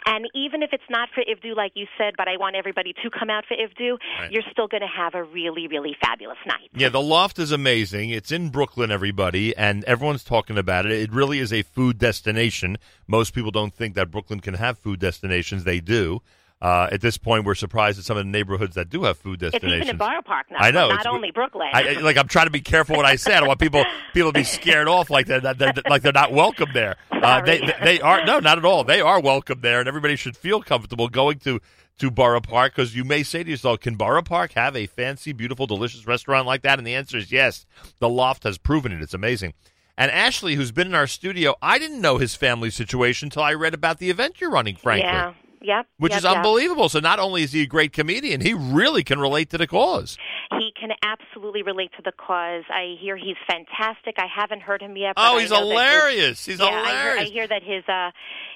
And 0.06 0.26
even 0.34 0.62
if 0.62 0.70
it's 0.72 0.88
not 0.90 1.08
for 1.14 1.22
Ivdu, 1.22 1.56
like 1.56 1.72
you 1.74 1.86
said, 1.98 2.14
but 2.16 2.28
I 2.28 2.36
want 2.36 2.56
everybody 2.56 2.92
to 3.02 3.10
come 3.10 3.30
out 3.30 3.44
for 3.46 3.56
Ivdu, 3.56 3.98
Right. 4.18 4.32
you're 4.32 4.42
still 4.50 4.68
going 4.68 4.82
to 4.82 4.86
have 4.88 5.14
a 5.14 5.22
really, 5.22 5.66
really 5.68 5.96
fabulous 6.00 6.38
night. 6.46 6.70
Yeah, 6.74 6.88
the 6.88 7.00
loft 7.00 7.38
is 7.38 7.52
amazing. 7.52 8.10
It's 8.10 8.30
in 8.32 8.48
Brooklyn, 8.50 8.90
everybody, 8.90 9.56
and 9.56 9.84
everyone's 9.84 10.24
talking 10.24 10.56
about 10.58 10.86
it. 10.86 10.92
It 10.92 11.12
really 11.12 11.38
is 11.38 11.52
a 11.52 11.62
food 11.62 11.98
destination. 11.98 12.78
Most 13.06 13.34
people 13.34 13.50
don't 13.50 13.74
think 13.74 13.94
that 13.94 14.10
Brooklyn 14.10 14.40
can 14.40 14.54
have 14.54 14.78
food 14.78 15.00
destinations. 15.00 15.64
They 15.64 15.80
do. 15.80 16.22
Uh, 16.62 16.88
at 16.90 17.02
this 17.02 17.18
point, 17.18 17.44
we're 17.44 17.54
surprised 17.54 17.98
at 17.98 18.04
some 18.06 18.16
of 18.16 18.24
the 18.24 18.30
neighborhoods 18.30 18.76
that 18.76 18.88
do 18.88 19.04
have 19.04 19.18
food 19.18 19.38
destinations. 19.40 19.72
It's 19.72 19.84
even 19.84 19.88
in 19.90 19.98
Borough 19.98 20.22
Park 20.22 20.46
now. 20.50 20.56
I 20.58 20.70
know, 20.70 20.88
Not 20.88 21.06
only 21.06 21.30
Brooklyn. 21.30 21.68
I, 21.72 21.96
I- 21.96 22.00
like 22.00 22.16
I'm 22.16 22.28
trying 22.28 22.46
to 22.46 22.50
be 22.50 22.62
careful 22.62 22.96
what 22.96 23.04
I 23.04 23.16
say. 23.16 23.34
I 23.34 23.40
don't 23.40 23.48
want 23.48 23.60
people 23.60 23.84
people 24.14 24.32
to 24.32 24.38
be 24.38 24.44
scared 24.44 24.88
off 24.88 25.10
like 25.10 25.26
they're, 25.26 25.40
that, 25.40 25.58
that- 25.58 25.88
like 25.90 26.00
they're 26.02 26.12
not 26.12 26.32
welcome 26.32 26.70
there. 26.72 26.96
Uh, 27.16 27.40
they, 27.40 27.58
they 27.58 27.74
they 27.82 28.00
are 28.02 28.24
no, 28.26 28.38
not 28.40 28.58
at 28.58 28.64
all. 28.64 28.84
They 28.84 29.00
are 29.00 29.18
welcome 29.20 29.60
there, 29.62 29.80
and 29.80 29.88
everybody 29.88 30.14
should 30.16 30.36
feel 30.36 30.62
comfortable 30.62 31.08
going 31.08 31.38
to 31.40 31.60
to 31.98 32.10
Borough 32.10 32.42
Park 32.42 32.74
because 32.76 32.94
you 32.94 33.04
may 33.04 33.22
say 33.24 33.42
to 33.42 33.50
yourself, 33.50 33.80
"Can 33.80 33.96
Borough 33.96 34.22
Park 34.22 34.52
have 34.52 34.76
a 34.76 34.86
fancy, 34.86 35.32
beautiful, 35.32 35.66
delicious 35.66 36.06
restaurant 36.06 36.46
like 36.46 36.60
that?" 36.62 36.78
And 36.78 36.86
the 36.86 36.94
answer 36.94 37.16
is 37.16 37.32
yes. 37.32 37.64
The 37.98 38.08
Loft 38.08 38.44
has 38.44 38.58
proven 38.58 38.92
it. 38.92 39.00
It's 39.02 39.14
amazing. 39.14 39.54
And 39.96 40.10
Ashley, 40.10 40.54
who's 40.56 40.72
been 40.72 40.86
in 40.88 40.94
our 40.94 41.06
studio, 41.06 41.56
I 41.62 41.78
didn't 41.78 42.02
know 42.02 42.18
his 42.18 42.34
family 42.36 42.70
situation 42.70 43.26
until 43.26 43.42
I 43.42 43.54
read 43.54 43.72
about 43.74 43.98
the 43.98 44.10
event 44.10 44.40
you're 44.40 44.50
running. 44.50 44.76
Frankly. 44.76 45.08
Yeah. 45.08 45.32
Yep. 45.62 45.86
Which 45.98 46.10
yep, 46.12 46.18
is 46.18 46.24
yep. 46.24 46.36
unbelievable. 46.36 46.88
So 46.88 47.00
not 47.00 47.18
only 47.18 47.42
is 47.42 47.52
he 47.52 47.62
a 47.62 47.66
great 47.66 47.92
comedian, 47.92 48.40
he 48.40 48.54
really 48.54 49.02
can 49.02 49.18
relate 49.18 49.50
to 49.50 49.58
the 49.58 49.66
cause. 49.66 50.18
He 50.58 50.72
can 50.78 50.90
absolutely 51.02 51.62
relate 51.62 51.90
to 51.96 52.02
the 52.04 52.12
cause. 52.12 52.64
I 52.70 52.94
hear 53.00 53.16
he's 53.16 53.36
fantastic. 53.48 54.14
I 54.18 54.26
haven't 54.32 54.62
heard 54.62 54.80
him 54.82 54.96
yet. 54.96 55.14
But 55.16 55.32
Oh, 55.32 55.38
he's 55.38 55.50
that 55.50 55.60
his- 55.60 55.68
hilarious. 55.68 56.44
He's 56.46 56.58
yeah, 56.60 56.66
I 56.66 56.70
hear, 56.70 56.80
hilarious. 56.84 57.28
I 57.28 57.32
hear 57.32 57.48
that 57.48 57.62
his 57.62 57.84
uh, 57.88 58.10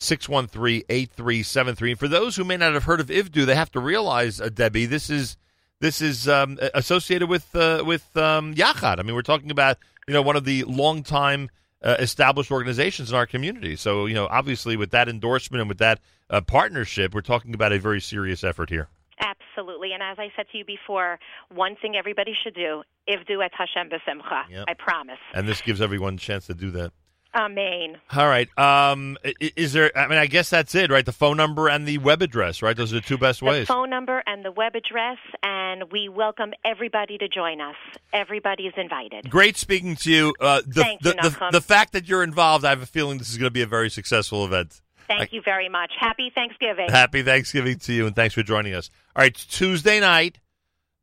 212-613-8373. 0.00 1.90
And 1.90 1.98
for 1.98 2.08
those 2.08 2.36
who 2.36 2.44
may 2.44 2.58
not 2.58 2.74
have 2.74 2.84
heard 2.84 3.00
of 3.00 3.06
IVDU, 3.06 3.46
they 3.46 3.54
have 3.54 3.72
to 3.72 3.80
realize, 3.80 4.38
uh, 4.40 4.50
Debbie, 4.50 4.86
this 4.86 5.08
is 5.08 5.36
this 5.80 6.00
is 6.00 6.28
um, 6.28 6.58
associated 6.74 7.28
with 7.28 7.56
uh, 7.56 7.82
with 7.84 8.16
um, 8.16 8.54
Yachad. 8.54 9.00
I 9.00 9.02
mean, 9.02 9.16
we're 9.16 9.22
talking 9.22 9.50
about 9.50 9.78
you 10.06 10.14
know 10.14 10.22
one 10.22 10.36
of 10.36 10.44
the 10.44 10.62
longtime 10.64 11.50
uh, 11.82 11.96
established 11.98 12.50
organizations 12.50 13.10
in 13.10 13.16
our 13.16 13.26
community. 13.26 13.76
So 13.76 14.06
you 14.06 14.14
know, 14.14 14.28
obviously, 14.30 14.76
with 14.76 14.90
that 14.90 15.08
endorsement 15.08 15.60
and 15.60 15.68
with 15.68 15.78
that 15.78 16.00
uh, 16.30 16.40
partnership, 16.40 17.14
we're 17.14 17.20
talking 17.20 17.54
about 17.54 17.72
a 17.72 17.78
very 17.78 18.00
serious 18.00 18.44
effort 18.44 18.70
here. 18.70 18.88
Absolutely. 19.20 19.92
And 19.92 20.02
as 20.02 20.18
I 20.18 20.32
said 20.34 20.46
to 20.52 20.58
you 20.58 20.64
before, 20.64 21.18
one 21.50 21.76
thing 21.76 21.96
everybody 21.96 22.32
should 22.42 22.54
do, 22.54 22.82
ivdu 23.08 23.44
et 23.44 23.52
Hashem 23.54 23.90
b'simcha. 23.90 24.48
Yep. 24.50 24.64
I 24.68 24.74
promise. 24.74 25.18
And 25.34 25.46
this 25.46 25.60
gives 25.60 25.80
everyone 25.80 26.14
a 26.14 26.18
chance 26.18 26.46
to 26.46 26.54
do 26.54 26.70
that. 26.72 26.92
Amen. 27.34 27.96
All 28.14 28.26
right. 28.26 28.48
Um, 28.58 29.16
is 29.40 29.72
there? 29.72 29.90
I 29.96 30.06
mean, 30.06 30.18
I 30.18 30.26
guess 30.26 30.50
that's 30.50 30.74
it, 30.74 30.90
right? 30.90 31.04
The 31.04 31.12
phone 31.12 31.38
number 31.38 31.68
and 31.68 31.86
the 31.86 31.98
web 31.98 32.20
address, 32.20 32.60
right? 32.60 32.76
Those 32.76 32.92
are 32.92 32.96
the 32.96 33.00
two 33.00 33.16
best 33.16 33.40
The 33.40 33.46
ways. 33.46 33.66
phone 33.68 33.88
number 33.88 34.22
and 34.26 34.44
the 34.44 34.52
web 34.52 34.74
address, 34.74 35.16
and 35.42 35.90
we 35.90 36.10
welcome 36.10 36.52
everybody 36.64 37.16
to 37.18 37.28
join 37.28 37.60
us. 37.60 37.76
Everybody 38.12 38.64
is 38.64 38.74
invited. 38.76 39.30
Great 39.30 39.56
speaking 39.56 39.96
to 39.96 40.10
you. 40.10 40.34
Uh, 40.38 40.60
the, 40.66 40.82
Thank 40.82 41.04
you, 41.04 41.12
the, 41.12 41.48
the, 41.52 41.60
fact 41.62 41.94
that 41.94 42.06
you're 42.06 42.22
involved, 42.22 42.64
I 42.66 42.70
have 42.70 42.82
a 42.82 42.86
feeling 42.86 43.16
this 43.16 43.30
is 43.30 43.38
going 43.38 43.46
to 43.46 43.52
be 43.52 43.62
a 43.62 43.66
very 43.66 43.88
successful 43.88 44.44
event. 44.44 44.82
Thank 45.08 45.32
you 45.32 45.42
very 45.42 45.68
much. 45.68 45.92
Happy 45.98 46.30
Thanksgiving. 46.34 46.88
Happy 46.88 47.22
Thanksgiving 47.22 47.78
to 47.80 47.92
you, 47.92 48.06
and 48.06 48.14
thanks 48.14 48.34
for 48.34 48.42
joining 48.42 48.74
us. 48.74 48.90
All 49.16 49.22
right, 49.22 49.32
it's 49.32 49.44
Tuesday 49.46 50.00
night. 50.00 50.38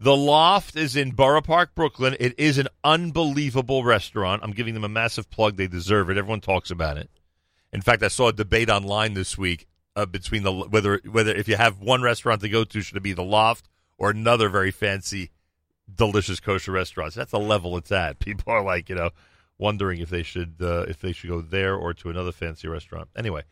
The 0.01 0.15
Loft 0.15 0.77
is 0.77 0.95
in 0.95 1.11
Borough 1.11 1.41
Park, 1.41 1.75
Brooklyn. 1.75 2.15
It 2.21 2.39
is 2.39 2.57
an 2.57 2.69
unbelievable 2.85 3.83
restaurant. 3.83 4.41
I'm 4.43 4.53
giving 4.53 4.73
them 4.73 4.85
a 4.85 4.89
massive 4.89 5.29
plug. 5.29 5.57
They 5.57 5.67
deserve 5.67 6.09
it. 6.09 6.17
Everyone 6.17 6.39
talks 6.39 6.71
about 6.71 6.97
it. 6.97 7.09
In 7.73 7.81
fact, 7.81 8.01
I 8.01 8.07
saw 8.07 8.29
a 8.29 8.33
debate 8.33 8.69
online 8.69 9.13
this 9.13 9.37
week 9.37 9.67
uh, 9.97 10.05
between 10.05 10.43
the 10.43 10.53
whether 10.53 11.01
whether 11.11 11.35
if 11.35 11.49
you 11.49 11.57
have 11.57 11.81
one 11.81 12.01
restaurant 12.01 12.39
to 12.41 12.49
go 12.49 12.63
to, 12.63 12.81
should 12.81 12.95
it 12.95 13.03
be 13.03 13.11
the 13.11 13.23
Loft 13.23 13.67
or 13.97 14.09
another 14.09 14.47
very 14.47 14.71
fancy, 14.71 15.31
delicious 15.93 16.39
kosher 16.39 16.71
restaurant. 16.71 17.13
That's 17.13 17.31
the 17.31 17.39
level 17.39 17.75
it's 17.75 17.91
at. 17.91 18.19
People 18.19 18.53
are 18.53 18.63
like, 18.63 18.87
you 18.87 18.95
know, 18.95 19.09
wondering 19.57 19.99
if 19.99 20.09
they 20.09 20.23
should 20.23 20.55
uh, 20.61 20.85
if 20.87 21.01
they 21.01 21.11
should 21.11 21.29
go 21.29 21.41
there 21.41 21.75
or 21.75 21.93
to 21.95 22.09
another 22.09 22.31
fancy 22.31 22.69
restaurant. 22.69 23.09
Anyway, 23.17 23.43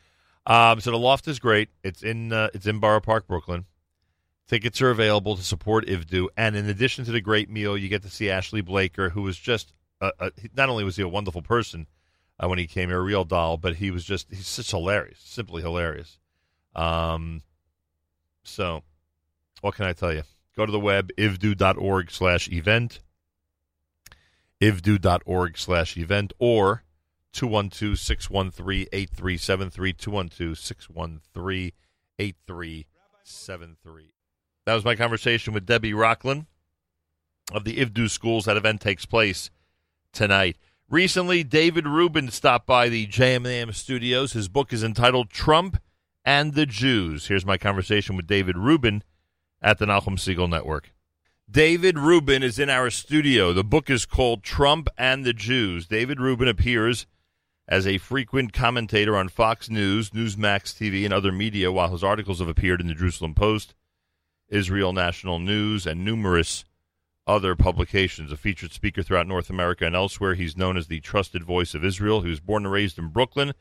um, 0.46 0.80
so 0.80 0.92
the 0.92 0.98
Loft 0.98 1.28
is 1.28 1.40
great. 1.40 1.68
It's 1.84 2.04
in 2.04 2.32
uh, 2.32 2.50
it's 2.54 2.68
in 2.68 2.80
Borough 2.80 3.02
Park, 3.02 3.28
Brooklyn. 3.28 3.66
Tickets 4.48 4.82
are 4.82 4.90
available 4.90 5.36
to 5.36 5.44
support 5.44 5.86
IVDU, 5.88 6.28
and 6.38 6.56
in 6.56 6.70
addition 6.70 7.04
to 7.06 7.12
the 7.12 7.20
great 7.20 7.50
meal, 7.50 7.78
you 7.78 7.90
get 7.90 8.04
to 8.04 8.10
see 8.10 8.30
Ashley 8.30 8.62
Blaker, 8.62 9.10
who 9.10 9.22
was 9.24 9.38
just 9.38 9.74
uh, 10.00 10.12
uh, 10.20 10.30
not 10.56 10.70
only 10.70 10.84
was 10.84 10.96
he 10.96 11.04
a 11.04 11.08
wonderful 11.08 11.42
person 11.42 11.88
uh, 12.40 12.48
when 12.48 12.60
he 12.60 12.68
came 12.68 12.90
here, 12.90 13.00
a 13.00 13.04
real 13.04 13.26
doll, 13.26 13.58
but 13.58 13.76
he 13.76 13.92
was 13.92 14.06
just 14.06 14.28
he's 14.30 14.56
just 14.56 14.72
hilarious, 14.72 15.20
simply 15.20 15.62
hilarious. 15.62 16.20
Um, 16.76 17.42
so 18.44 18.84
what 19.62 19.76
can 19.76 19.86
I 19.86 19.94
tell 19.94 20.14
you? 20.14 20.24
Go 20.56 20.66
to 20.66 20.72
the 20.72 20.80
web 20.80 21.12
ivdu.org 21.18 22.10
slash 22.12 22.50
event, 22.50 23.02
ivdu.org 24.62 25.58
slash 25.58 25.98
event, 25.98 26.34
or 26.40 26.84
212 27.34 28.00
613 28.00 28.88
8373, 28.94 29.94
212 29.94 30.58
613 30.58 31.72
8373. 32.20 34.14
That 34.68 34.74
was 34.74 34.84
my 34.84 34.96
conversation 34.96 35.54
with 35.54 35.66
Debbie 35.66 35.94
Rocklin 35.94 36.46
of 37.54 37.64
the 37.64 37.78
IVDU 37.78 38.10
schools. 38.10 38.44
That 38.44 38.58
event 38.58 38.82
takes 38.82 39.06
place 39.06 39.50
tonight. 40.12 40.58
Recently, 40.90 41.42
David 41.46 41.88
Rubin 41.88 42.30
stopped 42.32 42.68
by 42.68 42.90
the 42.90 43.08
JMAM 43.08 43.74
studios. 43.74 44.34
His 44.34 44.50
book 44.50 44.74
is 44.74 44.84
entitled 44.84 45.30
Trump 45.30 45.82
and 46.26 46.54
the 46.54 46.66
Jews. 46.66 47.28
Here's 47.28 47.46
my 47.46 47.58
conversation 47.58 48.18
with 48.18 48.28
David 48.28 48.58
Rubin 48.58 49.04
at 49.62 49.78
the 49.78 49.86
Nachum 49.86 50.18
Segal 50.18 50.50
Network. 50.50 50.92
David 51.50 51.98
Rubin 51.98 52.44
is 52.44 52.60
in 52.60 52.70
our 52.70 52.90
studio. 52.90 53.54
The 53.54 53.64
book 53.64 53.90
is 53.90 54.06
called 54.06 54.44
Trump 54.44 54.90
and 54.98 55.24
the 55.24 55.32
Jews. 55.32 55.88
David 55.88 56.20
Rubin 56.20 56.50
appears 56.50 57.06
as 57.70 57.88
a 57.88 58.00
frequent 58.00 58.52
commentator 58.52 59.16
on 59.16 59.30
Fox 59.30 59.70
News, 59.70 60.10
Newsmax 60.10 60.76
TV, 60.76 61.06
and 61.06 61.14
other 61.14 61.32
media, 61.32 61.72
while 61.72 61.94
his 61.94 62.04
articles 62.04 62.40
have 62.40 62.50
appeared 62.50 62.82
in 62.82 62.88
the 62.88 62.94
Jerusalem 62.94 63.34
Post, 63.34 63.74
Israel 64.50 64.94
National 64.94 65.40
News, 65.40 65.86
and 65.86 66.04
numerous 66.04 66.66
other 67.26 67.56
publications. 67.56 68.32
A 68.32 68.38
featured 68.38 68.72
speaker 68.72 69.04
throughout 69.04 69.28
North 69.28 69.50
America 69.50 69.86
and 69.86 69.96
elsewhere, 69.96 70.36
he's 70.36 70.58
known 70.58 70.78
as 70.78 70.88
the 70.88 71.02
trusted 71.02 71.44
voice 71.44 71.76
of 71.76 71.84
Israel. 71.84 72.22
He 72.22 72.30
was 72.30 72.40
born 72.40 72.66
and 72.66 72.72
raised 72.72 72.98
in 72.98 73.10
Brooklyn, 73.10 73.54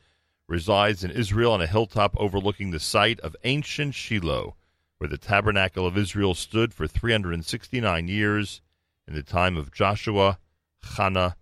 resides 0.47 1.03
in 1.03 1.11
Israel 1.11 1.51
on 1.51 1.61
a 1.61 1.67
hilltop 1.67 2.15
overlooking 2.17 2.71
the 2.71 2.79
site 2.79 3.19
of 3.19 3.35
ancient 3.43 3.93
Shiloh, 3.93 4.55
where 4.97 5.09
the 5.09 5.17
tabernacle 5.17 5.85
of 5.85 5.97
Israel 5.97 6.33
stood 6.33 6.73
for 6.73 6.87
369 6.87 8.07
years 8.07 8.61
in 9.07 9.13
the 9.13 9.23
time 9.23 9.57
of 9.57 9.73
Joshua, 9.73 10.39
Hannah, 10.81 11.35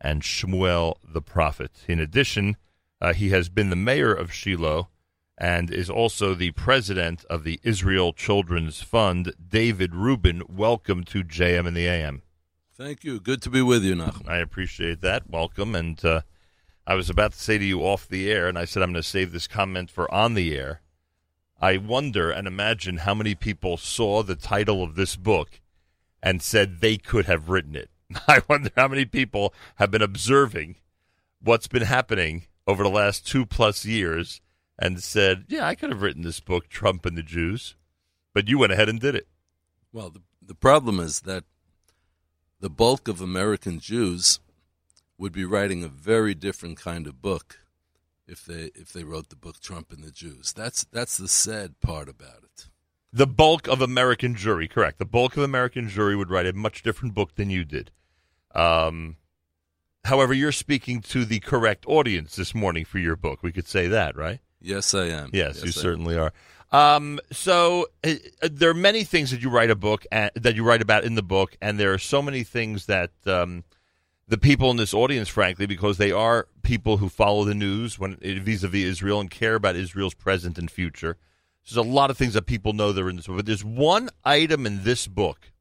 and 0.00 0.22
Shmuel 0.22 0.96
the 1.04 1.22
prophet. 1.22 1.72
In 1.88 2.00
addition, 2.00 2.56
uh, 3.00 3.12
he 3.12 3.30
has 3.30 3.48
been 3.48 3.70
the 3.70 3.76
mayor 3.76 4.12
of 4.12 4.32
Shiloh 4.32 4.88
and 5.42 5.72
is 5.72 5.90
also 5.90 6.34
the 6.34 6.52
president 6.52 7.24
of 7.24 7.42
the 7.42 7.58
Israel 7.64 8.12
Children's 8.12 8.80
Fund. 8.80 9.32
David 9.48 9.92
Rubin, 9.92 10.44
welcome 10.48 11.02
to 11.02 11.24
JM 11.24 11.66
in 11.66 11.74
the 11.74 11.88
AM. 11.88 12.22
Thank 12.76 13.02
you. 13.02 13.18
Good 13.18 13.42
to 13.42 13.50
be 13.50 13.60
with 13.60 13.82
you, 13.82 13.96
Nachum. 13.96 14.28
I 14.28 14.36
appreciate 14.36 15.00
that. 15.00 15.28
Welcome. 15.28 15.74
And 15.74 16.02
uh, 16.04 16.20
I 16.86 16.94
was 16.94 17.10
about 17.10 17.32
to 17.32 17.40
say 17.40 17.58
to 17.58 17.64
you 17.64 17.80
off 17.80 18.08
the 18.08 18.30
air, 18.30 18.46
and 18.46 18.56
I 18.56 18.64
said 18.64 18.84
I'm 18.84 18.92
going 18.92 19.02
to 19.02 19.08
save 19.08 19.32
this 19.32 19.48
comment 19.48 19.90
for 19.90 20.08
on 20.14 20.34
the 20.34 20.56
air. 20.56 20.80
I 21.60 21.76
wonder 21.76 22.30
and 22.30 22.46
imagine 22.46 22.98
how 22.98 23.14
many 23.14 23.34
people 23.34 23.76
saw 23.76 24.22
the 24.22 24.36
title 24.36 24.80
of 24.84 24.94
this 24.94 25.16
book 25.16 25.60
and 26.22 26.40
said 26.40 26.80
they 26.80 26.96
could 26.98 27.26
have 27.26 27.48
written 27.48 27.74
it. 27.74 27.90
I 28.28 28.42
wonder 28.48 28.70
how 28.76 28.86
many 28.86 29.06
people 29.06 29.52
have 29.76 29.90
been 29.90 30.02
observing 30.02 30.76
what's 31.40 31.66
been 31.66 31.82
happening 31.82 32.44
over 32.64 32.84
the 32.84 32.88
last 32.88 33.26
two 33.26 33.44
plus 33.44 33.84
years 33.84 34.40
and 34.78 35.02
said, 35.02 35.44
Yeah, 35.48 35.66
I 35.66 35.74
could 35.74 35.90
have 35.90 36.02
written 36.02 36.22
this 36.22 36.40
book, 36.40 36.68
Trump 36.68 37.06
and 37.06 37.16
the 37.16 37.22
Jews. 37.22 37.76
But 38.34 38.48
you 38.48 38.58
went 38.58 38.72
ahead 38.72 38.88
and 38.88 39.00
did 39.00 39.14
it. 39.14 39.28
Well, 39.92 40.10
the, 40.10 40.22
the 40.40 40.54
problem 40.54 40.98
is 40.98 41.20
that 41.20 41.44
the 42.60 42.70
bulk 42.70 43.08
of 43.08 43.20
American 43.20 43.78
Jews 43.78 44.40
would 45.18 45.32
be 45.32 45.44
writing 45.44 45.84
a 45.84 45.88
very 45.88 46.34
different 46.34 46.78
kind 46.78 47.06
of 47.06 47.20
book 47.20 47.58
if 48.26 48.44
they 48.44 48.70
if 48.74 48.92
they 48.92 49.04
wrote 49.04 49.28
the 49.28 49.36
book 49.36 49.60
Trump 49.60 49.92
and 49.92 50.02
the 50.02 50.10
Jews. 50.10 50.52
That's 50.52 50.84
that's 50.84 51.16
the 51.16 51.28
sad 51.28 51.80
part 51.80 52.08
about 52.08 52.42
it. 52.44 52.68
The 53.12 53.26
bulk 53.26 53.68
of 53.68 53.82
American 53.82 54.34
Jewry, 54.34 54.70
correct. 54.70 54.98
The 54.98 55.04
bulk 55.04 55.36
of 55.36 55.42
American 55.42 55.88
Jewry 55.88 56.16
would 56.16 56.30
write 56.30 56.46
a 56.46 56.54
much 56.54 56.82
different 56.82 57.14
book 57.14 57.34
than 57.34 57.50
you 57.50 57.64
did. 57.64 57.90
Um, 58.54 59.16
however, 60.04 60.32
you're 60.32 60.50
speaking 60.50 61.02
to 61.02 61.26
the 61.26 61.40
correct 61.40 61.84
audience 61.86 62.36
this 62.36 62.54
morning 62.54 62.86
for 62.86 62.98
your 62.98 63.16
book. 63.16 63.42
We 63.42 63.52
could 63.52 63.68
say 63.68 63.86
that, 63.88 64.16
right? 64.16 64.40
Yes, 64.62 64.94
I 64.94 65.06
am. 65.06 65.30
Yes, 65.32 65.56
you 65.56 65.64
I 65.64 65.66
am. 65.66 65.72
certainly 65.72 66.16
are. 66.16 66.32
Um, 66.70 67.20
so 67.30 67.88
uh, 68.02 68.14
there 68.40 68.70
are 68.70 68.74
many 68.74 69.04
things 69.04 69.30
that 69.30 69.42
you 69.42 69.50
write 69.50 69.70
a 69.70 69.76
book 69.76 70.06
uh, 70.10 70.30
that 70.34 70.56
you 70.56 70.64
write 70.64 70.80
about 70.80 71.04
in 71.04 71.16
the 71.16 71.22
book, 71.22 71.56
and 71.60 71.78
there 71.78 71.92
are 71.92 71.98
so 71.98 72.22
many 72.22 72.44
things 72.44 72.86
that 72.86 73.10
um, 73.26 73.64
the 74.26 74.38
people 74.38 74.70
in 74.70 74.78
this 74.78 74.94
audience, 74.94 75.28
frankly, 75.28 75.66
because 75.66 75.98
they 75.98 76.12
are 76.12 76.48
people 76.62 76.96
who 76.96 77.10
follow 77.10 77.44
the 77.44 77.54
news 77.54 77.98
when 77.98 78.16
vis-a-vis 78.16 78.84
Israel 78.84 79.20
and 79.20 79.30
care 79.30 79.54
about 79.54 79.76
Israel's 79.76 80.14
present 80.14 80.56
and 80.56 80.70
future. 80.70 81.18
There's 81.64 81.76
a 81.76 81.82
lot 81.82 82.10
of 82.10 82.16
things 82.16 82.32
that 82.32 82.46
people 82.46 82.72
know 82.72 82.92
that 82.92 83.02
are 83.02 83.10
in 83.10 83.16
this 83.16 83.26
book, 83.26 83.36
but 83.36 83.46
there's 83.46 83.64
one 83.64 84.08
item 84.24 84.64
in 84.64 84.84
this 84.84 85.06
book 85.06 85.52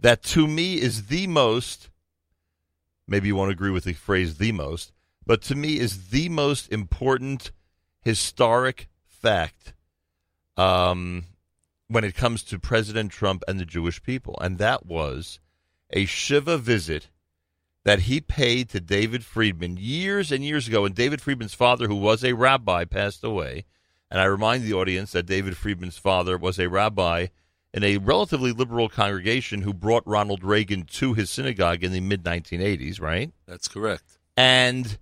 that, 0.00 0.22
to 0.22 0.46
me, 0.46 0.80
is 0.80 1.08
the 1.08 1.26
most. 1.26 1.90
Maybe 3.06 3.28
you 3.28 3.36
won't 3.36 3.52
agree 3.52 3.70
with 3.70 3.84
the 3.84 3.92
phrase 3.92 4.38
"the 4.38 4.52
most," 4.52 4.92
but 5.26 5.42
to 5.42 5.54
me 5.54 5.78
is 5.78 6.08
the 6.08 6.30
most 6.30 6.72
important 6.72 7.52
historic 8.02 8.88
fact 9.06 9.74
um, 10.56 11.24
when 11.88 12.04
it 12.04 12.14
comes 12.14 12.42
to 12.44 12.58
President 12.58 13.12
Trump 13.12 13.42
and 13.46 13.58
the 13.58 13.64
Jewish 13.64 14.02
people, 14.02 14.38
and 14.40 14.58
that 14.58 14.86
was 14.86 15.40
a 15.90 16.04
Shiva 16.04 16.58
visit 16.58 17.08
that 17.84 18.00
he 18.00 18.20
paid 18.20 18.68
to 18.70 18.80
David 18.80 19.24
Friedman 19.24 19.76
years 19.78 20.30
and 20.30 20.44
years 20.44 20.68
ago. 20.68 20.84
And 20.84 20.94
David 20.94 21.20
Friedman's 21.20 21.54
father, 21.54 21.88
who 21.88 21.96
was 21.96 22.22
a 22.22 22.34
rabbi, 22.34 22.84
passed 22.84 23.24
away. 23.24 23.64
And 24.10 24.20
I 24.20 24.24
remind 24.24 24.64
the 24.64 24.74
audience 24.74 25.12
that 25.12 25.26
David 25.26 25.56
Friedman's 25.56 25.96
father 25.96 26.36
was 26.36 26.58
a 26.58 26.68
rabbi 26.68 27.28
in 27.72 27.84
a 27.84 27.98
relatively 27.98 28.52
liberal 28.52 28.88
congregation 28.88 29.62
who 29.62 29.72
brought 29.72 30.06
Ronald 30.06 30.42
Reagan 30.42 30.82
to 30.84 31.14
his 31.14 31.30
synagogue 31.30 31.84
in 31.84 31.92
the 31.92 32.00
mid 32.00 32.24
1980s, 32.24 33.00
right? 33.00 33.32
That's 33.46 33.68
correct. 33.68 34.18
And 34.36 34.98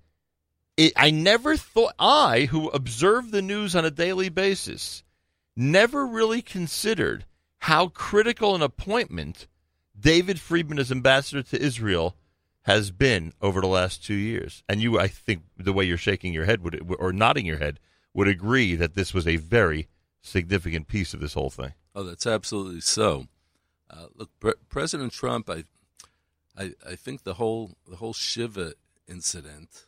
it, 0.79 0.93
I 0.97 1.11
never 1.11 1.57
thought, 1.57 1.95
I, 1.99 2.43
who 2.51 2.69
observe 2.69 3.31
the 3.31 3.43
news 3.43 3.77
on 3.77 3.85
a 3.85 3.91
daily 3.91 4.29
basis, 4.29 5.03
never 5.57 6.07
really 6.07 6.41
considered 6.41 7.27
how 7.59 7.89
critical 7.89 8.55
an 8.55 8.63
appointment 8.63 9.49
David 9.99 10.39
Friedman 10.39 10.79
as 10.79 10.93
ambassador 10.93 11.43
to 11.43 11.61
Israel 11.61 12.15
has 12.63 12.93
been 12.93 13.33
over 13.43 13.61
the 13.61 13.67
last 13.67 14.05
two 14.05 14.15
years. 14.15 14.63
And 14.69 14.81
you, 14.81 15.01
I 15.01 15.09
think, 15.09 15.43
the 15.57 15.73
way 15.73 15.85
you're 15.85 15.99
shaking 15.99 16.33
your 16.33 16.45
head 16.45 16.63
would, 16.63 16.81
or 16.99 17.13
nodding 17.13 17.45
your 17.45 17.59
head, 17.59 17.81
would 18.15 18.29
agree 18.29 18.77
that 18.77 18.95
this 18.95 19.13
was 19.13 19.27
a 19.27 19.37
very 19.37 19.89
significant 20.23 20.87
piece 20.87 21.13
of 21.13 21.21
this 21.21 21.35
whole 21.35 21.51
thing. 21.51 21.73
Oh, 21.95 22.05
that's 22.05 22.27
absolutely 22.27 22.81
so. 22.81 23.27
Uh, 23.91 24.07
look, 24.15 24.31
Pre- 24.39 24.53
President 24.69 25.13
Trump, 25.13 25.51
I, 25.51 25.65
I, 26.57 26.75
I 26.87 26.95
think 26.95 27.25
the 27.25 27.35
whole 27.35 27.73
the 27.89 27.97
whole 27.97 28.13
Shiva 28.13 28.75
incident 29.09 29.87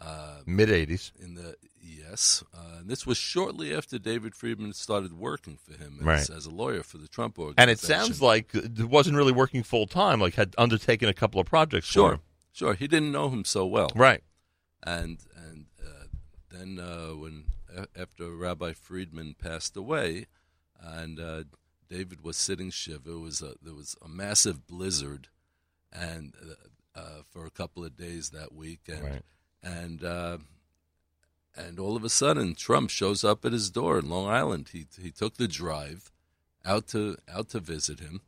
uh, 0.00 0.38
Mid 0.46 0.68
80s. 0.68 1.12
in 1.20 1.34
the 1.34 1.56
yes, 1.82 2.42
uh, 2.54 2.78
and 2.80 2.88
this 2.88 3.06
was 3.06 3.16
shortly 3.18 3.74
after 3.74 3.98
David 3.98 4.34
Friedman 4.34 4.72
started 4.72 5.12
working 5.12 5.56
for 5.56 5.72
him 5.72 5.96
as, 6.00 6.04
Right. 6.06 6.30
as 6.30 6.46
a 6.46 6.50
lawyer 6.50 6.82
for 6.82 6.98
the 6.98 7.08
Trump 7.08 7.38
organization. 7.38 7.68
And 7.68 7.70
it 7.70 7.80
sounds 7.80 8.22
like 8.22 8.54
it 8.54 8.84
wasn't 8.84 9.16
really 9.16 9.32
working 9.32 9.62
full 9.62 9.86
time, 9.86 10.20
like 10.20 10.34
had 10.34 10.54
undertaken 10.58 11.08
a 11.08 11.14
couple 11.14 11.40
of 11.40 11.46
projects 11.46 11.86
sure, 11.86 12.20
sure, 12.52 12.74
he 12.74 12.86
didn't 12.88 13.12
know 13.12 13.28
him 13.30 13.44
so 13.44 13.66
well, 13.66 13.90
Right. 13.94 14.22
and 14.82 15.18
and 15.36 15.66
uh, 15.84 16.04
then 16.50 16.78
uh, 16.78 17.14
when 17.16 17.44
after 17.96 18.30
Rabbi 18.30 18.72
Friedman 18.72 19.34
passed 19.38 19.76
away, 19.76 20.26
and 20.80 21.18
uh, 21.20 21.44
David 21.88 22.22
was 22.22 22.36
sitting 22.36 22.70
shiva, 22.70 23.12
it 23.12 23.20
was 23.20 23.40
a, 23.42 23.54
there 23.62 23.74
was 23.74 23.96
a 24.04 24.08
massive 24.08 24.66
blizzard, 24.66 25.28
and 25.92 26.34
uh, 26.42 26.98
uh, 26.98 27.22
for 27.30 27.46
a 27.46 27.50
couple 27.50 27.84
of 27.84 27.96
days 27.96 28.30
that 28.30 28.52
week, 28.52 28.80
and 28.88 29.02
Right. 29.02 29.22
And 29.62 30.02
uh, 30.04 30.38
and 31.56 31.78
all 31.78 31.96
of 31.96 32.04
a 32.04 32.08
sudden 32.08 32.54
Trump 32.54 32.90
shows 32.90 33.24
up 33.24 33.44
at 33.44 33.52
his 33.52 33.70
door 33.70 33.98
in 33.98 34.08
Long 34.08 34.26
Island. 34.28 34.70
He 34.72 34.86
he 35.00 35.10
took 35.10 35.36
the 35.36 35.48
drive 35.48 36.10
out 36.64 36.86
to 36.88 37.16
out 37.32 37.48
to 37.50 37.60
visit 37.60 38.00
him 38.00 38.20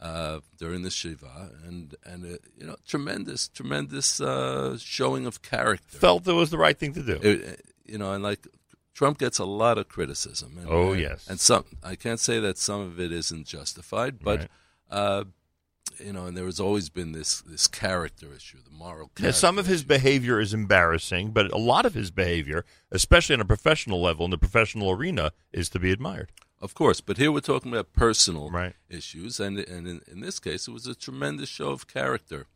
uh, 0.00 0.40
during 0.58 0.82
the 0.82 0.90
shiva, 0.90 1.50
and 1.66 1.94
and 2.04 2.24
uh, 2.24 2.38
you 2.58 2.66
know 2.66 2.76
tremendous 2.86 3.48
tremendous 3.48 4.20
uh, 4.20 4.76
showing 4.78 5.26
of 5.26 5.42
character. 5.42 5.98
Felt 5.98 6.26
it 6.28 6.32
was 6.32 6.50
the 6.50 6.58
right 6.58 6.78
thing 6.78 6.92
to 6.94 7.02
do. 7.02 7.18
It- 7.22 7.66
you 7.84 7.98
know, 7.98 8.12
and 8.12 8.22
like 8.22 8.46
Trump 8.94 9.18
gets 9.18 9.38
a 9.40 9.44
lot 9.44 9.76
of 9.76 9.88
criticism. 9.88 10.56
And, 10.58 10.68
Oh, 10.70 10.92
and- 10.92 11.00
yes. 11.00 11.26
and 11.28 11.40
some 11.40 11.64
I 11.82 11.96
can't 11.96 12.20
say 12.20 12.38
that 12.40 12.56
some 12.58 12.80
of 12.80 13.00
it 13.00 13.10
isn't 13.12 13.46
justified, 13.46 14.20
but. 14.20 14.48
Right. 14.90 15.28
You 16.02 16.12
know, 16.12 16.26
and 16.26 16.36
there 16.36 16.46
has 16.46 16.58
always 16.58 16.88
been 16.88 17.12
this 17.12 17.42
this 17.42 17.66
character 17.68 18.26
issue, 18.34 18.58
the 18.64 18.70
moral. 18.70 19.10
Yeah, 19.20 19.30
some 19.30 19.58
of 19.58 19.66
his 19.66 19.80
issue. 19.80 19.88
behavior 19.88 20.40
is 20.40 20.54
embarrassing, 20.54 21.30
but 21.32 21.52
a 21.52 21.58
lot 21.58 21.84
of 21.86 21.94
his 21.94 22.10
behavior, 22.10 22.64
especially 22.90 23.34
on 23.34 23.40
a 23.40 23.44
professional 23.44 24.00
level 24.00 24.24
in 24.24 24.30
the 24.30 24.38
professional 24.38 24.90
arena, 24.90 25.32
is 25.52 25.68
to 25.70 25.78
be 25.78 25.92
admired. 25.92 26.32
Of 26.60 26.74
course, 26.74 27.00
but 27.00 27.18
here 27.18 27.30
we're 27.32 27.40
talking 27.40 27.72
about 27.72 27.92
personal 27.92 28.50
Right. 28.50 28.74
issues, 28.88 29.38
and 29.40 29.58
and 29.58 29.86
in, 29.86 30.00
in 30.10 30.20
this 30.20 30.38
case, 30.40 30.66
it 30.66 30.72
was 30.72 30.86
a 30.86 30.94
tremendous 30.94 31.48
show 31.48 31.70
of 31.70 31.86
character, 31.88 32.46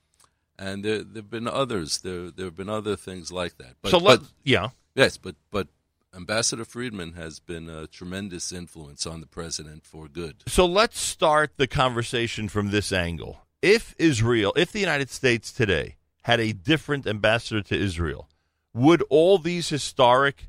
and 0.59 0.85
there 0.85 1.03
there've 1.05 1.31
been 1.31 1.49
others. 1.49 1.99
There 1.99 2.31
there 2.31 2.47
have 2.47 2.57
been 2.57 2.69
other 2.71 2.97
things 2.97 3.31
like 3.31 3.59
that. 3.59 3.75
But, 3.83 3.91
so 3.91 3.99
let 3.99 4.21
but 4.21 4.29
yeah, 4.45 4.71
yes, 4.95 5.17
but 5.19 5.35
but 5.51 5.69
Ambassador 6.17 6.65
Friedman 6.65 7.13
has 7.13 7.41
been 7.41 7.69
a 7.69 7.87
tremendous 7.87 8.51
influence 8.51 9.07
on 9.07 9.21
the 9.21 9.27
president 9.27 9.85
for 9.85 10.09
good. 10.09 10.37
So 10.49 10.65
let's 10.65 10.99
start 10.99 11.53
the 11.59 11.67
conversation 11.67 12.49
from 12.49 12.71
this 12.71 12.91
angle. 12.91 13.43
If 13.61 13.95
Israel, 13.99 14.55
if 14.57 14.73
the 14.73 14.81
United 14.81 15.11
States 15.11 15.53
today 15.53 15.97
had 16.23 16.41
a 16.41 16.55
different 16.55 17.07
ambassador 17.07 17.61
to 17.63 17.77
Israel, 17.79 18.31
would 18.73 19.03
all 19.11 19.37
these 19.37 19.69
historic 19.69 20.49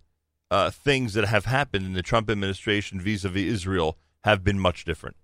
uh, 0.50 0.70
things 0.70 1.14
that 1.16 1.26
have 1.26 1.46
happened 1.46 1.86
in 1.86 1.94
the 1.94 2.02
Trump 2.02 2.30
administration 2.30 3.02
vis-a-vis 3.02 3.44
Israel 3.44 3.98
have 4.24 4.46
been 4.46 4.60
much 4.60 4.86
different? 4.86 5.18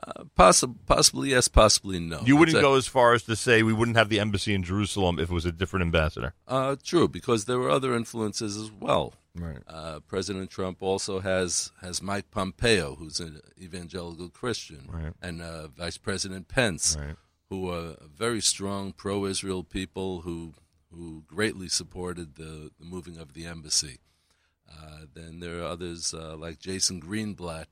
Uh, 0.00 0.24
possi- 0.38 0.74
possibly 0.86 1.30
yes, 1.30 1.48
possibly 1.48 1.98
no. 2.00 2.22
You 2.24 2.36
wouldn't 2.36 2.60
go 2.60 2.76
as 2.76 2.86
far 2.86 3.12
as 3.12 3.24
to 3.24 3.36
say 3.36 3.62
we 3.62 3.74
wouldn't 3.74 3.96
have 3.98 4.08
the 4.08 4.20
embassy 4.20 4.54
in 4.54 4.62
Jerusalem 4.62 5.18
if 5.18 5.30
it 5.30 5.34
was 5.34 5.44
a 5.44 5.52
different 5.52 5.82
ambassador. 5.84 6.32
Uh, 6.48 6.76
true, 6.82 7.08
because 7.08 7.44
there 7.44 7.58
were 7.58 7.68
other 7.70 7.94
influences 7.94 8.56
as 8.56 8.70
well. 8.72 9.12
Right. 9.34 9.58
Uh, 9.68 10.00
President 10.00 10.50
Trump 10.50 10.82
also 10.82 11.20
has 11.20 11.72
has 11.82 12.02
Mike 12.02 12.30
Pompeo, 12.30 12.94
who's 12.96 13.20
an 13.20 13.40
evangelical 13.60 14.28
Christian, 14.30 14.88
Right. 14.90 15.12
and 15.22 15.40
uh, 15.42 15.68
Vice 15.68 15.98
President 15.98 16.48
Pence, 16.48 16.96
Right. 16.98 17.16
who 17.50 17.70
are 17.70 17.96
very 18.16 18.40
strong 18.40 18.92
pro-Israel 18.92 19.62
people 19.64 20.22
who 20.22 20.54
who 20.90 21.22
greatly 21.26 21.68
supported 21.68 22.34
the, 22.36 22.70
the 22.78 22.84
moving 22.84 23.16
of 23.18 23.32
the 23.32 23.46
embassy. 23.46 23.98
Uh, 24.70 25.06
then 25.14 25.40
there 25.40 25.60
are 25.60 25.64
others 25.66 26.12
uh, 26.14 26.36
like 26.36 26.58
Jason 26.58 27.00
Greenblatt, 27.00 27.66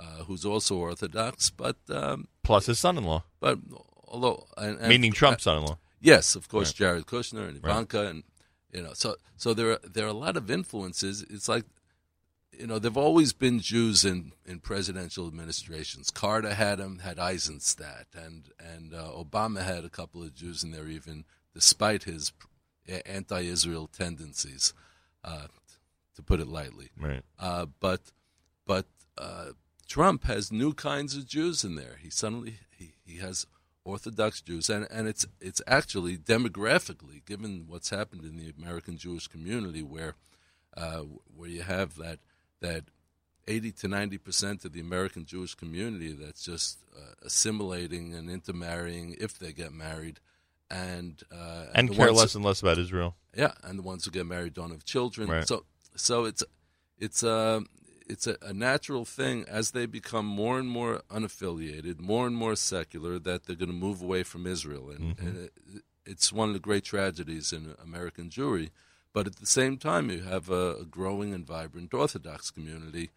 uh, 0.00 0.24
who's 0.24 0.44
also 0.44 0.76
Orthodox, 0.76 1.50
but 1.50 1.76
um, 1.90 2.28
Plus 2.42 2.66
his 2.66 2.78
son-in-law, 2.78 3.24
but 3.40 3.58
although 4.06 4.46
and, 4.56 4.78
and- 4.78 4.88
meaning 4.88 5.12
Trump's 5.12 5.44
son-in-law. 5.44 5.78
Yes, 6.00 6.34
of 6.34 6.48
course, 6.48 6.68
Right. 6.68 6.76
Jared 6.76 7.06
Kushner 7.06 7.48
and 7.48 7.62
Right. 7.62 7.70
Ivanka, 7.72 8.06
and 8.08 8.24
you 8.72 8.82
know, 8.82 8.92
so 8.94 9.16
so 9.36 9.54
there 9.54 9.70
are, 9.72 9.80
there 9.82 10.04
are 10.04 10.08
a 10.08 10.12
lot 10.12 10.36
of 10.36 10.50
influences. 10.50 11.22
It's 11.30 11.48
like, 11.48 11.64
you 12.52 12.66
know, 12.66 12.78
there've 12.78 12.96
always 12.96 13.32
been 13.32 13.58
Jews 13.60 14.04
in, 14.04 14.32
in 14.44 14.60
presidential 14.60 15.26
administrations. 15.26 16.10
Carter 16.10 16.54
had 16.54 16.78
them, 16.78 16.98
had 16.98 17.16
Eizenstat, 17.16 18.06
and 18.14 18.50
and 18.58 18.92
uh, 18.92 19.08
Obama 19.16 19.62
had 19.64 19.84
a 19.84 19.88
couple 19.88 20.22
of 20.22 20.34
Jews 20.34 20.62
in 20.62 20.72
there, 20.72 20.88
even 20.88 21.24
despite 21.54 22.02
his 22.04 22.32
anti-Israel 23.06 23.86
tendencies, 23.86 24.74
uh, 25.24 25.46
to 26.16 26.22
put 26.22 26.40
it 26.40 26.48
lightly. 26.48 26.90
Right. 27.00 27.22
Uh, 27.38 27.66
but 27.80 28.00
but 28.66 28.86
uh, 29.16 29.50
Trump 29.94 30.24
has 30.24 30.50
new 30.50 30.72
kinds 30.74 31.16
of 31.16 31.24
Jews 31.24 31.62
in 31.62 31.76
there. 31.76 31.98
He 32.02 32.10
suddenly 32.10 32.54
he, 32.76 32.94
he 33.06 33.18
has 33.18 33.46
Orthodox 33.84 34.40
Jews, 34.40 34.68
and, 34.68 34.88
and 34.90 35.06
it's 35.06 35.24
it's 35.40 35.62
actually 35.68 36.16
demographically, 36.16 37.24
given 37.24 37.66
what's 37.68 37.90
happened 37.90 38.24
in 38.24 38.36
the 38.36 38.52
American 38.58 38.98
Jewish 38.98 39.28
community, 39.28 39.84
where 39.84 40.14
uh, 40.76 41.02
where 41.36 41.48
you 41.48 41.62
have 41.62 41.94
that 41.94 42.18
that 42.60 42.82
eighty 43.46 43.70
to 43.70 43.86
ninety 43.86 44.18
percent 44.18 44.64
of 44.64 44.72
the 44.72 44.80
American 44.80 45.26
Jewish 45.26 45.54
community 45.54 46.10
that's 46.10 46.42
just 46.44 46.78
uh, 46.96 47.14
assimilating 47.24 48.14
and 48.14 48.28
intermarrying 48.28 49.14
if 49.20 49.38
they 49.38 49.52
get 49.52 49.72
married, 49.72 50.18
and 50.68 51.22
uh, 51.30 51.66
And 51.72 51.90
the 51.90 51.94
care 51.94 52.10
less 52.10 52.34
and 52.34 52.44
less 52.44 52.60
about 52.62 52.78
Israel. 52.78 53.14
yeah, 53.36 53.52
and 53.62 53.78
the 53.78 53.82
ones 53.82 54.04
who 54.04 54.10
get 54.10 54.26
married 54.26 54.54
don't 54.54 54.72
have 54.72 54.84
children. 54.84 55.28
Right. 55.28 55.46
So, 55.46 55.66
so 55.94 56.24
it's 56.24 56.42
it's 56.98 57.22
a 57.22 57.62
it's 58.06 58.26
a, 58.26 58.36
a 58.42 58.52
natural 58.52 59.04
thing 59.04 59.44
as 59.48 59.70
they 59.70 59.86
become 59.86 60.26
more 60.26 60.58
and 60.58 60.68
more 60.68 61.02
unaffiliated, 61.10 62.00
more 62.00 62.26
and 62.26 62.36
more 62.36 62.56
secular, 62.56 63.18
that 63.18 63.44
they're 63.44 63.56
going 63.56 63.70
to 63.70 63.74
move 63.74 64.02
away 64.02 64.22
from 64.22 64.46
Israel, 64.46 64.90
and, 64.90 65.16
Mm-hmm. 65.16 65.26
and 65.26 65.36
it, 65.44 65.52
it's 66.06 66.32
one 66.32 66.48
of 66.50 66.54
the 66.54 66.60
great 66.60 66.84
tragedies 66.84 67.52
in 67.52 67.74
American 67.82 68.28
Jewry. 68.28 68.70
But 69.14 69.26
at 69.26 69.36
the 69.36 69.46
same 69.46 69.78
time, 69.78 70.10
you 70.10 70.22
have 70.22 70.50
a, 70.50 70.76
a 70.80 70.84
growing 70.84 71.32
and 71.32 71.46
vibrant 71.46 71.94
Orthodox 71.94 72.50
community, 72.50 73.10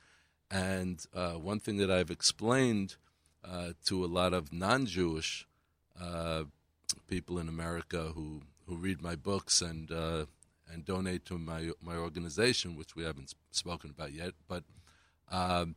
and 0.50 1.04
uh, 1.14 1.34
one 1.34 1.60
thing 1.60 1.78
that 1.78 1.92
I've 1.92 2.12
explained 2.12 2.96
uh, 3.44 3.72
to 3.86 4.06
a 4.06 4.08
lot 4.08 4.34
of 4.34 4.54
non-Jewish 4.54 5.48
uh, 6.02 6.44
people 7.08 7.38
in 7.40 7.50
America 7.50 8.12
who, 8.16 8.44
who 8.68 8.76
read 8.78 9.02
my 9.02 9.16
books 9.16 9.62
and 9.62 9.92
uh, 9.92 10.26
and 10.72 10.86
donate 10.86 11.24
to 11.26 11.38
my 11.38 11.72
my 11.82 11.96
organization, 11.96 12.76
which 12.76 12.96
we 12.96 13.04
haven't 13.04 13.34
spoken 13.52 13.90
about 13.90 14.12
yet. 14.14 14.34
But 14.48 14.64
um, 15.32 15.76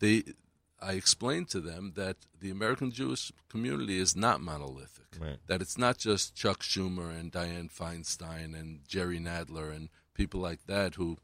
they, 0.00 0.24
I 0.80 0.92
explained 0.92 1.48
to 1.50 1.60
them 1.60 1.92
that 1.96 2.16
the 2.40 2.50
American 2.50 2.90
Jewish 2.90 3.32
community 3.48 3.98
is 3.98 4.16
not 4.16 4.40
monolithic. 4.40 5.06
Right. 5.20 5.38
That 5.46 5.60
it's 5.62 5.78
not 5.78 5.98
just 5.98 6.34
Chuck 6.34 6.60
Schumer 6.60 7.10
and 7.18 7.30
Dianne 7.32 7.70
Feinstein 7.72 8.58
and 8.58 8.80
Jerry 8.88 9.18
Nadler 9.20 9.74
and 9.74 9.88
people 10.14 10.40
like 10.40 10.66
that 10.66 10.96
who, 10.96 11.18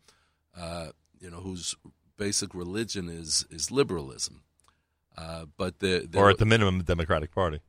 uh, 0.56 0.88
you 1.20 1.30
know, 1.30 1.38
whose 1.38 1.74
basic 2.16 2.54
religion 2.54 3.08
is 3.08 3.46
is 3.50 3.70
liberalism. 3.70 4.42
Uh, 5.16 5.46
but 5.56 5.80
the, 5.80 6.06
the 6.08 6.18
Or 6.18 6.30
at 6.30 6.38
the 6.38 6.46
minimum, 6.46 6.78
the 6.78 6.84
Democratic 6.84 7.32
Party. 7.34 7.60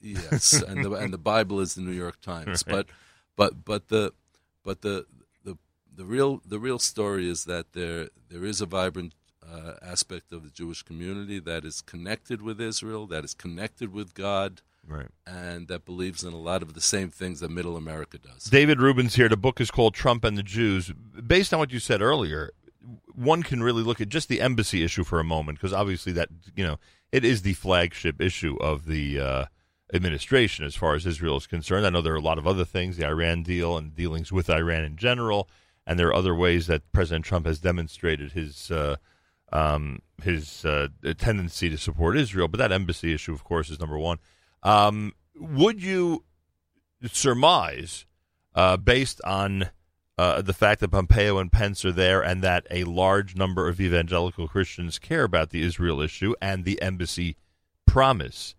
yes, 0.00 0.62
and 0.62 0.84
the 0.84 0.92
and 0.92 1.12
the 1.12 1.18
Bible 1.18 1.58
is 1.60 1.74
the 1.74 1.80
New 1.82 1.92
York 1.92 2.20
Times. 2.20 2.62
But 2.66 2.86
but 3.34 3.64
but 3.64 3.88
the 3.88 4.12
but 4.62 4.82
the 4.82 5.06
the 5.94 6.04
real 6.04 6.40
the 6.46 6.58
real 6.58 6.78
story 6.78 7.28
is 7.28 7.44
that 7.44 7.72
there 7.72 8.08
there 8.28 8.44
is 8.44 8.60
a 8.60 8.66
vibrant 8.66 9.14
uh, 9.48 9.74
aspect 9.82 10.32
of 10.32 10.44
the 10.44 10.50
Jewish 10.50 10.82
community 10.82 11.38
that 11.40 11.64
is 11.64 11.80
connected 11.82 12.40
with 12.42 12.60
Israel, 12.60 13.06
that 13.08 13.24
is 13.24 13.34
connected 13.34 13.92
with 13.92 14.14
God, 14.14 14.62
Right. 14.86 15.08
and 15.26 15.68
that 15.68 15.84
believes 15.84 16.22
in 16.24 16.32
a 16.32 16.38
lot 16.38 16.62
of 16.62 16.74
the 16.74 16.80
same 16.80 17.10
things 17.10 17.40
that 17.40 17.50
Middle 17.50 17.76
America 17.76 18.18
does. 18.18 18.44
David 18.44 18.80
Rubin's 18.80 19.14
here. 19.16 19.28
The 19.28 19.36
book 19.36 19.60
is 19.60 19.70
called 19.70 19.94
Trump 19.94 20.24
and 20.24 20.36
the 20.38 20.42
Jews. 20.42 20.92
Based 21.26 21.52
on 21.52 21.58
what 21.58 21.72
you 21.72 21.78
said 21.80 22.00
earlier, 22.00 22.50
one 23.14 23.42
can 23.42 23.62
really 23.62 23.82
look 23.82 24.00
at 24.00 24.08
just 24.08 24.28
the 24.28 24.40
embassy 24.40 24.82
issue 24.82 25.04
for 25.04 25.20
a 25.20 25.24
moment 25.24 25.58
because 25.58 25.72
obviously 25.72 26.12
that 26.12 26.28
you 26.56 26.64
know 26.64 26.78
it 27.10 27.24
is 27.24 27.42
the 27.42 27.52
flagship 27.54 28.20
issue 28.20 28.56
of 28.60 28.86
the 28.86 29.20
uh, 29.20 29.44
administration 29.92 30.64
as 30.64 30.74
far 30.74 30.94
as 30.94 31.04
Israel 31.06 31.36
is 31.36 31.46
concerned. 31.46 31.86
I 31.86 31.90
know 31.90 32.00
there 32.02 32.14
are 32.14 32.16
a 32.16 32.20
lot 32.20 32.38
of 32.38 32.46
other 32.46 32.64
things, 32.64 32.96
the 32.96 33.06
Iran 33.06 33.42
deal 33.42 33.76
and 33.76 33.94
dealings 33.94 34.32
with 34.32 34.48
Iran 34.48 34.84
in 34.84 34.96
general, 34.96 35.48
and 35.86 35.98
there 35.98 36.08
are 36.08 36.14
other 36.14 36.34
ways 36.34 36.66
that 36.66 36.90
President 36.92 37.24
Trump 37.24 37.46
has 37.46 37.60
demonstrated 37.60 38.32
his. 38.32 38.70
Uh, 38.70 38.96
um, 39.52 40.00
his 40.22 40.64
uh, 40.64 40.88
tendency 41.18 41.68
to 41.68 41.76
support 41.76 42.16
Israel, 42.16 42.48
but 42.48 42.56
that 42.56 42.72
embassy 42.72 43.12
issue, 43.12 43.34
of 43.34 43.44
course, 43.44 43.68
is 43.68 43.78
number 43.78 43.98
one. 43.98 44.18
Um, 44.62 45.12
would 45.34 45.82
you 45.82 46.24
surmise, 47.06 48.06
uh, 48.54 48.76
based 48.76 49.20
on 49.24 49.70
uh, 50.18 50.42
the 50.42 50.52
fact 50.52 50.80
that 50.80 50.90
Pompeo 50.90 51.38
and 51.38 51.50
Pence 51.50 51.84
are 51.84 51.92
there, 51.92 52.22
and 52.22 52.42
that 52.42 52.66
a 52.70 52.84
large 52.84 53.34
number 53.34 53.68
of 53.68 53.80
evangelical 53.80 54.48
Christians 54.48 54.98
care 54.98 55.24
about 55.24 55.50
the 55.50 55.62
Israel 55.62 56.00
issue 56.00 56.34
and 56.40 56.64
the 56.64 56.80
embassy 56.80 57.36
promise. 57.86 58.54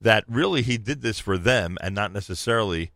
That 0.00 0.24
really 0.26 0.62
he 0.62 0.78
did 0.78 1.02
this 1.02 1.20
for 1.20 1.38
them 1.38 1.78
and 1.80 1.94
not 1.94 2.12
necessarily 2.12 2.90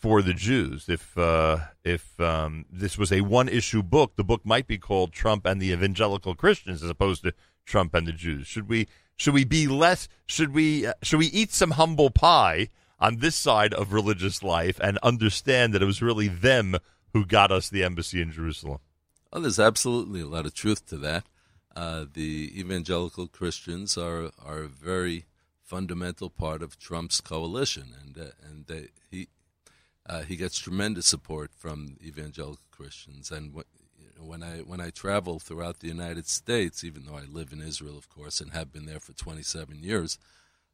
for 0.00 0.22
the 0.22 0.34
Jews. 0.34 0.88
If 0.88 1.16
uh, 1.16 1.58
if 1.84 2.18
um, 2.18 2.64
this 2.70 2.96
was 2.96 3.12
a 3.12 3.20
one 3.20 3.48
issue 3.48 3.82
book, 3.82 4.16
the 4.16 4.24
book 4.24 4.44
might 4.44 4.66
be 4.66 4.78
called 4.78 5.12
Trump 5.12 5.44
and 5.44 5.60
the 5.60 5.72
Evangelical 5.72 6.34
Christians 6.34 6.82
as 6.82 6.90
opposed 6.90 7.22
to 7.22 7.34
Trump 7.66 7.94
and 7.94 8.06
the 8.06 8.12
Jews. 8.12 8.46
Should 8.46 8.68
we 8.68 8.88
should 9.16 9.34
we 9.34 9.44
be 9.44 9.68
less? 9.68 10.08
Should 10.26 10.54
we 10.54 10.86
uh, 10.86 10.94
should 11.02 11.18
we 11.18 11.26
eat 11.26 11.52
some 11.52 11.72
humble 11.72 12.10
pie 12.10 12.70
on 12.98 13.18
this 13.18 13.36
side 13.36 13.74
of 13.74 13.92
religious 13.92 14.42
life 14.42 14.80
and 14.82 14.98
understand 14.98 15.74
that 15.74 15.82
it 15.82 15.86
was 15.86 16.02
really 16.02 16.28
them 16.28 16.76
who 17.12 17.26
got 17.26 17.52
us 17.52 17.68
the 17.68 17.84
embassy 17.84 18.22
in 18.22 18.32
Jerusalem? 18.32 18.78
Well, 19.30 19.42
there's 19.42 19.60
absolutely 19.60 20.22
a 20.22 20.26
lot 20.26 20.46
of 20.46 20.54
truth 20.54 20.86
to 20.86 20.96
that. 20.98 21.24
Uh, 21.76 22.06
the 22.12 22.52
evangelical 22.58 23.28
Christians 23.28 23.98
are 23.98 24.30
are 24.42 24.62
a 24.62 24.68
very 24.68 25.26
fundamental 25.62 26.30
part 26.30 26.62
of 26.62 26.78
Trump's 26.78 27.20
coalition, 27.20 27.94
and 28.02 28.18
uh, 28.18 28.30
and 28.42 28.66
they, 28.66 28.88
he 29.10 29.28
uh, 30.06 30.22
he 30.22 30.36
gets 30.36 30.58
tremendous 30.58 31.06
support 31.06 31.50
from 31.56 31.96
evangelical 32.02 32.58
Christians. 32.70 33.30
And 33.30 33.52
w- 33.52 33.64
you 33.98 34.08
know, 34.18 34.24
when 34.24 34.42
I 34.42 34.58
when 34.58 34.80
I 34.80 34.90
travel 34.90 35.38
throughout 35.38 35.80
the 35.80 35.88
United 35.88 36.26
States, 36.26 36.82
even 36.84 37.04
though 37.04 37.16
I 37.16 37.24
live 37.24 37.52
in 37.52 37.60
Israel, 37.60 37.98
of 37.98 38.08
course, 38.08 38.40
and 38.40 38.52
have 38.52 38.72
been 38.72 38.86
there 38.86 39.00
for 39.00 39.12
27 39.12 39.82
years, 39.82 40.18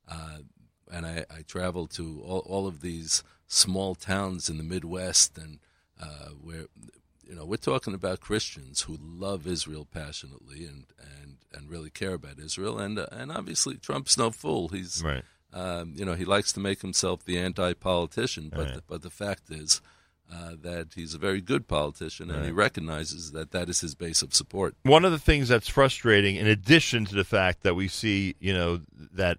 uh, 0.08 0.38
and 0.90 1.04
I, 1.04 1.24
I, 1.30 1.42
travel 1.42 1.88
to 1.88 2.22
all, 2.24 2.40
all 2.46 2.66
of 2.68 2.80
these 2.80 3.24
small 3.48 3.96
towns 3.96 4.48
in 4.48 4.56
the 4.56 4.62
Midwest, 4.62 5.36
and 5.36 5.58
uh, 6.00 6.30
where 6.40 6.66
you 7.28 7.34
know 7.34 7.44
we're 7.44 7.56
talking 7.56 7.94
about 7.94 8.20
Christians 8.20 8.82
who 8.82 8.96
love 9.00 9.46
Israel 9.46 9.84
passionately 9.84 10.64
and 10.64 10.86
and 11.20 11.38
and 11.52 11.68
really 11.68 11.90
care 11.90 12.14
about 12.14 12.38
Israel, 12.38 12.78
and 12.78 12.98
uh, 12.98 13.06
and 13.10 13.32
obviously 13.32 13.76
Trump's 13.76 14.16
no 14.16 14.30
fool. 14.30 14.68
He's 14.68 15.02
right 15.04 15.24
um, 15.56 15.92
you 15.96 16.04
know, 16.04 16.14
he 16.14 16.24
likes 16.24 16.52
to 16.52 16.60
make 16.60 16.80
himself 16.82 17.24
the 17.24 17.38
anti-politician, 17.38 18.50
but 18.50 18.58
Right. 18.66 18.74
the, 18.74 18.82
but 18.86 19.02
the 19.02 19.10
fact 19.10 19.44
is 19.50 19.80
uh, 20.32 20.52
that 20.60 20.88
he's 20.94 21.14
a 21.14 21.18
very 21.18 21.40
good 21.40 21.66
politician, 21.68 22.30
and 22.30 22.44
he 22.44 22.50
recognizes 22.50 23.30
that 23.32 23.52
that 23.52 23.68
is 23.68 23.80
his 23.80 23.94
base 23.94 24.22
of 24.22 24.34
support. 24.34 24.74
one 24.82 25.04
of 25.04 25.12
the 25.12 25.18
things 25.18 25.48
that's 25.48 25.68
frustrating, 25.68 26.36
in 26.36 26.46
addition 26.46 27.04
to 27.06 27.14
the 27.14 27.24
fact 27.24 27.62
that 27.62 27.74
we 27.74 27.86
see, 27.88 28.34
you 28.40 28.52
know, 28.52 28.80
that 29.22 29.38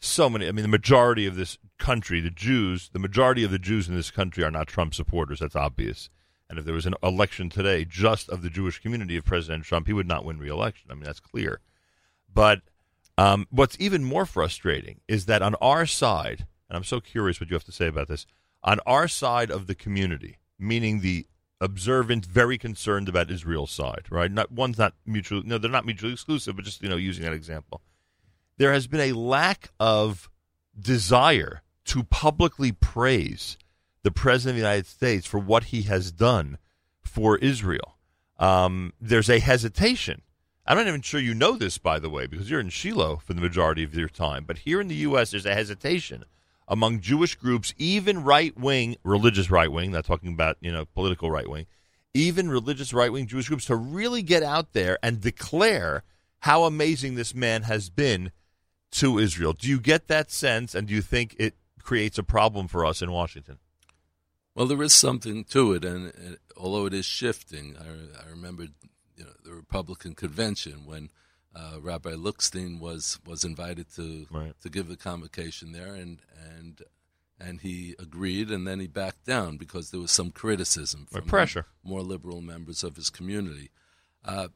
so 0.00 0.28
many, 0.28 0.46
I 0.48 0.52
mean, 0.52 0.64
the 0.64 0.68
majority 0.80 1.24
of 1.26 1.36
this 1.36 1.56
country, 1.78 2.20
the 2.20 2.30
Jews, 2.30 2.90
the 2.92 2.98
majority 2.98 3.44
of 3.44 3.50
the 3.50 3.58
Jews 3.60 3.88
in 3.88 3.94
this 3.94 4.10
country 4.10 4.44
are 4.44 4.50
not 4.50 4.66
Trump 4.66 4.92
supporters. 4.92 5.38
That's 5.40 5.56
obvious. 5.56 6.10
And 6.50 6.58
if 6.58 6.64
there 6.66 6.74
was 6.74 6.84
an 6.86 6.94
election 7.02 7.48
today 7.48 7.86
just 7.86 8.28
of 8.28 8.42
the 8.42 8.50
Jewish 8.50 8.80
community 8.82 9.16
of 9.16 9.24
President 9.24 9.64
Trump, 9.64 9.86
he 9.86 9.94
would 9.94 10.06
not 10.08 10.24
win 10.26 10.38
re-election. 10.38 10.90
I 10.90 10.94
mean, 10.94 11.04
that's 11.04 11.20
clear. 11.20 11.60
But 12.32 12.60
um, 13.16 13.46
what's 13.50 13.76
even 13.78 14.04
more 14.04 14.26
frustrating 14.26 15.00
is 15.08 15.26
that 15.26 15.42
on 15.42 15.54
our 15.56 15.86
side, 15.86 16.46
and 16.68 16.76
I'm 16.76 16.84
so 16.84 17.00
curious 17.00 17.40
what 17.40 17.50
you 17.50 17.54
have 17.54 17.64
to 17.64 17.72
say 17.72 17.86
about 17.86 18.08
this, 18.08 18.26
on 18.62 18.80
our 18.86 19.06
side 19.08 19.50
of 19.50 19.66
the 19.66 19.74
community, 19.74 20.38
meaning 20.58 21.00
the 21.00 21.26
observant, 21.60 22.26
very 22.26 22.58
concerned 22.58 23.08
about 23.08 23.30
Israel's 23.30 23.70
side, 23.70 24.06
right? 24.10 24.30
Not 24.30 24.50
one's 24.50 24.78
not 24.78 24.94
mutually, 25.06 25.42
no, 25.46 25.58
they're 25.58 25.70
not 25.70 25.86
mutually 25.86 26.12
exclusive, 26.12 26.56
but 26.56 26.64
just 26.64 26.82
you 26.82 26.88
know, 26.88 26.96
using 26.96 27.24
that 27.24 27.32
example, 27.32 27.80
there 28.56 28.72
has 28.72 28.86
been 28.86 29.00
a 29.00 29.12
lack 29.12 29.70
of 29.78 30.28
desire 30.78 31.62
to 31.86 32.02
publicly 32.02 32.72
praise 32.72 33.56
the 34.02 34.10
president 34.10 34.52
of 34.52 34.56
the 34.56 34.68
United 34.68 34.86
States 34.86 35.26
for 35.26 35.38
what 35.38 35.64
he 35.64 35.82
has 35.82 36.10
done 36.10 36.58
for 37.00 37.38
Israel. 37.38 37.96
Um, 38.38 38.92
there's 39.00 39.30
a 39.30 39.38
hesitation. 39.38 40.22
I'm 40.66 40.78
not 40.78 40.86
even 40.86 41.02
sure 41.02 41.20
you 41.20 41.34
know 41.34 41.56
this, 41.56 41.76
by 41.76 41.98
the 41.98 42.08
way, 42.08 42.26
because 42.26 42.50
you're 42.50 42.60
in 42.60 42.70
Shiloh 42.70 43.16
for 43.16 43.34
the 43.34 43.40
majority 43.40 43.82
of 43.84 43.94
your 43.94 44.08
time. 44.08 44.44
But 44.44 44.58
here 44.58 44.80
in 44.80 44.88
the 44.88 44.94
U.S., 44.96 45.30
there's 45.30 45.44
a 45.44 45.54
hesitation 45.54 46.24
among 46.66 47.00
Jewish 47.00 47.34
groups, 47.34 47.74
even 47.76 48.24
right 48.24 48.56
wing, 48.58 48.96
religious 49.04 49.50
right 49.50 49.70
wing, 49.70 49.92
not 49.92 50.06
talking 50.06 50.32
about, 50.32 50.56
you 50.60 50.72
know, 50.72 50.86
political 50.86 51.30
right 51.30 51.48
wing, 51.48 51.66
even 52.14 52.48
religious 52.48 52.94
right 52.94 53.12
wing 53.12 53.26
Jewish 53.26 53.48
groups 53.48 53.66
to 53.66 53.76
really 53.76 54.22
get 54.22 54.42
out 54.42 54.72
there 54.72 54.98
and 55.02 55.20
declare 55.20 56.02
how 56.40 56.64
amazing 56.64 57.14
this 57.14 57.34
man 57.34 57.62
has 57.62 57.90
been 57.90 58.30
to 58.92 59.18
Israel. 59.18 59.52
Do 59.52 59.68
you 59.68 59.80
get 59.80 60.08
that 60.08 60.30
sense, 60.30 60.74
and 60.74 60.88
do 60.88 60.94
you 60.94 61.02
think 61.02 61.36
it 61.38 61.56
creates 61.82 62.16
a 62.16 62.22
problem 62.22 62.68
for 62.68 62.86
us 62.86 63.02
in 63.02 63.12
Washington? 63.12 63.58
Well, 64.54 64.66
there 64.66 64.82
is 64.82 64.92
something 64.94 65.44
to 65.44 65.72
it, 65.72 65.84
and, 65.84 66.14
and 66.14 66.38
although 66.56 66.86
it 66.86 66.94
is 66.94 67.04
shifting, 67.04 67.76
I, 67.78 68.24
I 68.24 68.30
remember 68.30 68.68
you 69.16 69.24
know, 69.24 69.30
the 69.44 69.54
Republican 69.54 70.14
convention 70.14 70.84
when 70.86 71.10
uh, 71.54 71.78
Rabbi 71.80 72.10
Lookstein 72.12 72.80
was 72.80 73.18
was 73.26 73.44
invited 73.44 73.86
to 73.94 74.26
Right. 74.30 74.54
to 74.62 74.68
give 74.68 74.88
the 74.88 74.96
convocation 74.96 75.72
there, 75.72 75.94
and 75.94 76.18
and 76.56 76.82
and 77.38 77.60
he 77.60 77.94
agreed, 77.98 78.50
and 78.50 78.66
then 78.66 78.80
he 78.80 78.86
backed 78.86 79.24
down 79.24 79.56
because 79.56 79.90
there 79.90 80.00
was 80.00 80.10
some 80.12 80.30
criticism 80.30 81.06
from 81.10 81.26
pressure. 81.26 81.66
more 81.82 82.02
liberal 82.02 82.40
members 82.40 82.82
of 82.84 82.96
his 82.96 83.10
community. 83.10 83.70
Uh, 84.24 84.48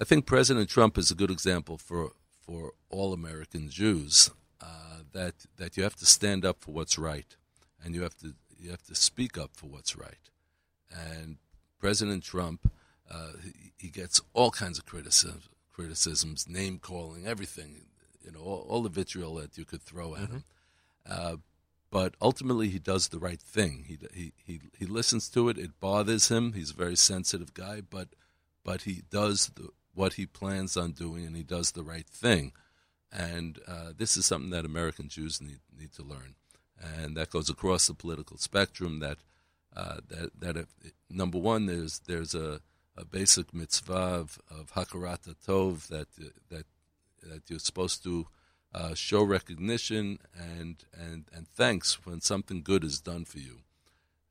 I 0.00 0.04
think 0.04 0.26
President 0.26 0.68
Trump 0.68 0.96
is 0.98 1.10
a 1.10 1.14
good 1.14 1.30
example 1.30 1.76
for 1.78 2.12
for 2.40 2.72
all 2.88 3.12
American 3.12 3.68
Jews 3.68 4.30
uh, 4.60 4.98
that 5.12 5.34
that 5.56 5.76
you 5.76 5.82
have 5.82 5.96
to 5.96 6.06
stand 6.06 6.44
up 6.44 6.60
for 6.60 6.72
what's 6.72 6.98
right, 6.98 7.36
and 7.82 7.94
you 7.94 8.02
have 8.02 8.16
to 8.18 8.34
you 8.58 8.70
have 8.70 8.84
to 8.84 8.94
speak 8.94 9.36
up 9.38 9.50
for 9.54 9.66
what's 9.66 9.96
right. 9.96 10.30
And 10.90 11.36
President 11.78 12.22
Trump, 12.24 12.72
uh, 13.10 13.32
he, 13.42 13.72
he 13.78 13.88
gets 13.88 14.20
all 14.32 14.50
kinds 14.50 14.78
of 14.78 14.86
criticisms, 14.86 15.48
criticisms, 15.72 16.48
name 16.48 16.78
calling, 16.78 17.26
everything, 17.26 17.86
you 18.24 18.30
know, 18.30 18.40
all, 18.40 18.66
all 18.68 18.82
the 18.82 18.88
vitriol 18.88 19.34
that 19.36 19.56
you 19.56 19.64
could 19.64 19.82
throw 19.82 20.14
at 20.14 20.28
him. 20.28 20.44
Uh, 21.08 21.36
but 21.90 22.14
ultimately, 22.20 22.68
he 22.68 22.78
does 22.78 23.08
the 23.08 23.18
right 23.18 23.40
thing. 23.40 23.84
He, 23.88 23.98
he 24.12 24.32
he 24.44 24.60
he 24.78 24.84
listens 24.84 25.28
to 25.30 25.48
it. 25.48 25.56
It 25.56 25.80
bothers 25.80 26.28
him. 26.28 26.52
He's 26.52 26.70
a 26.70 26.74
very 26.74 26.96
sensitive 26.96 27.54
guy, 27.54 27.80
but 27.80 28.08
but 28.62 28.82
he 28.82 29.02
does 29.10 29.50
the, 29.54 29.70
what 29.94 30.14
he 30.14 30.26
plans 30.26 30.76
on 30.76 30.92
doing, 30.92 31.24
and 31.24 31.34
he 31.34 31.42
does 31.42 31.72
the 31.72 31.82
right 31.82 32.06
thing. 32.06 32.52
And 33.10 33.58
uh, 33.66 33.92
this 33.96 34.18
is 34.18 34.26
something 34.26 34.50
that 34.50 34.66
American 34.66 35.08
Jews 35.08 35.40
need 35.40 35.60
need 35.78 35.92
to 35.94 36.02
learn, 36.02 36.34
and 36.78 37.16
that 37.16 37.30
goes 37.30 37.48
across 37.48 37.86
the 37.86 37.94
political 37.94 38.36
spectrum. 38.36 39.00
That 39.00 39.16
uh, 39.74 40.00
that 40.08 40.38
that 40.40 40.56
if, 40.58 40.66
number 41.08 41.38
one, 41.38 41.64
there's 41.64 42.00
there's 42.00 42.34
a, 42.34 42.60
a 42.98 43.04
basic 43.04 43.54
mitzvah 43.54 43.92
of, 44.22 44.38
of 44.50 44.72
hakarat 44.72 45.22
tov 45.46 45.88
that 45.88 46.08
that 46.50 46.66
that 47.28 47.42
you're 47.48 47.58
supposed 47.70 48.02
to 48.02 48.26
uh, 48.74 48.94
show 48.94 49.22
recognition 49.22 50.18
and, 50.36 50.76
and 50.92 51.24
and 51.34 51.48
thanks 51.48 52.04
when 52.04 52.20
something 52.20 52.62
good 52.62 52.84
is 52.84 53.00
done 53.00 53.24
for 53.24 53.38
you. 53.38 53.56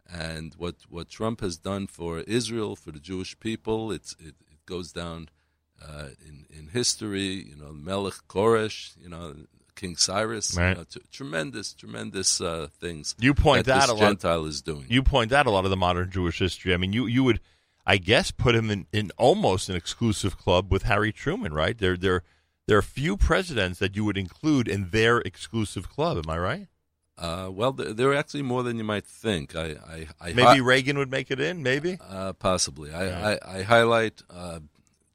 And 0.09 0.53
what 0.57 0.75
what 0.89 1.09
Trump 1.09 1.41
has 1.41 1.57
done 1.57 1.87
for 1.87 2.19
Israel, 2.19 2.75
for 2.75 2.91
the 2.91 2.99
Jewish 2.99 3.37
people, 3.39 3.91
it's 3.91 4.13
it, 4.19 4.35
it 4.53 4.65
goes 4.65 4.91
down 4.91 5.29
uh, 5.85 6.09
in 6.25 6.45
in 6.57 6.69
history. 6.69 7.29
You 7.49 7.57
know, 7.61 7.73
Melech 7.73 8.19
Koresh, 8.29 8.95
you 9.01 9.09
know, 9.09 9.35
King 9.75 9.97
Cyrus, 9.97 10.55
you 10.55 10.61
know, 10.61 10.85
t- 10.89 11.01
tremendous, 11.11 11.73
tremendous 11.73 12.39
uh, 12.39 12.67
things. 12.79 13.15
You 13.19 13.33
point 13.33 13.65
that 13.65 13.81
this 13.81 13.89
a 13.89 13.93
lot- 13.93 13.99
Gentile 13.99 14.45
is 14.45 14.61
doing. 14.61 14.85
You 14.87 15.03
point 15.03 15.31
out 15.33 15.45
a 15.45 15.51
lot 15.51 15.65
of 15.65 15.71
the 15.71 15.77
modern 15.77 16.09
Jewish 16.09 16.39
history. 16.39 16.73
I 16.73 16.77
mean, 16.77 16.93
you 16.93 17.05
you 17.05 17.23
would, 17.25 17.41
I 17.89 17.97
guess, 17.97 18.31
put 18.31 18.53
him 18.53 18.69
in, 18.69 18.85
in 18.91 19.11
almost 19.17 19.69
an 19.69 19.77
exclusive 19.77 20.37
club 20.37 20.69
with 20.69 20.83
Harry 20.83 21.13
Truman, 21.13 21.53
right? 21.53 21.77
There 21.77 21.95
there 21.95 22.23
there 22.67 22.77
are 22.77 22.81
few 22.81 23.15
presidents 23.15 23.79
that 23.79 23.95
you 23.95 24.03
would 24.03 24.17
include 24.17 24.67
in 24.67 24.89
their 24.89 25.19
exclusive 25.19 25.89
club. 25.89 26.17
Am 26.17 26.29
I 26.29 26.37
right? 26.37 26.67
Uh, 27.17 27.49
well, 27.51 27.71
there, 27.71 28.09
are 28.09 28.15
actually 28.15 28.43
more 28.43 28.61
than 28.61 28.77
you 28.77 28.83
might 28.83 29.05
think. 29.05 29.55
I, 29.55 29.75
I, 29.89 30.07
I 30.21 30.33
Maybe 30.33 30.61
Reagan 30.61 30.99
would 30.99 31.09
make 31.09 31.31
it 31.31 31.39
in. 31.39 31.63
Maybe. 31.63 31.97
Uh, 32.07 32.33
possibly. 32.33 32.93
I, 32.93 33.33
I, 33.33 33.39
I 33.43 33.61
highlight 33.63 34.21
uh, 34.29 34.59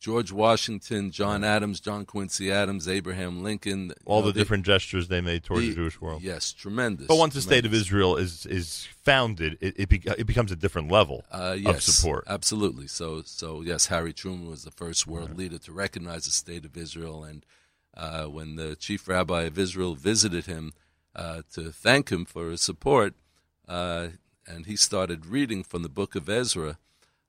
George 0.02 0.32
Washington, 0.32 1.12
John 1.12 1.44
Adams, 1.44 1.78
John 1.78 2.04
Quincy 2.04 2.50
Adams, 2.50 2.88
Abraham 2.88 3.40
Lincoln. 3.44 3.80
you 3.90 3.94
All 4.04 4.20
know, 4.22 4.26
the 4.26 4.32
different 4.32 4.66
gestures 4.66 5.06
they 5.06 5.20
made 5.20 5.44
toward 5.44 5.62
the, 5.62 5.68
the- 5.68 5.74
Jewish 5.76 6.00
world. 6.00 6.22
Yes, 6.22 6.52
tremendous. 6.52 7.06
But 7.06 7.18
once 7.18 7.34
the 7.34 7.40
state 7.40 7.64
of. 7.64 7.72
Israel 7.72 8.16
is 8.16 8.44
is 8.46 8.88
founded, 9.04 9.56
it 9.60 9.74
it, 9.78 9.88
be, 9.88 10.02
it 10.18 10.26
becomes 10.26 10.50
a 10.50 10.56
different 10.56 10.90
level 10.90 11.24
uh, 11.30 11.56
yes, 11.56 11.76
of 11.88 11.94
support. 11.94 12.24
absolutely. 12.26 12.88
So, 12.88 13.22
so 13.24 13.62
yes, 13.62 13.86
Harry 13.86 14.12
Truman 14.12 14.48
was 14.50 14.64
the 14.64 14.72
first 14.72 15.06
world 15.06 15.38
leader 15.38 15.58
to 15.58 15.72
recognize 15.72 16.24
the 16.24 16.32
state 16.32 16.64
of 16.64 16.76
Israel, 16.76 17.22
and 17.22 17.46
uh, 17.96 18.24
when 18.24 18.56
the 18.56 18.74
chief 18.74 19.06
rabbi 19.06 19.42
of 19.42 19.56
Israel 19.56 19.94
visited 19.94 20.46
him 20.46 20.72
uh, 21.14 21.42
to 21.54 21.70
thank 21.70 22.10
him 22.10 22.24
for 22.24 22.50
his 22.50 22.60
support, 22.60 23.14
uh, 23.68 24.08
and 24.48 24.66
he 24.66 24.74
started 24.74 25.26
reading 25.26 25.62
from 25.62 25.82
the 25.84 25.88
book 25.88 26.16
of 26.16 26.28
Ezra 26.28 26.78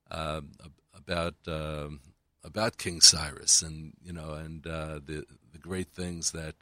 uh, 0.09 0.41
about 0.97 1.35
um 1.47 1.99
about 2.43 2.77
King 2.77 3.01
Cyrus, 3.01 3.61
and 3.61 3.93
you 4.03 4.13
know, 4.13 4.33
and 4.33 4.65
uh, 4.67 4.99
the 5.05 5.25
the 5.51 5.57
great 5.59 5.89
things 5.89 6.31
that 6.31 6.55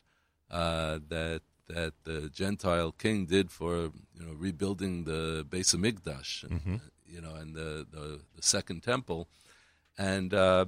uh, 0.49 0.99
that 1.09 1.41
that 1.67 1.93
the 2.03 2.29
Gentile 2.29 2.91
king 2.91 3.25
did 3.25 3.51
for 3.51 3.75
you 4.17 4.25
know 4.25 4.33
rebuilding 4.33 5.05
the 5.05 5.45
Beis 5.49 5.75
Hamikdash. 5.75 6.43
And, 6.43 6.51
Mm-hmm. 6.61 6.75
you 7.07 7.19
know, 7.21 7.35
and 7.35 7.55
the, 7.55 7.85
the, 7.91 8.21
the 8.35 8.41
Second 8.41 8.83
Temple, 8.83 9.27
and 9.97 10.33
uh, 10.33 10.65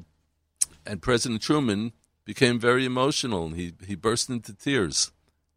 and 0.85 1.01
President 1.01 1.41
Truman 1.41 1.93
became 2.25 2.59
very 2.59 2.85
emotional, 2.85 3.45
and 3.45 3.55
he 3.55 3.73
he 3.85 3.95
burst 3.95 4.29
into 4.29 4.53
tears. 4.53 5.11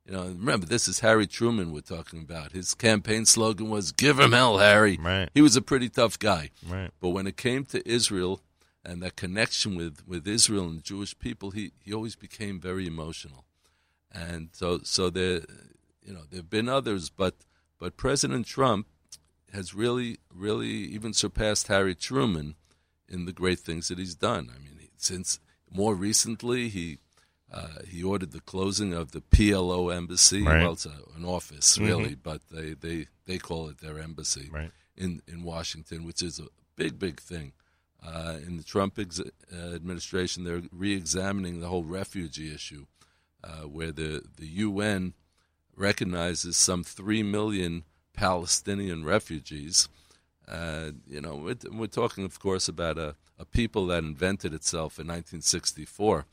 You 0.04 0.12
know, 0.12 0.22
remember 0.22 0.66
this 0.66 0.86
is 0.86 1.00
Harry 1.00 1.26
Truman 1.26 1.72
we're 1.72 1.80
talking 1.80 2.20
about. 2.22 2.52
His 2.52 2.74
campaign 2.74 3.24
slogan 3.26 3.68
was 3.68 3.90
"Give 3.92 4.20
him 4.20 4.32
hell, 4.32 4.58
Harry." 4.58 4.96
Right. 5.00 5.28
He 5.34 5.42
was 5.42 5.56
a 5.56 5.62
pretty 5.62 5.88
tough 5.88 6.18
guy. 6.18 6.50
Right. 6.68 6.90
But 7.00 7.08
when 7.10 7.26
it 7.26 7.36
came 7.36 7.64
to 7.66 7.88
Israel 7.88 8.40
and 8.88 9.02
that 9.02 9.16
connection 9.16 9.76
with, 9.76 9.96
with 10.06 10.26
Israel 10.28 10.66
and 10.68 10.78
the 10.78 10.82
Jewish 10.82 11.18
people, 11.18 11.50
he, 11.50 11.72
he 11.84 11.92
always 11.92 12.16
became 12.16 12.60
very 12.60 12.86
emotional. 12.86 13.44
And 14.12 14.50
so 14.52 14.80
so 14.84 15.10
there 15.10 15.40
you 16.06 16.12
know, 16.14 16.22
there've 16.30 16.48
been 16.58 16.68
others, 16.68 17.10
but 17.10 17.34
but 17.78 17.96
President 17.96 18.46
Trump 18.46 18.86
has 19.52 19.74
really 19.74 20.18
really 20.32 20.68
even 20.96 21.12
surpassed 21.12 21.66
Harry 21.68 21.94
Truman 21.94 22.54
in 23.08 23.24
the 23.26 23.32
great 23.32 23.58
things 23.60 23.88
that 23.88 23.98
he's 23.98 24.14
done. 24.14 24.50
I 24.54 24.58
mean, 24.58 24.76
since 24.96 25.40
more 25.70 25.94
recently 25.94 26.68
he 26.68 26.98
uh, 27.52 27.80
he 27.86 28.02
ordered 28.02 28.32
the 28.32 28.40
closing 28.40 28.92
of 28.92 29.12
the 29.12 29.20
PLO 29.20 29.94
embassy. 29.94 30.42
Right. 30.42 30.62
Well, 30.62 30.72
it's 30.72 30.86
a, 30.86 30.96
an 31.16 31.24
office 31.24 31.78
really, 31.78 32.14
but 32.16 32.40
they, 32.50 32.74
they, 32.74 33.06
they 33.24 33.38
call 33.38 33.68
it 33.68 33.78
their 33.78 33.98
embassy 34.00 34.48
Right. 34.50 34.72
in 34.96 35.22
in 35.28 35.42
Washington, 35.44 36.04
which 36.04 36.22
is 36.22 36.38
a 36.40 36.48
big 36.76 36.98
big 36.98 37.20
thing. 37.20 37.52
Uh, 38.04 38.36
in 38.46 38.56
the 38.56 38.62
Trump 38.62 38.98
ex- 38.98 39.20
uh, 39.20 39.74
administration, 39.74 40.44
they're 40.44 40.62
re-examining 40.70 41.60
the 41.60 41.68
whole 41.68 41.82
refugee 41.82 42.54
issue, 42.54 42.86
uh, 43.42 43.62
where 43.62 43.92
the 43.92 44.22
the 44.36 44.46
UN 44.46 45.14
recognizes 45.76 46.56
some 46.56 46.84
three 46.84 47.22
million 47.22 47.84
Palestinian 48.14 49.04
refugees. 49.04 49.88
Uh, 50.48 50.92
you 51.08 51.20
know, 51.20 51.34
we're, 51.34 51.56
we're 51.72 51.86
talking, 51.86 52.24
of 52.24 52.38
course, 52.38 52.68
about 52.68 52.98
a, 52.98 53.16
a 53.38 53.44
people 53.44 53.86
that 53.86 54.04
invented 54.04 54.54
itself 54.54 54.98
in 54.98 55.06
1964. 55.06 56.24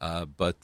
Uh, 0.00 0.24
but 0.24 0.56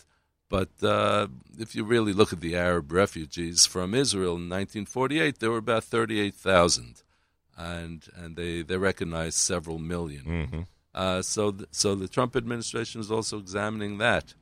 but 0.51 0.69
uh, 0.83 1.29
if 1.59 1.77
you 1.77 1.85
really 1.85 2.13
look 2.13 2.33
at 2.33 2.41
the 2.41 2.57
Arab 2.57 2.91
refugees 2.91 3.67
from 3.67 3.95
Israel 3.95 4.35
in 4.35 4.51
1948, 4.51 5.39
there 5.39 5.51
were 5.51 5.59
about 5.59 5.85
38,000, 5.85 7.03
and 7.61 8.07
and 8.17 8.37
they, 8.37 8.63
they 8.63 8.77
recognized 8.77 9.39
several 9.39 9.79
1000000 9.79 10.25
Mm-hmm. 10.25 10.61
Uh, 10.93 11.23
so 11.23 11.53
th- 11.53 11.69
so 11.71 11.95
the 11.95 12.09
Trump 12.09 12.35
administration 12.35 13.01
is 13.01 13.11
also 13.13 13.39
examining 13.39 13.99
that 13.99 14.35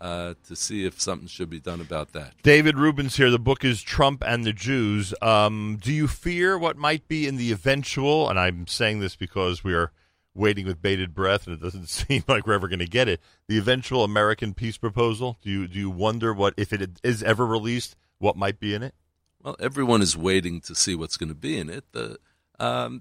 uh, 0.00 0.34
to 0.46 0.54
see 0.54 0.84
if 0.84 1.00
something 1.00 1.26
should 1.26 1.50
be 1.50 1.58
done 1.58 1.80
about 1.80 2.12
that. 2.12 2.34
David 2.42 2.78
Rubin's 2.78 3.16
here. 3.16 3.30
The 3.30 3.38
book 3.38 3.64
is 3.64 3.82
Trump 3.82 4.22
and 4.24 4.44
the 4.44 4.52
Jews. 4.52 5.14
Um, 5.20 5.78
do 5.80 5.92
you 5.92 6.06
fear 6.06 6.58
what 6.58 6.76
might 6.76 7.08
be 7.08 7.26
in 7.26 7.36
the 7.36 7.50
eventual? 7.50 8.28
And 8.28 8.38
I'm 8.38 8.66
saying 8.66 9.00
this 9.00 9.16
because 9.16 9.64
we 9.64 9.74
are 9.74 9.90
waiting 10.34 10.66
with 10.66 10.82
bated 10.82 11.14
breath, 11.14 11.46
and 11.46 11.56
it 11.56 11.62
doesn't 11.62 11.88
seem 11.88 12.22
like 12.28 12.46
we're 12.46 12.54
ever 12.54 12.68
going 12.68 12.78
to 12.78 12.86
get 12.86 13.08
it. 13.08 13.20
The 13.48 13.58
eventual 13.58 14.04
American 14.04 14.54
peace 14.54 14.76
proposal. 14.76 15.38
Do 15.42 15.50
you 15.50 15.66
do 15.66 15.78
you 15.78 15.90
wonder 15.90 16.32
what 16.32 16.54
if 16.56 16.72
it 16.72 17.00
is 17.02 17.22
ever 17.22 17.46
released? 17.46 17.96
What 18.18 18.36
might 18.36 18.60
be 18.60 18.74
in 18.74 18.82
it? 18.82 18.94
Well, 19.42 19.56
everyone 19.60 20.02
is 20.02 20.16
waiting 20.16 20.60
to 20.62 20.74
see 20.74 20.94
what's 20.94 21.16
going 21.16 21.28
to 21.28 21.34
be 21.34 21.58
in 21.58 21.68
it. 21.68 21.84
The, 21.92 22.18
um, 22.58 23.00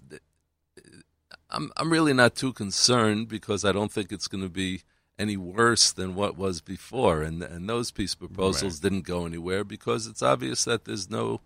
I'm 1.50 1.72
I'm 1.78 1.92
really 1.92 2.14
not 2.14 2.36
too 2.36 2.54
concerned 2.54 3.28
because 3.28 3.64
I 3.64 3.72
don't 3.72 3.92
think 3.92 4.12
it's 4.12 4.28
going 4.28 4.44
to 4.44 4.50
be 4.50 4.82
any 5.18 5.38
worse 5.38 5.92
than 5.92 6.16
what 6.16 6.38
was 6.38 6.62
before, 6.62 7.22
and 7.22 7.42
and 7.42 7.70
those 7.70 7.92
peace 7.92 8.16
proposals 8.16 8.80
didn't 8.80 9.06
go 9.06 9.26
anywhere 9.26 9.64
because 9.64 10.08
it's 10.08 10.22
obvious 10.22 10.66
that 10.66 10.86
there's 10.86 11.10
no 11.10 11.42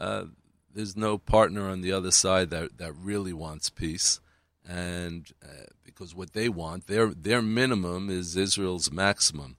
uh, 0.00 0.24
there's 0.74 0.96
no 0.96 1.18
partner 1.18 1.68
on 1.68 1.80
the 1.80 1.92
other 1.92 2.10
side 2.10 2.50
that 2.50 2.78
that 2.78 2.92
really 2.94 3.32
wants 3.32 3.68
peace, 3.70 4.20
and 4.66 5.32
uh, 5.42 5.66
because 5.84 6.14
what 6.14 6.32
they 6.32 6.48
want 6.48 6.86
their 6.86 7.08
their 7.08 7.42
minimum 7.42 8.08
is 8.08 8.36
Israel's 8.36 8.90
maximum, 8.90 9.56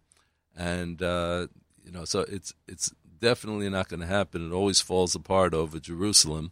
and 0.55 1.01
uh, 1.01 1.47
you 1.85 1.91
know 1.91 2.05
so 2.05 2.21
it's 2.21 2.53
it's 2.67 2.91
definitely 3.19 3.69
not 3.69 3.89
going 3.89 3.99
to 3.99 4.07
happen. 4.07 4.49
It 4.49 4.53
always 4.53 4.81
falls 4.81 5.15
apart 5.15 5.53
over 5.53 5.79
Jerusalem, 5.79 6.51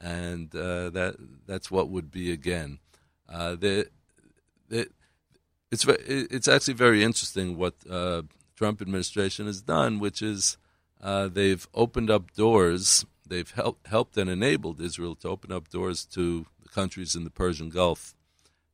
and 0.00 0.54
uh, 0.54 0.90
that 0.90 1.16
that's 1.46 1.70
what 1.70 1.88
would 1.88 2.10
be 2.10 2.32
again. 2.32 2.78
Uh, 3.28 3.56
the, 3.56 3.88
the, 4.68 4.88
it's 5.70 5.84
it's 5.86 6.48
actually 6.48 6.74
very 6.74 7.02
interesting 7.02 7.56
what 7.56 7.74
uh, 7.88 8.22
Trump 8.56 8.80
administration 8.80 9.46
has 9.46 9.60
done, 9.60 9.98
which 9.98 10.22
is 10.22 10.56
uh, 11.02 11.28
they've 11.28 11.66
opened 11.74 12.10
up 12.10 12.32
doors. 12.34 13.04
They've 13.26 13.50
helped 13.50 13.86
helped 13.88 14.16
and 14.16 14.30
enabled 14.30 14.80
Israel 14.80 15.14
to 15.16 15.28
open 15.28 15.52
up 15.52 15.68
doors 15.68 16.04
to 16.06 16.46
the 16.62 16.68
countries 16.68 17.14
in 17.14 17.24
the 17.24 17.30
Persian 17.30 17.68
Gulf, 17.68 18.14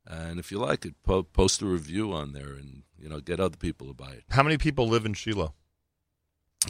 and 0.07 0.39
if 0.39 0.51
you 0.51 0.59
like 0.59 0.85
it, 0.85 1.03
po- 1.03 1.23
post 1.23 1.63
a 1.63 1.67
review 1.67 2.13
on 2.13 2.33
there, 2.33 2.53
and 2.53 2.83
you 2.99 3.09
know 3.09 3.21
get 3.21 3.41
other 3.41 3.57
people 3.57 3.87
to 3.87 3.95
buy 3.95 4.11
it. 4.11 4.25
How 4.31 4.43
many 4.43 4.59
people 4.59 4.87
live 4.89 5.07
in 5.07 5.15
Shiloh? 5.15 5.55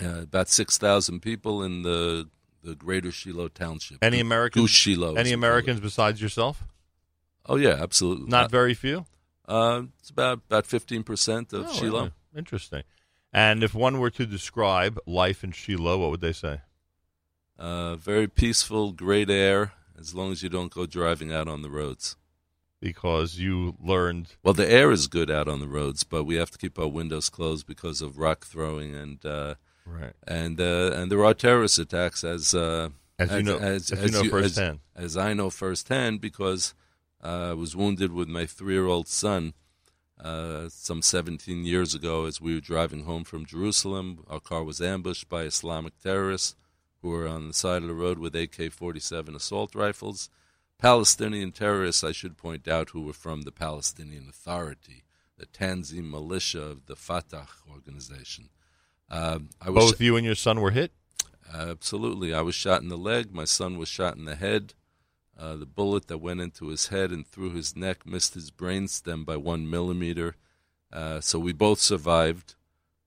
Uh, 0.00 0.20
about 0.22 0.48
six 0.48 0.78
thousand 0.78 1.18
people 1.20 1.64
in 1.64 1.82
the 1.82 2.28
the 2.62 2.76
Greater 2.76 3.10
Shiloh 3.10 3.48
Township. 3.48 3.98
Any 4.02 4.18
Goose 4.18 4.22
Americans? 4.22 4.70
Shiloh. 4.70 5.14
Any 5.14 5.16
we 5.16 5.22
call 5.22 5.30
it. 5.30 5.34
Americans 5.34 5.80
besides 5.80 6.22
yourself? 6.22 6.62
Oh 7.48 7.56
yeah, 7.56 7.76
absolutely. 7.80 8.28
Not 8.28 8.50
very 8.50 8.74
few. 8.74 9.06
Uh, 9.46 9.82
it's 9.98 10.10
about 10.10 10.40
about 10.48 10.66
fifteen 10.66 11.02
percent 11.02 11.52
of 11.52 11.66
Oh, 11.68 11.72
Shiloh. 11.72 11.98
really? 12.00 12.12
Interesting. 12.36 12.82
And 13.32 13.62
if 13.62 13.74
one 13.74 13.98
were 13.98 14.10
to 14.10 14.26
describe 14.26 14.98
life 15.06 15.42
in 15.44 15.52
Shiloh, 15.52 15.98
what 15.98 16.10
would 16.10 16.20
they 16.20 16.32
say? 16.32 16.60
Uh, 17.58 17.96
very 17.96 18.28
peaceful, 18.28 18.92
great 18.92 19.28
air, 19.30 19.72
as 19.98 20.14
long 20.14 20.30
as 20.32 20.42
you 20.42 20.48
don't 20.48 20.72
go 20.72 20.86
driving 20.86 21.32
out 21.32 21.48
on 21.48 21.62
the 21.62 21.70
roads. 21.70 22.16
Because 22.80 23.38
you 23.38 23.74
learned 23.82 24.36
Well, 24.44 24.54
the 24.54 24.70
air 24.70 24.92
is 24.92 25.08
good 25.08 25.30
out 25.32 25.48
on 25.48 25.58
the 25.58 25.66
roads, 25.66 26.04
but 26.04 26.22
we 26.24 26.36
have 26.36 26.50
to 26.52 26.58
keep 26.58 26.78
our 26.78 26.86
windows 26.86 27.28
closed 27.28 27.66
because 27.66 28.00
of 28.00 28.18
rock 28.18 28.46
throwing 28.46 28.94
and 28.94 29.24
uh, 29.26 29.54
right, 29.84 30.12
and 30.28 30.60
uh, 30.60 30.92
and 30.94 31.10
there 31.10 31.24
are 31.24 31.34
terrorist 31.34 31.80
attacks 31.80 32.22
as 32.22 32.54
uh, 32.54 32.90
as, 33.18 33.32
you 33.32 33.42
know, 33.42 33.58
as, 33.58 33.90
you 33.90 33.96
know 34.12 34.20
as- 34.20 34.28
firsthand. 34.30 34.78
as 34.94 35.16
I 35.16 35.34
know 35.34 35.50
firsthand 35.50 36.20
because 36.20 36.72
uh, 36.72 36.77
I 37.22 37.52
was 37.52 37.74
wounded 37.74 38.12
with 38.12 38.28
my 38.28 38.46
three-year-old 38.46 39.08
son 39.08 39.54
uh, 40.22 40.68
some 40.68 41.02
17 41.02 41.64
years 41.64 41.94
ago 41.94 42.26
as 42.26 42.40
we 42.40 42.54
were 42.54 42.60
driving 42.60 43.04
home 43.04 43.24
from 43.24 43.46
Jerusalem. 43.46 44.24
Our 44.28 44.40
car 44.40 44.64
was 44.64 44.80
ambushed 44.80 45.28
by 45.28 45.42
Islamic 45.42 45.98
terrorists 46.00 46.56
who 47.02 47.10
were 47.10 47.28
on 47.28 47.48
the 47.48 47.54
side 47.54 47.82
of 47.82 47.88
the 47.88 47.94
road 47.94 48.18
with 48.18 48.34
AK-47 48.34 49.36
assault 49.36 49.74
rifles. 49.74 50.28
Palestinian 50.78 51.52
terrorists, 51.52 52.04
I 52.04 52.12
should 52.12 52.36
point 52.36 52.68
out, 52.68 52.90
who 52.90 53.02
were 53.02 53.12
from 53.12 53.42
the 53.42 53.52
Palestinian 53.52 54.28
Authority, 54.28 55.04
the 55.36 55.46
Tanzim 55.46 56.10
militia 56.10 56.62
of 56.62 56.86
the 56.86 56.96
Fatah 56.96 57.46
organization. 57.70 58.50
Um, 59.10 59.50
I 59.60 59.70
was 59.70 59.92
Both 59.92 60.00
you 60.00 60.16
and 60.16 60.24
your 60.24 60.34
son 60.34 60.60
were 60.60 60.70
hit. 60.70 60.92
Absolutely. 61.52 62.34
I 62.34 62.42
was 62.42 62.54
shot 62.54 62.82
in 62.82 62.88
the 62.88 62.98
leg. 62.98 63.32
My 63.32 63.44
son 63.44 63.78
was 63.78 63.88
shot 63.88 64.16
in 64.16 64.24
the 64.24 64.36
head. 64.36 64.74
Uh, 65.38 65.54
the 65.54 65.66
bullet 65.66 66.08
that 66.08 66.18
went 66.18 66.40
into 66.40 66.68
his 66.68 66.88
head 66.88 67.12
and 67.12 67.26
through 67.26 67.50
his 67.50 67.76
neck 67.76 68.04
missed 68.04 68.34
his 68.34 68.50
brainstem 68.50 69.24
by 69.24 69.36
one 69.36 69.70
millimeter. 69.70 70.34
Uh, 70.92 71.20
so 71.20 71.38
we 71.38 71.52
both 71.52 71.80
survived. 71.80 72.56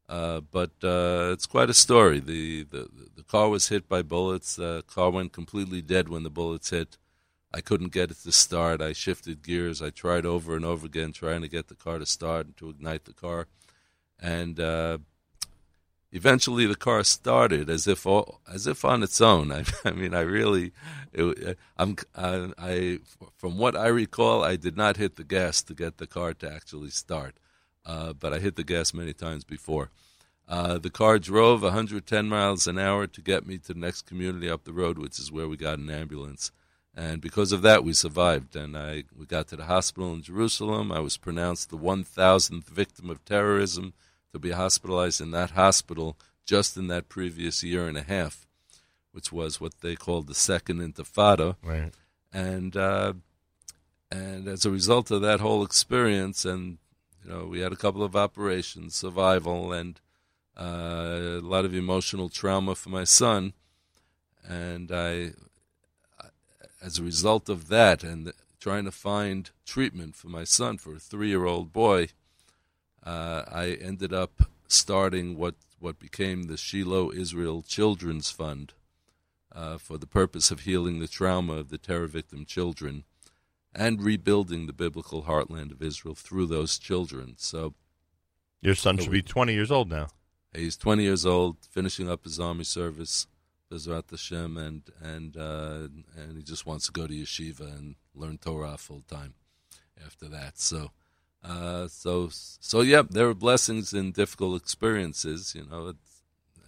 Uh, 0.07 0.41
but 0.41 0.71
uh, 0.83 1.29
it's 1.31 1.45
quite 1.45 1.69
a 1.69 1.73
story. 1.73 2.19
The, 2.19 2.63
the 2.63 2.89
the 3.15 3.23
car 3.23 3.49
was 3.49 3.69
hit 3.69 3.87
by 3.87 4.01
bullets. 4.01 4.55
The 4.55 4.83
car 4.87 5.09
went 5.09 5.31
completely 5.31 5.81
dead 5.81 6.09
when 6.09 6.23
the 6.23 6.29
bullets 6.29 6.69
hit. 6.69 6.97
I 7.53 7.61
couldn't 7.61 7.93
get 7.93 8.11
it 8.11 8.17
to 8.23 8.31
start. 8.31 8.81
I 8.81 8.93
shifted 8.93 9.43
gears. 9.43 9.81
I 9.81 9.89
tried 9.89 10.25
over 10.25 10.55
and 10.55 10.65
over 10.65 10.85
again 10.85 11.11
trying 11.11 11.41
to 11.41 11.47
get 11.47 11.67
the 11.67 11.75
car 11.75 11.99
to 11.99 12.05
start 12.05 12.45
and 12.45 12.57
to 12.57 12.69
ignite 12.69 13.05
the 13.05 13.13
car. 13.13 13.47
And 14.19 14.59
uh, 14.59 14.99
eventually 16.11 16.65
the 16.65 16.75
car 16.75 17.03
started 17.03 17.69
as 17.69 17.87
if 17.87 18.05
all, 18.05 18.41
as 18.51 18.67
if 18.67 18.83
on 18.83 19.03
its 19.03 19.21
own. 19.21 19.51
I, 19.51 19.63
I 19.85 19.91
mean, 19.91 20.13
I 20.13 20.21
really, 20.21 20.71
it, 21.13 21.57
I'm, 21.77 21.95
I, 22.15 22.51
I, 22.57 22.99
from 23.37 23.57
what 23.57 23.75
I 23.75 23.87
recall, 23.87 24.43
I 24.43 24.55
did 24.55 24.77
not 24.77 24.97
hit 24.97 25.15
the 25.15 25.23
gas 25.23 25.61
to 25.63 25.73
get 25.73 25.97
the 25.97 26.07
car 26.07 26.33
to 26.35 26.51
actually 26.51 26.89
start, 26.89 27.35
uh, 27.85 28.13
but 28.13 28.33
I 28.33 28.39
hit 28.39 28.55
the 28.55 28.63
gas 28.63 28.93
many 28.93 29.13
times 29.13 29.43
before. 29.43 29.89
Uh, 30.47 30.77
the 30.77 30.89
car 30.89 31.17
drove 31.17 31.63
110 31.63 32.27
miles 32.27 32.67
an 32.67 32.77
hour 32.77 33.07
to 33.07 33.21
get 33.21 33.47
me 33.47 33.57
to 33.57 33.73
the 33.73 33.79
next 33.79 34.01
community 34.01 34.49
up 34.49 34.65
the 34.65 34.73
road, 34.73 34.97
which 34.97 35.17
is 35.17 35.31
where 35.31 35.47
we 35.47 35.55
got 35.55 35.79
an 35.79 35.89
ambulance. 35.89 36.51
And 36.93 37.21
because 37.21 37.53
of 37.53 37.61
that, 37.61 37.85
we 37.85 37.93
survived. 37.93 38.53
And 38.57 38.77
I, 38.77 39.05
we 39.17 39.25
got 39.25 39.47
to 39.47 39.55
the 39.55 39.65
hospital 39.65 40.13
in 40.13 40.23
Jerusalem. 40.23 40.91
I 40.91 40.99
was 40.99 41.15
pronounced 41.15 41.69
the 41.69 41.77
1,000th 41.77 42.65
victim 42.65 43.09
of 43.09 43.23
terrorism 43.23 43.93
to 44.33 44.39
be 44.39 44.51
hospitalized 44.51 45.21
in 45.21 45.31
that 45.31 45.51
hospital 45.51 46.17
just 46.45 46.77
in 46.77 46.87
that 46.87 47.09
previous 47.09 47.63
year 47.63 47.87
and 47.87 47.97
a 47.97 48.03
half, 48.03 48.47
which 49.11 49.31
was 49.31 49.61
what 49.61 49.81
they 49.81 49.95
called 49.95 50.27
the 50.27 50.35
second 50.35 50.79
intifada. 50.79 51.55
Right. 51.63 51.93
And 52.33 52.75
uh, 52.75 53.13
and 54.09 54.47
as 54.47 54.65
a 54.65 54.71
result 54.71 55.11
of 55.11 55.21
that 55.21 55.39
whole 55.39 55.63
experience, 55.63 56.45
and 56.45 56.77
you 57.23 57.31
know, 57.31 57.45
we 57.45 57.59
had 57.59 57.71
a 57.71 57.77
couple 57.77 58.03
of 58.03 58.15
operations, 58.15 58.95
survival, 58.95 59.71
and 59.71 59.99
uh, 60.59 61.39
a 61.39 61.41
lot 61.41 61.65
of 61.65 61.73
emotional 61.73 62.29
trauma 62.29 62.75
for 62.75 62.89
my 62.89 63.03
son, 63.03 63.53
and 64.47 64.91
I, 64.91 65.31
as 66.81 66.97
a 66.97 67.03
result 67.03 67.47
of 67.47 67.67
that, 67.67 68.03
and 68.03 68.33
trying 68.59 68.85
to 68.85 68.91
find 68.91 69.49
treatment 69.65 70.15
for 70.15 70.27
my 70.27 70.43
son 70.43 70.77
for 70.77 70.95
a 70.95 70.99
three-year-old 70.99 71.71
boy 71.71 72.09
uh, 73.05 73.43
I 73.51 73.77
ended 73.81 74.13
up 74.13 74.43
starting 74.67 75.37
what, 75.37 75.55
what 75.79 75.99
became 75.99 76.43
the 76.43 76.57
Shiloh 76.57 77.11
Israel 77.11 77.61
Children's 77.61 78.29
Fund 78.31 78.73
uh, 79.53 79.77
for 79.77 79.97
the 79.97 80.07
purpose 80.07 80.51
of 80.51 80.61
healing 80.61 80.99
the 80.99 81.07
trauma 81.07 81.53
of 81.53 81.69
the 81.69 81.77
terror 81.77 82.07
victim 82.07 82.45
children 82.45 83.03
and 83.73 84.01
rebuilding 84.01 84.67
the 84.67 84.73
biblical 84.73 85.23
heartland 85.23 85.71
of 85.71 85.81
Israel 85.81 86.15
through 86.15 86.45
those 86.45 86.77
children. 86.77 87.35
So, 87.37 87.73
your 88.61 88.75
son 88.75 88.97
should 88.97 89.11
be 89.11 89.21
20 89.21 89.53
years 89.53 89.71
old 89.71 89.89
now. 89.89 90.07
He's 90.53 90.77
20 90.77 91.03
years 91.03 91.25
old, 91.25 91.57
finishing 91.69 92.09
up 92.09 92.25
his 92.25 92.39
army 92.39 92.65
service, 92.65 93.27
Bezrat 93.71 94.09
Hashem, 94.09 94.57
and 94.57 94.83
and 95.01 95.37
uh, 95.37 95.87
and 96.17 96.35
he 96.35 96.43
just 96.43 96.65
wants 96.65 96.87
to 96.87 96.91
go 96.91 97.07
to 97.07 97.13
yeshiva 97.13 97.61
and 97.61 97.95
learn 98.13 98.37
Torah 98.37 98.77
full 98.77 99.01
time 99.07 99.33
after 100.05 100.27
that. 100.27 100.59
So 100.59 100.91
uh, 101.43 101.87
so, 101.87 102.29
so 102.31 102.81
yeah, 102.81 103.01
there 103.09 103.27
are 103.29 103.33
blessings 103.33 103.93
in 103.93 104.11
difficult 104.11 104.61
experiences. 104.61 105.53
You 105.55 105.65
know, 105.69 105.93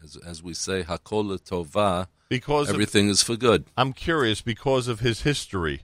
as 0.03 0.17
as 0.17 0.43
we 0.43 0.53
say, 0.53 0.83
hakol 0.83 1.37
tova. 1.41 2.07
Because 2.29 2.69
everything 2.69 3.07
of, 3.07 3.11
is 3.11 3.23
for 3.23 3.35
good. 3.35 3.65
I'm 3.77 3.93
curious 3.93 4.41
because 4.41 4.87
of 4.87 5.01
his 5.01 5.21
history. 5.21 5.81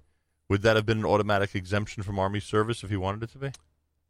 Would 0.50 0.64
that 0.64 0.76
have 0.76 0.86
been 0.86 1.00
an 1.00 1.06
automatic 1.06 1.54
exemption 1.54 2.02
from 2.02 2.18
army 2.18 2.40
service 2.40 2.84
if 2.84 2.90
he 2.90 2.98
wanted 2.98 3.24
it 3.24 3.32
to 3.34 3.38
be? 3.38 3.52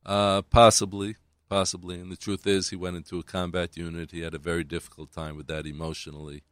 Uh, 0.06 0.42
possibly, 0.44 1.18
possibly. 1.50 2.00
And 2.00 2.10
the 2.10 2.16
truth 2.16 2.48
is, 2.48 2.70
he 2.70 2.78
went 2.78 2.96
into 2.96 3.20
a 3.20 3.24
combat 3.24 3.76
unit. 3.76 4.12
He 4.12 4.22
had 4.22 4.34
a 4.34 4.40
very 4.40 4.64
difficult 4.64 5.12
time 5.12 5.36
with 5.36 5.48
that 5.48 5.66
emotionally, 5.66 6.44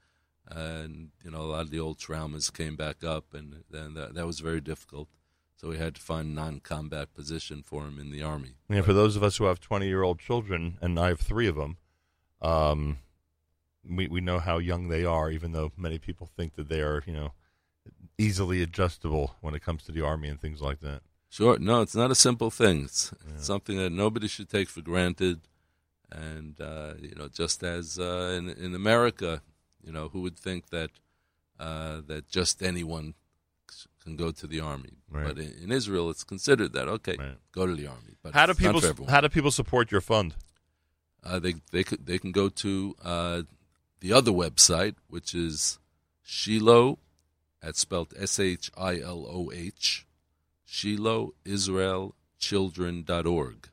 and 0.45 1.11
you 1.23 1.31
know, 1.31 1.41
a 1.41 1.49
lot 1.53 1.61
of 1.61 1.69
the 1.69 1.79
old 1.79 1.99
traumas 1.99 2.51
came 2.51 2.75
back 2.75 3.05
up, 3.05 3.33
and, 3.33 3.63
and 3.71 3.95
that, 3.95 4.15
that 4.15 4.27
was 4.27 4.41
very 4.41 4.59
difficult. 4.59 5.07
So 5.57 5.69
we 5.69 5.79
had 5.79 5.95
to 5.95 6.01
find 6.01 6.27
a 6.27 6.41
non-combat 6.41 7.15
position 7.15 7.63
for 7.63 7.81
him 7.87 7.99
in 7.99 8.11
the 8.11 8.21
army. 8.21 8.57
Yeah, 8.69 8.81
for 8.81 8.93
those 8.93 9.15
of 9.15 9.23
us 9.23 9.37
who 9.37 9.45
have 9.45 9.59
twenty-year-old 9.59 10.19
children, 10.19 10.77
and 10.81 10.99
I 10.99 11.07
have 11.07 11.19
three 11.19 11.47
of 11.47 11.55
them, 11.55 11.77
um, 12.43 12.99
we 13.83 14.07
we 14.07 14.21
know 14.21 14.37
how 14.37 14.59
young 14.59 14.89
they 14.89 15.03
are. 15.03 15.31
Even 15.31 15.53
though 15.53 15.71
many 15.75 15.97
people 15.97 16.29
think 16.37 16.53
that 16.55 16.69
they 16.69 16.81
are, 16.81 17.01
you 17.07 17.13
know, 17.13 17.33
easily 18.19 18.61
adjustable 18.61 19.35
when 19.41 19.55
it 19.55 19.63
comes 19.63 19.83
to 19.83 19.91
the 19.91 20.05
army 20.05 20.27
and 20.29 20.39
things 20.39 20.61
like 20.61 20.79
that. 20.81 21.01
Sure, 21.29 21.57
no, 21.57 21.81
it's 21.81 21.95
not 21.95 22.11
a 22.11 22.15
simple 22.15 22.51
thing. 22.51 22.85
It's, 22.85 23.11
yeah. 23.27 23.41
something 23.41 23.77
that 23.77 23.91
nobody 23.91 24.27
should 24.27 24.49
take 24.49 24.69
for 24.69 24.81
granted. 24.81 25.41
And 26.11 26.61
uh, 26.61 26.93
you 27.01 27.15
know, 27.15 27.27
just 27.27 27.63
as 27.63 27.97
uh, 27.97 28.35
in 28.37 28.47
in 28.49 28.75
America, 28.75 29.41
you 29.83 29.91
know, 29.91 30.09
who 30.09 30.21
would 30.21 30.37
think 30.37 30.69
that 30.69 30.91
uh, 31.59 32.01
that 32.07 32.29
just 32.29 32.61
anyone 32.61 33.15
can 34.07 34.15
go 34.15 34.31
to 34.31 34.47
the 34.47 34.61
army. 34.61 34.93
Right. 35.11 35.27
But 35.27 35.37
in, 35.37 35.53
in, 35.63 35.71
Israel, 35.71 36.09
it's 36.09 36.23
considered 36.23 36.71
that 36.73 36.87
okay, 36.87 37.17
right. 37.19 37.35
go 37.51 37.65
to 37.65 37.75
the 37.75 37.87
army. 37.87 38.13
But 38.23 38.33
how 38.33 38.45
do 38.45 38.53
people 38.53 38.81
how 39.07 39.21
do 39.21 39.29
people 39.29 39.51
support 39.51 39.91
your 39.91 40.01
fund? 40.01 40.35
Uh, 41.23 41.39
they 41.39 41.55
they 41.71 41.83
could, 41.83 42.05
they 42.05 42.17
can 42.17 42.31
go 42.31 42.47
to 42.49 42.95
uh, 43.03 43.41
the 43.99 44.13
other 44.13 44.31
website, 44.31 44.95
which 45.09 45.35
is 45.35 45.77
Shiloh, 46.23 46.99
that's 47.61 47.79
spelled 47.81 48.13
S 48.17 48.39
H 48.39 48.71
I 48.77 48.99
L 48.99 49.25
O 49.27 49.51
H, 49.53 50.07
Shiloh 50.65 51.33
Israel 51.45 52.15
Children.org. 52.39 53.69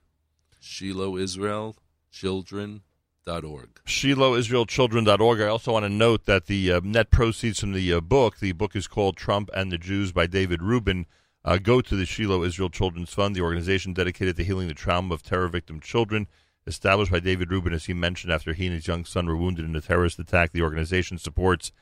Shiloh 0.61 1.16
Israel 1.16 1.76
Children 2.11 2.82
shilohIsraelChildren.org. 3.27 3.81
ShilohIsraelChildren.org. 3.87 5.41
I 5.41 5.47
also 5.47 5.72
want 5.72 5.85
to 5.85 5.91
note 5.91 6.25
that 6.27 6.47
the 6.47 6.72
uh, 6.72 6.81
net 6.83 7.11
proceeds 7.11 7.61
from 7.61 7.72
the 7.72 7.95
uh, 7.95 8.01
book, 8.01 8.39
the 8.39 8.53
book 8.53 8.77
is 8.77 8.87
called 8.87 9.16
Trump 9.16 9.51
and 9.55 9.70
the 9.70 9.79
Jews 9.79 10.12
by 10.12 10.27
David 10.27 10.62
Rubin, 10.62 11.07
uh, 11.45 11.59
go 11.59 11.81
to 11.81 11.97
the 11.97 12.07
Shiloh 12.07 12.43
Israel 12.43 12.70
Children's 12.70 13.12
Fund, 13.12 13.35
the 13.35 13.43
organization 13.43 13.93
dedicated 13.93 14.37
to 14.37 14.45
healing 14.45 14.68
the 14.68 14.75
trauma 14.75 15.14
of 15.14 15.22
terror 15.22 15.49
victim 15.49 15.81
children. 15.81 16.27
Established 16.66 17.12
by 17.12 17.20
David 17.20 17.51
Rubin, 17.51 17.75
as 17.75 17.85
he 17.85 17.93
mentioned, 17.93 18.33
after 18.33 18.55
he 18.55 18.66
and 18.66 18.75
his 18.75 18.87
young 18.87 19.05
son 19.05 19.27
were 19.27 19.37
wounded 19.37 19.66
in 19.66 19.77
a 19.77 19.83
terrorist 19.83 20.18
attack, 20.18 20.53
the 20.53 20.62
organization 20.62 21.18
supports 21.18 21.72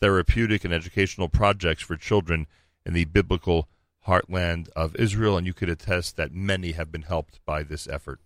therapeutic 0.00 0.64
and 0.64 0.72
educational 0.72 1.28
projects 1.28 1.82
for 1.82 1.96
children 1.96 2.46
in 2.86 2.94
the 2.94 3.04
biblical 3.04 3.68
heartland 4.06 4.68
of 4.76 4.94
Israel, 4.94 5.36
and 5.36 5.44
you 5.44 5.52
could 5.52 5.68
attest 5.68 6.16
that 6.16 6.32
many 6.32 6.70
have 6.70 6.92
been 6.92 7.02
helped 7.02 7.44
by 7.44 7.64
this 7.64 7.88
effort. 7.88 8.20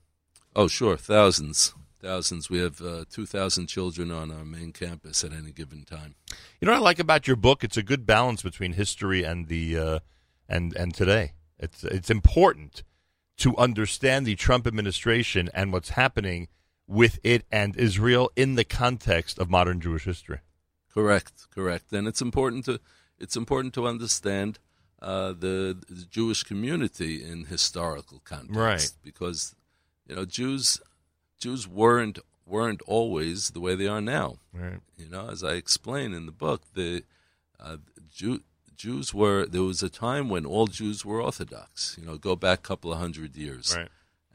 Oh, 0.55 0.69
sure, 0.69 0.99
thousands 0.99 1.73
thousands. 2.03 2.51
We 2.51 2.59
have 2.59 2.81
uh, 2.83 3.05
2,000 3.11 3.69
children 3.69 4.11
on 4.11 4.31
our 4.31 4.45
main 4.45 4.73
campus 4.73 5.25
at 5.25 5.33
any 5.33 5.53
given 5.53 5.85
time. 5.85 6.17
You 6.61 6.67
know 6.67 6.73
what 6.73 6.81
I 6.81 6.83
like 6.83 6.99
about 6.99 7.27
your 7.27 7.37
book? 7.37 7.65
It's 7.65 7.77
a 7.77 7.83
good 7.83 8.05
balance 8.07 8.43
between 8.43 8.73
history 8.73 9.25
and 9.25 9.49
the 9.49 9.79
uh, 9.79 9.99
and 10.49 10.75
and 10.77 10.95
today. 10.95 11.33
It's 11.59 11.85
it's 11.85 12.11
important 12.11 12.83
to 13.39 13.57
understand 13.57 14.27
the 14.27 14.35
Trump 14.35 14.67
administration 14.67 15.49
and 15.55 15.73
what's 15.73 15.91
happening 15.91 16.49
with 16.87 17.19
it 17.23 17.45
and 17.51 17.77
Israel 17.77 18.31
in 18.37 18.57
the 18.57 18.65
context 18.65 19.39
of 19.39 19.49
modern 19.49 19.81
Jewish 19.81 20.05
history. 20.05 20.41
Correct, 20.93 21.49
correct, 21.55 21.93
and 21.93 22.07
it's 22.07 22.21
important 22.21 22.65
to 22.67 22.81
it's 23.19 23.37
important 23.37 23.73
to 23.75 23.87
understand 23.87 24.59
uh, 25.01 25.33
the, 25.33 25.77
the 25.89 26.05
Jewish 26.11 26.43
community 26.43 27.25
in 27.25 27.47
historical 27.47 28.21
context, 28.25 28.57
right? 28.57 28.93
Because 29.03 29.55
you 30.07 30.17
know 30.17 30.25
Jews 30.25 30.81
Jews 31.43 31.67
weren't 31.67 32.21
weren't 32.47 32.83
always 32.87 33.51
the 33.51 33.61
way 33.61 33.75
they 33.75 33.89
are 33.89 34.01
now. 34.01 34.37
Right. 34.53 34.79
You 34.97 35.09
know, 35.09 35.29
as 35.29 35.43
I 35.43 35.55
explain 35.55 36.15
in 36.15 36.27
the 36.27 36.33
book, 36.33 36.63
the 36.75 37.03
uh, 37.59 37.79
Jew, 38.15 38.43
Jews 38.77 39.13
were 39.13 39.47
there 39.47 39.63
was 39.63 39.83
a 39.83 39.89
time 39.89 40.29
when 40.29 40.47
all 40.47 40.69
Jews 40.69 41.05
were 41.05 41.21
Orthodox. 41.21 41.97
You 41.99 42.07
know, 42.07 42.17
go 42.17 42.37
back 42.37 42.61
a 42.61 42.63
couple 42.63 42.93
of 42.93 42.99
hundred 42.99 43.35
years. 43.35 43.75
Right. 43.77 43.89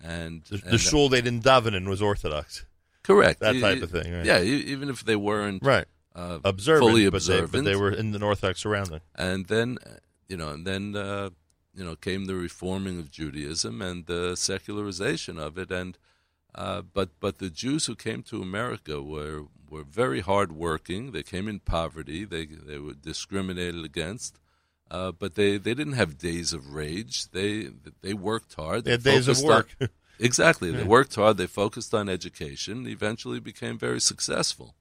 And 0.03 0.43
the, 0.49 0.61
and 0.65 0.79
shul 0.79 1.07
they 1.07 1.21
didn't 1.21 1.43
daven 1.45 1.73
in 1.75 1.87
was 1.87 2.01
Orthodox. 2.01 2.65
Correct. 3.03 3.39
That 3.39 3.57
type 3.61 3.81
of 3.81 3.89
thing. 3.89 4.11
Right. 4.11 4.25
Yeah, 4.25 4.41
even 4.41 4.89
if 4.89 5.05
they 5.05 5.15
weren't 5.15 5.63
right 5.63 5.85
uh, 6.13 6.39
observant, 6.43 6.89
fully 6.89 7.05
but 7.05 7.17
observant, 7.17 7.51
they, 7.51 7.59
but 7.59 7.65
they, 7.65 7.75
were 7.77 7.91
in 7.91 8.11
the 8.11 8.21
Orthodox 8.21 8.59
surrounding. 8.59 8.99
And 9.15 9.45
then, 9.45 9.77
you 10.27 10.35
know, 10.35 10.49
and 10.49 10.67
then 10.67 10.95
uh, 10.95 11.29
you 11.73 11.85
know 11.85 11.95
came 11.95 12.25
the 12.25 12.35
reforming 12.35 12.99
of 12.99 13.09
Judaism 13.09 13.81
and 13.81 14.05
the 14.07 14.35
secularization 14.35 15.39
of 15.39 15.57
it, 15.57 15.71
and 15.71 15.97
uh, 16.57 16.81
but 16.81 17.09
but 17.19 17.37
the 17.37 17.49
Jews 17.49 17.85
who 17.85 17.95
came 17.95 18.23
to 18.23 18.41
America 18.41 19.01
were 19.01 19.43
were 19.69 19.83
very 19.83 20.21
hardworking. 20.21 21.11
They 21.11 21.23
came 21.23 21.47
in 21.47 21.59
poverty. 21.59 22.25
They 22.25 22.45
they 22.45 22.79
were 22.79 22.93
discriminated 22.93 23.85
against. 23.85 24.39
Uh, 24.89 25.11
but 25.11 25.35
they, 25.35 25.57
they 25.57 25.73
didn't 25.73 25.93
have 25.93 26.17
days 26.17 26.53
of 26.53 26.73
rage. 26.73 27.29
They 27.31 27.69
they 28.01 28.13
worked 28.13 28.53
hard. 28.55 28.85
They, 28.85 28.95
they 28.95 29.11
had 29.11 29.25
days 29.25 29.27
of 29.27 29.41
work. 29.41 29.75
On, 29.81 29.89
exactly. 30.19 30.71
They 30.71 30.83
worked 30.83 31.15
hard. 31.15 31.37
They 31.37 31.47
focused 31.47 31.93
on 31.93 32.07
education. 32.07 32.87
Eventually 32.87 33.39
became 33.39 33.77
very 33.77 33.99
successful. 33.99 34.75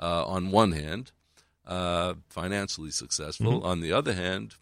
Uh, 0.00 0.24
on 0.24 0.52
one 0.52 0.72
hand, 0.72 1.10
uh, 1.66 2.14
financially 2.28 2.92
successful. 2.92 3.60
Mhm. 3.60 3.64
On 3.64 3.80
the 3.80 3.92
other 3.92 4.14
hand, 4.14 4.54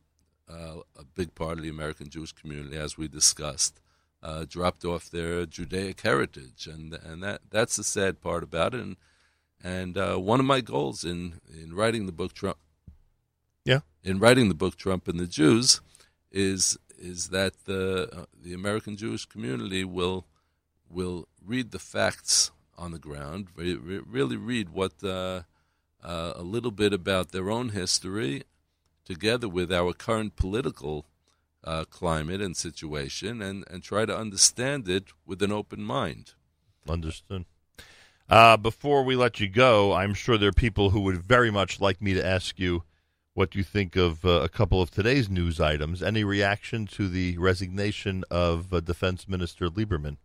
uh, 0.49 0.81
a 0.99 1.05
big 1.05 1.35
part 1.35 1.59
of 1.59 1.63
the 1.63 1.69
American 1.69 2.09
Jewish 2.09 2.33
community, 2.33 2.79
as 2.79 2.97
we 2.97 3.07
discussed, 3.07 3.81
uh, 4.23 4.45
dropped 4.49 4.85
off 4.85 5.11
their 5.11 5.47
Judaic 5.47 6.01
heritage, 6.01 6.67
and 6.67 6.95
and 6.95 7.23
that 7.23 7.43
that's 7.51 7.77
the 7.77 7.85
sad 7.85 8.21
part 8.21 8.43
about 8.43 8.75
it. 8.75 8.81
And 8.81 8.97
and 9.63 9.97
uh, 9.99 10.17
one 10.17 10.41
of 10.41 10.47
my 10.47 10.61
goals 10.61 11.05
in 11.05 11.41
in 11.53 11.75
writing 11.75 12.07
the 12.07 12.13
book 12.13 12.33
Trump, 12.33 12.59
Yeah. 13.65 13.81
in 14.03 14.19
writing 14.19 14.49
the 14.49 14.55
book 14.55 14.77
Trump 14.77 15.09
and 15.09 15.19
the 15.19 15.27
Jews, 15.27 15.81
is 16.31 16.79
is 16.99 17.29
that 17.29 17.65
the 17.65 18.09
uh, 18.13 18.25
the 18.35 18.55
American 18.55 18.97
Jewish 18.97 19.27
community 19.27 19.85
will 19.85 20.27
will 20.89 21.29
read 21.45 21.71
the 21.71 21.79
facts 21.79 22.51
on 22.79 22.93
the 22.93 22.99
ground, 22.99 23.49
re- 23.57 23.75
re- 23.75 24.03
really 24.07 24.37
read 24.37 24.69
what 24.71 25.03
uh, 25.03 25.43
uh, 26.03 26.33
a 26.37 26.43
little 26.43 26.71
bit 26.71 26.93
about 26.93 27.33
their 27.33 27.51
own 27.51 27.71
history, 27.71 28.45
together 29.05 29.49
with 29.49 29.73
our 29.73 29.93
current 29.93 30.37
political 30.37 31.07
uh, 31.67 31.85
climate 31.85 32.41
and 32.41 32.57
situation, 32.57 33.43
and, 33.43 33.65
and 33.71 33.83
try 33.83 34.07
to 34.07 34.17
understand 34.17 34.89
it 34.89 35.05
with 35.27 35.43
an 35.43 35.53
open 35.53 35.83
mind. 35.83 36.35
Understood. 36.89 37.45
Uh, 38.29 38.57
before 38.57 39.05
we 39.05 39.17
let 39.17 39.41
you 39.41 39.49
go, 39.49 39.93
I'm 39.93 40.15
sure 40.15 40.39
there 40.39 40.49
are 40.49 40.53
people 40.53 40.91
who 40.91 41.01
would 41.01 41.23
very 41.23 41.51
much 41.51 41.81
like 41.81 42.01
me 42.01 42.15
to 42.15 42.25
ask 42.25 42.59
you 42.59 42.83
what 43.35 43.55
you 43.55 43.63
think 43.63 43.97
of 43.97 44.25
uh, 44.25 44.41
a 44.41 44.49
couple 44.49 44.81
of 44.81 44.91
today's 44.91 45.29
news 45.29 45.61
items. 45.61 46.03
Any 46.03 46.25
reaction 46.25 46.87
to 46.89 47.09
the 47.09 47.37
resignation 47.39 48.25
of 48.31 48.73
uh, 48.73 48.81
Defense 48.81 49.29
Minister 49.29 49.69
Lieberman? 49.69 50.17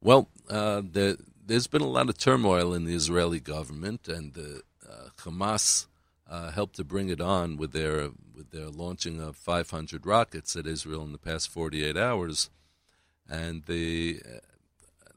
Well, 0.00 0.28
uh, 0.48 0.80
there, 0.82 1.16
there's 1.44 1.66
been 1.66 1.82
a 1.82 1.86
lot 1.86 2.08
of 2.08 2.16
turmoil 2.16 2.72
in 2.72 2.84
the 2.84 2.94
Israeli 2.94 3.40
government, 3.40 4.08
and 4.08 4.32
the 4.32 4.62
uh, 4.88 5.10
Hamas 5.18 5.86
uh, 6.28 6.50
helped 6.50 6.76
to 6.76 6.84
bring 6.84 7.10
it 7.10 7.20
on 7.20 7.58
with 7.58 7.72
their 7.72 8.08
with 8.40 8.52
their 8.52 8.70
launching 8.70 9.20
of 9.20 9.36
500 9.36 10.06
rockets 10.06 10.56
at 10.56 10.66
Israel 10.66 11.02
in 11.02 11.12
the 11.12 11.18
past 11.18 11.50
48 11.50 11.94
hours. 11.94 12.48
And 13.28 13.64
the 13.66 14.22
uh, 14.24 14.38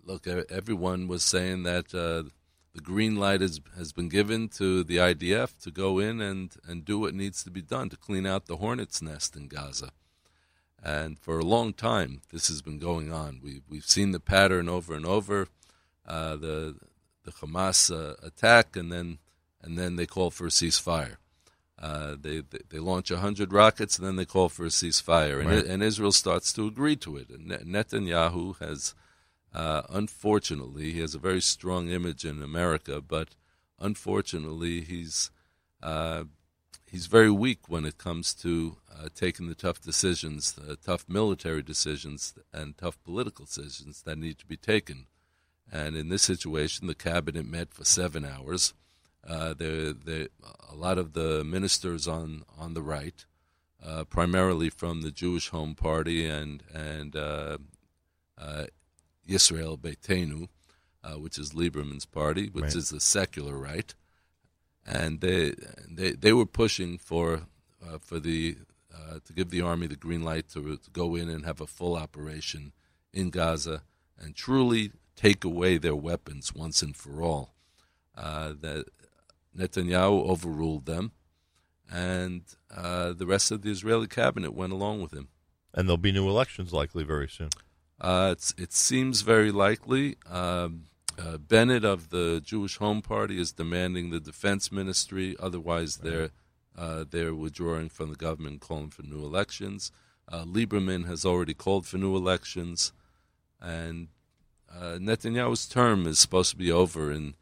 look, 0.03 0.27
everyone 0.27 1.07
was 1.07 1.23
saying 1.23 1.63
that 1.63 1.95
uh, 1.95 2.29
the 2.75 2.81
green 2.81 3.15
light 3.15 3.39
has 3.39 3.61
has 3.77 3.93
been 3.93 4.09
given 4.09 4.49
to 4.49 4.83
the 4.83 4.97
IDF 4.97 5.57
to 5.63 5.71
go 5.71 5.99
in 5.99 6.19
and 6.19 6.53
and 6.67 6.83
do 6.83 6.99
what 6.99 7.15
needs 7.15 7.43
to 7.45 7.49
be 7.49 7.61
done 7.61 7.89
to 7.89 7.95
clean 7.95 8.25
out 8.25 8.47
the 8.47 8.57
hornet's 8.57 9.01
nest 9.01 9.37
in 9.37 9.47
Gaza. 9.47 9.91
And 10.83 11.17
for 11.17 11.39
a 11.39 11.45
long 11.45 11.71
time, 11.71 12.23
this 12.29 12.49
has 12.49 12.61
been 12.61 12.77
going 12.77 13.13
on. 13.13 13.39
We 13.41 13.61
we've 13.69 13.85
seen 13.85 14.11
the 14.11 14.19
pattern 14.19 14.67
over 14.67 14.93
and 14.93 15.05
over. 15.05 15.47
Uh, 16.05 16.35
the 16.35 16.75
the 17.23 17.31
Hamas 17.31 17.89
uh, 17.89 18.15
attack, 18.21 18.75
and 18.75 18.91
then 18.91 19.19
and 19.61 19.77
then 19.77 19.95
they 19.95 20.05
call 20.05 20.29
for 20.29 20.47
a 20.47 20.49
ceasefire. 20.49 21.15
Uh, 21.83 22.15
they, 22.25 22.37
they 22.51 22.61
they 22.71 22.79
launch 22.91 23.09
hundred 23.09 23.51
rockets, 23.51 23.97
and 23.97 24.07
then 24.07 24.15
they 24.19 24.25
call 24.35 24.47
for 24.49 24.65
a 24.65 24.69
ceasefire, 24.79 25.37
and, 25.41 25.49
Right. 25.49 25.65
and 25.71 25.83
Israel 25.83 26.13
starts 26.13 26.53
to 26.53 26.61
agree 26.71 26.97
to 27.05 27.11
it. 27.21 27.27
And 27.29 27.43
Netanyahu 27.75 28.45
has, 28.65 28.95
uh, 29.61 29.81
unfortunately, 30.01 30.85
he 30.95 31.01
has 31.05 31.13
a 31.15 31.19
very 31.29 31.41
strong 31.41 31.83
image 31.89 32.23
in 32.31 32.41
America, 32.41 32.95
but 33.15 33.29
unfortunately, 33.79 34.75
he's 34.91 35.29
uh, 35.91 36.23
he's 36.91 37.07
very 37.07 37.33
weak 37.45 37.61
when 37.73 37.85
it 37.85 37.97
comes 37.97 38.33
to 38.35 38.51
uh, 38.89 39.09
taking 39.23 39.47
the 39.49 39.55
tough 39.65 39.79
decisions, 39.81 40.53
the 40.53 40.77
tough 40.77 41.03
military 41.09 41.63
decisions, 41.73 42.33
and 42.53 42.77
tough 42.77 42.97
political 43.03 43.45
decisions 43.45 44.03
that 44.03 44.17
need 44.17 44.37
to 44.39 44.45
be 44.45 44.57
taken. 44.73 45.07
And 45.71 45.97
in 45.97 46.07
this 46.09 46.23
situation, 46.23 46.87
the 46.87 46.95
cabinet 47.09 47.45
met 47.45 47.73
for 47.73 47.83
seven 47.83 48.23
hours. 48.23 48.73
Uh, 49.27 49.53
a 49.59 50.75
lot 50.75 50.97
of 50.97 51.13
the 51.13 51.43
ministers 51.43 52.07
on 52.07 52.43
on 52.57 52.73
the 52.73 52.81
right, 52.81 53.25
uh, 53.83 54.03
primarily 54.05 54.69
from 54.69 55.01
the 55.01 55.11
Jewish 55.11 55.49
Home 55.49 55.75
Party 55.75 56.25
and 56.27 56.61
and 56.73 57.15
uh, 57.15 57.57
uh, 58.37 58.65
Yisrael 59.27 59.77
Beitenu, 59.79 60.49
uh, 61.03 61.13
which 61.19 61.37
is 61.37 61.53
Lieberman's 61.53 62.05
party, 62.05 62.49
which 62.49 62.63
Right. 62.63 62.75
is 62.75 62.89
the 62.89 62.99
secular 62.99 63.57
right, 63.57 63.93
and 64.85 65.21
they 65.21 65.53
they 65.89 66.11
they 66.11 66.33
were 66.33 66.45
pushing 66.45 66.97
for 66.97 67.43
uh, 67.85 67.99
for 67.99 68.19
the 68.19 68.57
uh, 68.93 69.19
to 69.25 69.33
give 69.33 69.49
the 69.49 69.61
army 69.61 69.87
the 69.87 69.95
green 69.95 70.23
light 70.23 70.49
to, 70.49 70.77
to 70.77 70.89
go 70.91 71.15
in 71.15 71.29
and 71.29 71.45
have 71.45 71.61
a 71.61 71.67
full 71.67 71.95
operation 71.95 72.73
in 73.13 73.29
Gaza 73.29 73.83
and 74.19 74.35
truly 74.35 74.91
take 75.15 75.43
away 75.43 75.77
their 75.77 75.95
weapons 75.95 76.53
once 76.53 76.81
and 76.81 76.95
for 76.95 77.21
all. 77.21 77.53
Uh, 78.15 78.53
that 78.61 78.85
Netanyahu 79.57 80.29
overruled 80.29 80.85
them, 80.85 81.11
and 81.91 82.41
uh, 82.75 83.13
the 83.13 83.25
rest 83.25 83.51
of 83.51 83.61
the 83.61 83.71
Israeli 83.71 84.07
cabinet 84.07 84.53
went 84.53 84.73
along 84.73 85.01
with 85.01 85.13
him. 85.13 85.29
And 85.73 85.87
there'll 85.87 85.97
be 85.97 86.11
new 86.11 86.29
elections 86.29 86.71
likely 86.73 87.03
very 87.03 87.27
soon. 87.27 87.49
Uh, 87.99 88.29
it's, 88.33 88.53
it 88.57 88.73
seems 88.73 89.21
very 89.21 89.51
likely. 89.51 90.17
Um, 90.29 90.85
uh, 91.17 91.37
Bennett 91.37 91.85
of 91.85 92.09
the 92.09 92.41
Jewish 92.43 92.77
Home 92.77 93.01
Party 93.01 93.39
is 93.39 93.51
demanding 93.51 94.09
the 94.09 94.19
defense 94.19 94.71
ministry. 94.71 95.35
Otherwise, 95.39 95.97
they're 95.97 96.29
uh, 96.75 97.05
they're 97.09 97.35
withdrawing 97.35 97.89
from 97.89 98.09
the 98.09 98.15
government, 98.15 98.61
calling 98.61 98.89
for 98.89 99.03
new 99.03 99.23
elections. 99.23 99.91
Uh, 100.27 100.43
Lieberman 100.43 101.05
has 101.05 101.23
already 101.23 101.53
called 101.53 101.85
for 101.85 101.97
new 101.97 102.15
elections, 102.15 102.93
and 103.61 104.07
uh, 104.73 104.97
Netanyahu's 104.97 105.67
term 105.67 106.07
is 106.07 106.17
supposed 106.17 106.49
to 106.51 106.57
be 106.57 106.71
over 106.71 107.11
in 107.11 107.35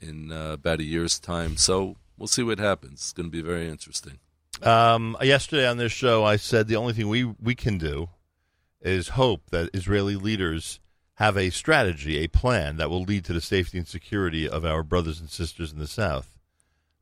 in 0.00 0.32
uh, 0.32 0.52
about 0.52 0.80
a 0.80 0.84
year's 0.84 1.18
time. 1.18 1.56
So 1.56 1.96
we'll 2.16 2.26
see 2.26 2.42
what 2.42 2.58
happens. 2.58 2.94
It's 2.94 3.12
going 3.12 3.30
to 3.30 3.32
be 3.32 3.42
very 3.42 3.68
interesting. 3.68 4.18
Um, 4.62 5.16
yesterday 5.20 5.66
on 5.66 5.76
this 5.76 5.92
show, 5.92 6.24
I 6.24 6.36
said 6.36 6.68
the 6.68 6.76
only 6.76 6.92
thing 6.92 7.08
we, 7.08 7.24
we 7.24 7.54
can 7.54 7.78
do 7.78 8.08
is 8.80 9.08
hope 9.08 9.50
that 9.50 9.70
Israeli 9.74 10.16
leaders 10.16 10.80
have 11.14 11.36
a 11.36 11.50
strategy, 11.50 12.18
a 12.18 12.28
plan 12.28 12.76
that 12.76 12.90
will 12.90 13.02
lead 13.02 13.24
to 13.24 13.32
the 13.32 13.40
safety 13.40 13.78
and 13.78 13.86
security 13.86 14.48
of 14.48 14.64
our 14.64 14.82
brothers 14.82 15.20
and 15.20 15.30
sisters 15.30 15.72
in 15.72 15.78
the 15.78 15.86
South. 15.86 16.38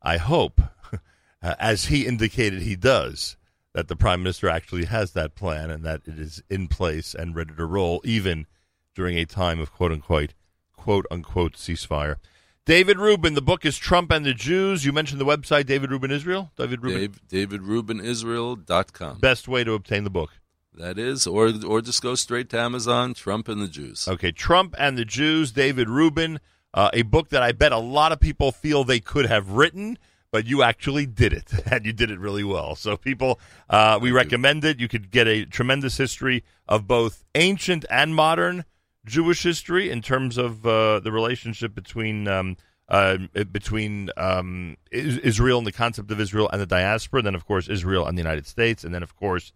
I 0.03 0.18
hope, 0.18 0.61
as 1.43 1.86
he 1.86 2.07
indicated 2.07 2.62
he 2.62 2.76
does, 2.76 3.36
that 3.72 3.88
the 3.88 3.97
Prime 3.97 4.22
Minister 4.22 4.49
actually 4.49 4.84
has 4.84 5.12
that 5.12 5.34
plan 5.34 5.70
and 5.70 5.82
that 5.84 6.03
it 6.07 6.18
is 6.18 6.43
in 6.51 6.68
place 6.68 7.14
and 7.14 7.34
ready 7.34 7.55
to 7.55 7.64
roll, 7.64 8.03
even 8.05 8.47
during 8.95 9.16
a 9.16 9.24
time 9.24 9.61
of 9.61 9.72
quote 9.72 9.93
unquote, 9.93 10.34
quote 10.76 11.07
unquote 11.11 11.55
ceasefire. 11.55 12.16
David 12.64 13.00
Rubin, 13.00 13.34
the 13.34 13.42
book 13.42 13.64
is 13.64 13.76
Trump 13.76 14.12
and 14.12 14.24
the 14.24 14.34
Jews. 14.34 14.84
You 14.84 14.92
mentioned 14.92 15.20
the 15.20 15.24
website, 15.24 15.66
David 15.66 15.90
Rubin 15.90 16.12
Israel. 16.12 16.52
David 16.56 16.84
Rubin. 16.84 17.12
Dave, 17.28 17.48
DavidRubinIsrael.com. 17.48 19.18
Best 19.18 19.48
way 19.48 19.64
to 19.64 19.72
obtain 19.72 20.04
the 20.04 20.10
book. 20.10 20.30
That 20.74 20.96
is, 20.96 21.26
or 21.26 21.52
or 21.66 21.82
just 21.82 22.00
go 22.00 22.14
straight 22.14 22.48
to 22.50 22.60
Amazon. 22.60 23.14
Trump 23.14 23.48
and 23.48 23.60
the 23.60 23.66
Jews. 23.66 24.06
Okay, 24.06 24.30
Trump 24.30 24.76
and 24.78 24.96
the 24.96 25.04
Jews, 25.04 25.50
David 25.50 25.90
Rubin, 25.90 26.38
uh, 26.72 26.88
a 26.92 27.02
book 27.02 27.30
that 27.30 27.42
I 27.42 27.50
bet 27.50 27.72
a 27.72 27.78
lot 27.78 28.12
of 28.12 28.20
people 28.20 28.52
feel 28.52 28.84
they 28.84 29.00
could 29.00 29.26
have 29.26 29.50
written, 29.50 29.98
but 30.30 30.46
you 30.46 30.62
actually 30.62 31.04
did 31.04 31.32
it, 31.32 31.52
and 31.70 31.84
you 31.84 31.92
did 31.92 32.12
it 32.12 32.20
really 32.20 32.44
well. 32.44 32.76
So, 32.76 32.96
people, 32.96 33.40
uh, 33.68 33.98
we 34.00 34.10
you. 34.10 34.14
recommend 34.14 34.64
it. 34.64 34.78
You 34.78 34.86
could 34.86 35.10
get 35.10 35.26
a 35.26 35.44
tremendous 35.44 35.96
history 35.98 36.44
of 36.68 36.86
both 36.86 37.24
ancient 37.34 37.84
and 37.90 38.14
modern 38.14 38.64
Jewish 39.07 39.42
history 39.42 39.90
in 39.90 40.03
terms 40.03 40.38
of 40.38 40.66
uh, 40.66 41.00
the 41.00 41.12
relationship 41.12 41.74
between. 41.74 42.28
Um, 42.28 42.57
uh, 42.88 43.16
between 43.50 44.11
um, 44.18 44.76
Israel 44.90 45.57
and 45.57 45.66
the 45.66 45.72
concept 45.72 46.11
of 46.11 46.20
Israel 46.20 46.50
and 46.53 46.61
the 46.61 46.66
diaspora, 46.66 47.20
and 47.20 47.26
then 47.26 47.34
of 47.34 47.46
course 47.46 47.66
Israel 47.66 48.07
and 48.07 48.18
the 48.18 48.20
United 48.20 48.46
States, 48.46 48.84
and 48.84 48.94
then 48.94 49.03
of 49.03 49.16
course 49.16 49.53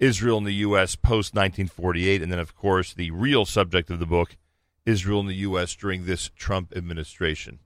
Israel 0.00 0.38
in 0.38 0.44
the 0.44 0.54
U.S. 0.54 0.96
post 0.96 1.34
1948, 1.34 2.22
and 2.22 2.32
then, 2.32 2.38
of 2.38 2.56
course, 2.56 2.94
the 2.94 3.10
real 3.10 3.44
subject 3.44 3.90
of 3.90 3.98
the 3.98 4.06
book, 4.06 4.36
Israel 4.86 5.20
in 5.20 5.26
the 5.26 5.34
U.S. 5.34 5.74
during 5.76 6.06
this 6.06 6.30
Trump 6.34 6.72
administration. 6.74 7.60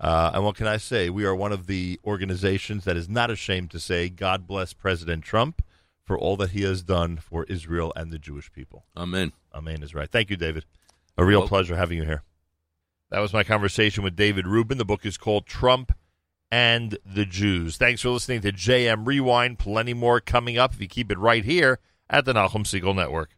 Uh, 0.00 0.32
and 0.34 0.44
what 0.44 0.56
can 0.56 0.66
I 0.66 0.76
say? 0.78 1.08
We 1.08 1.24
are 1.24 1.34
one 1.34 1.52
of 1.52 1.68
the 1.68 1.98
organizations 2.04 2.84
that 2.84 2.96
is 2.96 3.08
not 3.08 3.30
ashamed 3.30 3.70
to 3.70 3.80
say, 3.80 4.08
God 4.08 4.46
bless 4.48 4.72
President 4.72 5.22
Trump 5.22 5.64
for 6.04 6.18
all 6.18 6.36
that 6.38 6.50
he 6.50 6.62
has 6.62 6.82
done 6.82 7.16
for 7.16 7.44
Israel 7.44 7.92
and 7.96 8.12
the 8.12 8.18
Jewish 8.18 8.52
people. 8.52 8.84
Amen. 8.96 9.32
Amen 9.56 9.82
is 9.82 9.94
right. 9.94 10.10
Thank 10.10 10.30
you, 10.30 10.36
David. 10.36 10.64
A 11.16 11.24
real 11.24 11.40
Well- 11.40 11.48
pleasure 11.48 11.76
having 11.76 11.98
you 11.98 12.04
here. 12.04 12.22
That 13.10 13.20
was 13.20 13.32
my 13.32 13.44
conversation 13.44 14.02
with 14.04 14.16
David 14.16 14.46
Rubin. 14.46 14.78
The 14.78 14.84
book 14.84 15.06
is 15.06 15.16
called 15.16 15.46
Trump 15.46 15.92
and 16.50 16.98
the 17.06 17.24
Jews. 17.24 17.76
Thanks 17.76 18.02
for 18.02 18.10
listening 18.10 18.40
to 18.42 18.52
JM 18.52 19.06
Rewind. 19.06 19.58
Plenty 19.58 19.94
more 19.94 20.20
coming 20.20 20.58
up 20.58 20.74
if 20.74 20.80
you 20.80 20.88
keep 20.88 21.10
it 21.10 21.18
right 21.18 21.44
here 21.44 21.78
at 22.10 22.24
the 22.24 22.32
Nachum 22.32 22.64
Segal 22.64 22.94
Network. 22.94 23.30